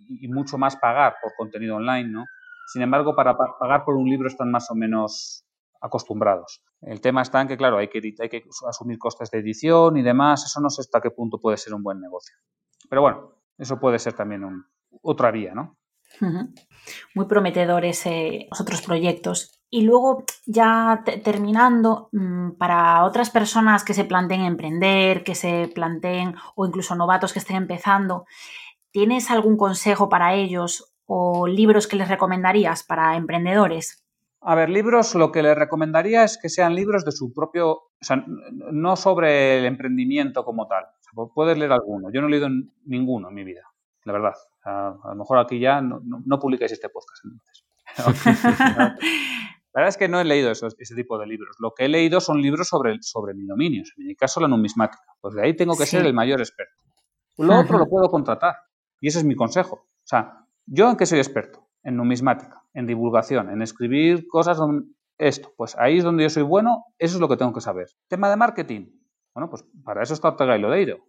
[0.07, 2.25] y mucho más pagar por contenido online, ¿no?
[2.67, 5.45] Sin embargo, para pagar por un libro están más o menos
[5.81, 6.63] acostumbrados.
[6.81, 8.13] El tema está en que, claro, hay que,
[8.67, 10.45] asumir costes de edición y demás.
[10.45, 12.35] Eso no sé hasta qué punto puede ser un buen negocio.
[12.89, 14.43] Pero bueno, eso puede ser también
[15.01, 15.77] otra vía, ¿no?
[17.15, 19.62] Muy prometedores los otros proyectos.
[19.75, 26.35] Y luego, ya terminando, mm, para otras personas que se planteen emprender, que se planteen,
[26.53, 28.27] o incluso novatos que estén empezando,
[28.91, 34.05] ¿tienes algún consejo para ellos o libros que les recomendarías para emprendedores?
[34.41, 37.91] A ver, libros, lo que les recomendaría es que sean libros de su propio, o
[37.99, 40.85] sea, no sobre el emprendimiento como tal.
[41.33, 42.11] puedes leer alguno.
[42.13, 42.47] Yo no he leído
[42.85, 43.63] ninguno en mi vida,
[44.03, 44.33] la verdad.
[44.65, 47.25] A, lo mejor aquí ya no, no, publicáis este podcast
[49.73, 51.55] La verdad es que no he leído ese tipo de libros.
[51.59, 55.03] Lo que he leído son libros sobre, sobre mi dominio, en mi caso la numismática.
[55.19, 56.75] Pues de ahí tengo que ser el mayor experto.
[57.37, 58.55] Lo otro lo puedo contratar.
[58.99, 59.75] Y ese es mi consejo.
[59.75, 61.67] O sea, ¿yo en qué soy experto?
[61.83, 64.87] En numismática, en divulgación, en escribir cosas donde...
[65.19, 67.87] Esto, pues ahí es donde yo soy bueno, eso es lo que tengo que saber.
[68.07, 68.87] Tema de marketing.
[69.33, 71.03] Bueno, pues para eso está Ortega y Lodeiro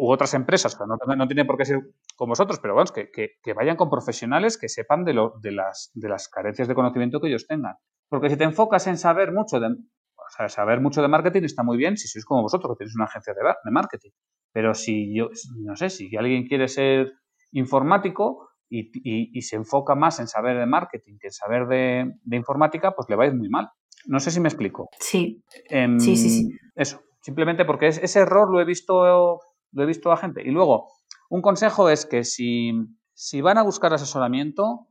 [0.00, 1.78] u otras empresas, que no, no tiene por qué ser
[2.16, 5.90] como vosotros, pero vamos, que, que, vayan con profesionales que sepan de, lo, de, las,
[5.92, 7.74] de las carencias de conocimiento que ellos tengan.
[8.10, 11.62] Porque si te enfocas en saber mucho de, o sea, saber mucho de marketing está
[11.62, 14.10] muy bien si sois como vosotros, que tenéis una agencia de, de marketing.
[14.52, 17.12] Pero si yo, no sé, si alguien quiere ser
[17.52, 23.08] informático, y, se enfoca más en saber de marketing que en saber de, informática, pues
[23.08, 23.68] le va a ir muy mal.
[24.06, 24.88] No sé si me explico.
[24.98, 25.42] Sí.
[25.68, 26.48] Em, sí, sí, sí.
[26.74, 29.40] Eso, simplemente porque ese error lo he visto,
[29.72, 30.42] lo he visto a gente.
[30.42, 30.88] Y luego,
[31.28, 32.72] un consejo es que si,
[33.12, 34.86] si van a buscar asesoramiento,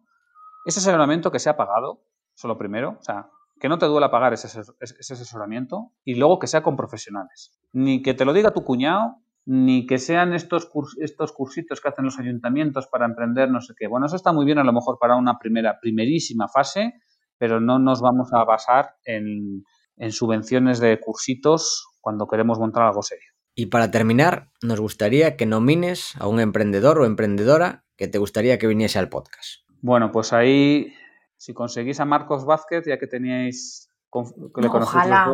[0.65, 2.03] ese asesoramiento que sea pagado,
[2.39, 3.27] eso lo primero, o sea,
[3.59, 4.47] que no te duela pagar ese,
[4.79, 7.59] ese asesoramiento y luego que sea con profesionales.
[7.73, 10.69] Ni que te lo diga tu cuñado, ni que sean estos,
[11.01, 13.87] estos cursitos que hacen los ayuntamientos para emprender no sé qué.
[13.87, 16.93] Bueno, eso está muy bien a lo mejor para una primera, primerísima fase,
[17.37, 19.65] pero no nos vamos a basar en,
[19.97, 23.33] en subvenciones de cursitos cuando queremos montar algo serio.
[23.53, 28.57] Y para terminar, nos gustaría que nomines a un emprendedor o emprendedora que te gustaría
[28.57, 29.67] que viniese al podcast.
[29.81, 30.93] Bueno, pues ahí,
[31.39, 35.33] si conseguís a Marcos Vázquez, ya que teníais, que le Ojalá.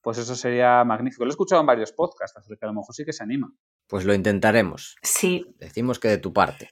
[0.00, 1.24] pues eso sería magnífico.
[1.24, 3.52] Lo he escuchado en varios podcasts, así que a lo mejor sí que se anima.
[3.86, 4.96] Pues lo intentaremos.
[5.02, 5.44] Sí.
[5.58, 6.70] Decimos que de tu parte.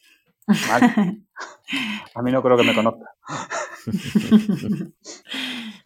[2.14, 3.04] A mí no creo que me conozca.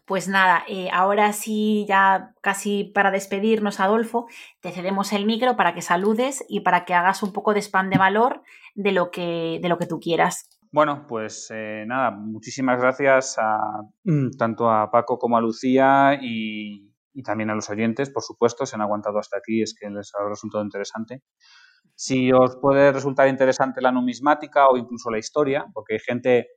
[0.05, 4.27] Pues nada, eh, ahora sí, ya casi para despedirnos, Adolfo,
[4.59, 7.89] te cedemos el micro para que saludes y para que hagas un poco de spam
[7.89, 8.43] de valor
[8.75, 10.49] de lo que, de lo que tú quieras.
[10.73, 13.59] Bueno, pues eh, nada, muchísimas gracias a,
[14.39, 16.91] tanto a Paco como a Lucía y,
[17.23, 20.27] también a los oyentes, por supuesto, se han aguantado hasta aquí, es que les ha
[20.27, 21.21] resultado interesante.
[21.93, 26.47] Si os puede resultar interesante la numismática o incluso la historia, porque hay gente,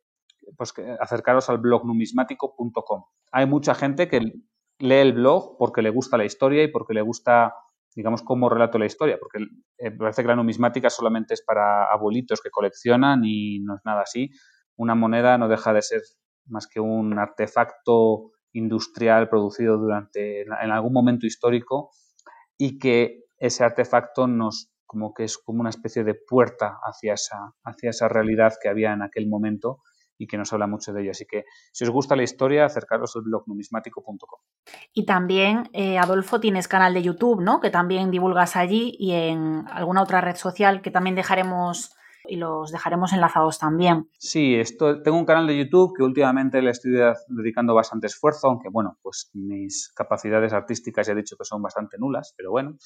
[0.56, 3.04] pues que acercaros al blog numismático.com.
[3.32, 4.20] Hay mucha gente que
[4.78, 7.52] lee el blog porque le gusta la historia y porque le gusta
[7.96, 9.44] digamos, cómo relato la historia, porque
[9.78, 14.02] eh, parece que la numismática solamente es para abuelitos que coleccionan y no es nada
[14.02, 14.30] así.
[14.76, 16.02] Una moneda no deja de ser
[16.46, 21.90] más que un artefacto industrial producido durante en algún momento histórico
[22.58, 27.54] y que ese artefacto nos como que es como una especie de puerta hacia esa,
[27.64, 29.80] hacia esa realidad que había en aquel momento
[30.18, 31.10] y que nos habla mucho de ello.
[31.10, 34.40] Así que si os gusta la historia, acercaros al blog numismático.com.
[34.92, 37.60] Y también, eh, Adolfo, tienes canal de YouTube, ¿no?
[37.60, 41.92] Que también divulgas allí y en alguna otra red social que también dejaremos
[42.28, 44.08] y los dejaremos enlazados también.
[44.18, 46.92] Sí, esto, tengo un canal de YouTube que últimamente le estoy
[47.28, 51.98] dedicando bastante esfuerzo, aunque bueno, pues mis capacidades artísticas ya he dicho que son bastante
[51.98, 52.76] nulas, pero bueno.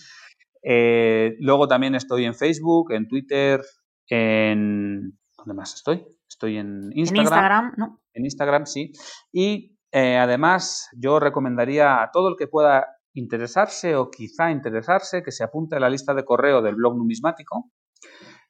[0.62, 3.62] Eh, luego también estoy en Facebook, en Twitter,
[4.08, 5.18] en...
[5.38, 6.04] ¿Dónde más estoy?
[6.40, 7.18] Estoy en Instagram.
[7.18, 8.00] En Instagram, ¿no?
[8.14, 8.92] En Instagram, sí.
[9.30, 15.32] Y eh, además, yo recomendaría a todo el que pueda interesarse o quizá interesarse que
[15.32, 17.70] se apunte a la lista de correo del blog numismático.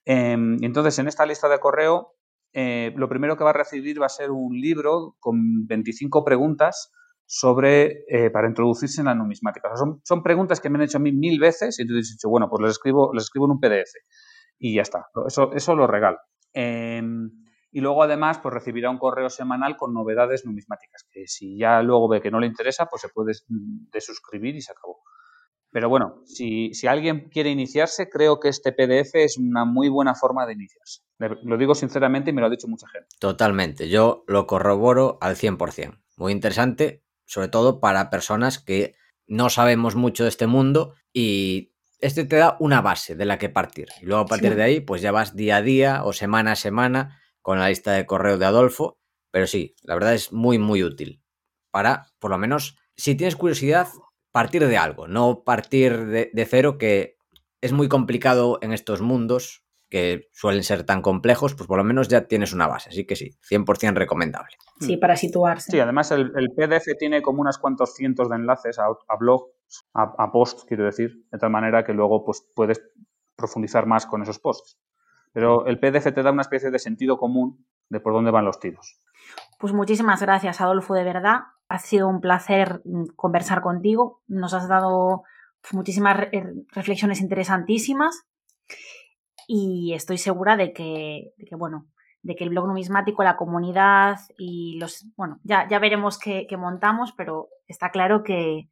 [0.04, 2.14] Em, entonces, en esta lista de correo,
[2.52, 6.92] eh, lo primero que va a recibir va a ser un libro con 25 preguntas
[7.26, 9.68] sobre eh, para introducirse en la numismática.
[9.74, 12.28] son, son, preguntas que me han hecho a mí mil veces y entonces he dicho,
[12.28, 13.94] bueno, pues les escribo, escribo en un PDF
[14.60, 15.06] y ya está.
[15.26, 16.18] Eso, eso lo regalo.
[16.52, 17.30] Em,
[17.72, 22.08] y luego además pues recibirá un correo semanal con novedades numismáticas, que si ya luego
[22.08, 23.32] ve que no le interesa, pues se puede
[23.92, 25.00] desuscribir y se acabó.
[25.72, 30.16] Pero bueno, si, si, alguien quiere iniciarse, creo que este PDF es una muy buena
[30.16, 31.02] forma de iniciarse.
[31.44, 33.06] Lo digo sinceramente y me lo ha dicho mucha gente.
[33.20, 36.00] Totalmente, yo lo corroboro al 100%.
[36.16, 38.96] Muy interesante, sobre todo para personas que
[39.28, 43.48] no sabemos mucho de este mundo y este te da una base de la que
[43.48, 43.88] partir.
[44.02, 46.56] Y luego a partir de ahí, pues ya vas día a día o semana a
[46.56, 48.98] semana con la lista de correo de Adolfo,
[49.30, 51.22] pero sí, la verdad es muy, muy útil
[51.70, 53.88] para, por lo menos, si tienes curiosidad,
[54.32, 57.16] partir de algo, no partir de, cero, que
[57.60, 62.06] es muy complicado en estos mundos que suelen ser tan complejos, pues por lo menos
[62.06, 62.90] ya tienes una base.
[62.90, 64.56] Así que sí, 100% recomendable.
[64.78, 65.72] Sí, para situarse.
[65.72, 69.50] Sí, además el, PDF tiene como unas cuantos cientos de enlaces a, a blogs,
[69.94, 72.80] a, a, posts, quiero decir, de tal manera que luego pues, puedes
[73.34, 74.78] profundizar más con esos posts.
[75.32, 78.58] Pero el PDF te da una especie de sentido común de por dónde van los
[78.58, 79.00] tiros.
[79.58, 81.40] Pues muchísimas gracias, Adolfo, de verdad.
[81.68, 84.22] Ha sido un placer mm, conversar contigo.
[84.26, 85.22] Nos has dado
[85.72, 86.28] muchísimas
[86.72, 88.26] reflexiones interesantísimas
[89.46, 91.86] y estoy segura de que, bueno,
[92.22, 97.12] de que el blog numismático, la comunidad y los, bueno, ya, ya veremos qué, montamos,
[97.16, 98.68] pero está claro que,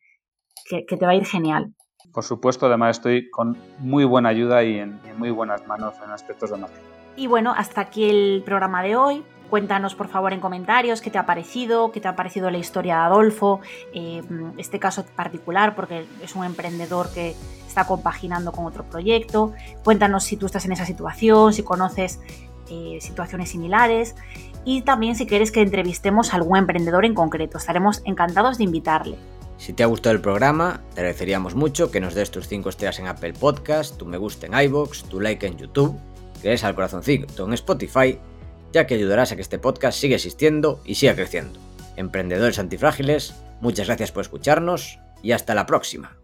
[0.69, 1.75] que, te va a ir genial.
[2.13, 6.51] Por supuesto, además estoy con muy buena ayuda y en, muy buenas manos en aspectos
[6.51, 6.83] de marketing.
[7.17, 9.25] Y bueno, hasta aquí el programa de hoy.
[9.51, 12.97] Cuéntanos por favor en comentarios qué te ha parecido, qué te ha parecido la historia
[12.97, 13.61] de Adolfo,
[13.95, 14.23] eh,
[14.59, 17.35] este caso particular, porque es un emprendedor que
[17.67, 19.55] está compaginando con otro proyecto.
[19.85, 22.21] Cuéntanos si tú estás en esa situación, si conoces
[22.69, 24.15] eh, situaciones similares
[24.67, 27.57] y también si quieres que entrevistemos a algún emprendedor en concreto.
[27.57, 29.17] Estaremos encantados de invitarle.
[29.59, 32.99] Si te ha gustado el programa, te agradeceríamos mucho que nos des tus 5 estrellas
[33.01, 35.99] en Apple Podcast, tu me gusta en iBox, tu like en YouTube
[36.41, 38.19] que es al corazoncito en Spotify,
[38.73, 41.59] ya que ayudarás a que este podcast siga existiendo y siga creciendo.
[41.97, 46.18] Emprendedores antifrágiles, muchas gracias por escucharnos y hasta la próxima.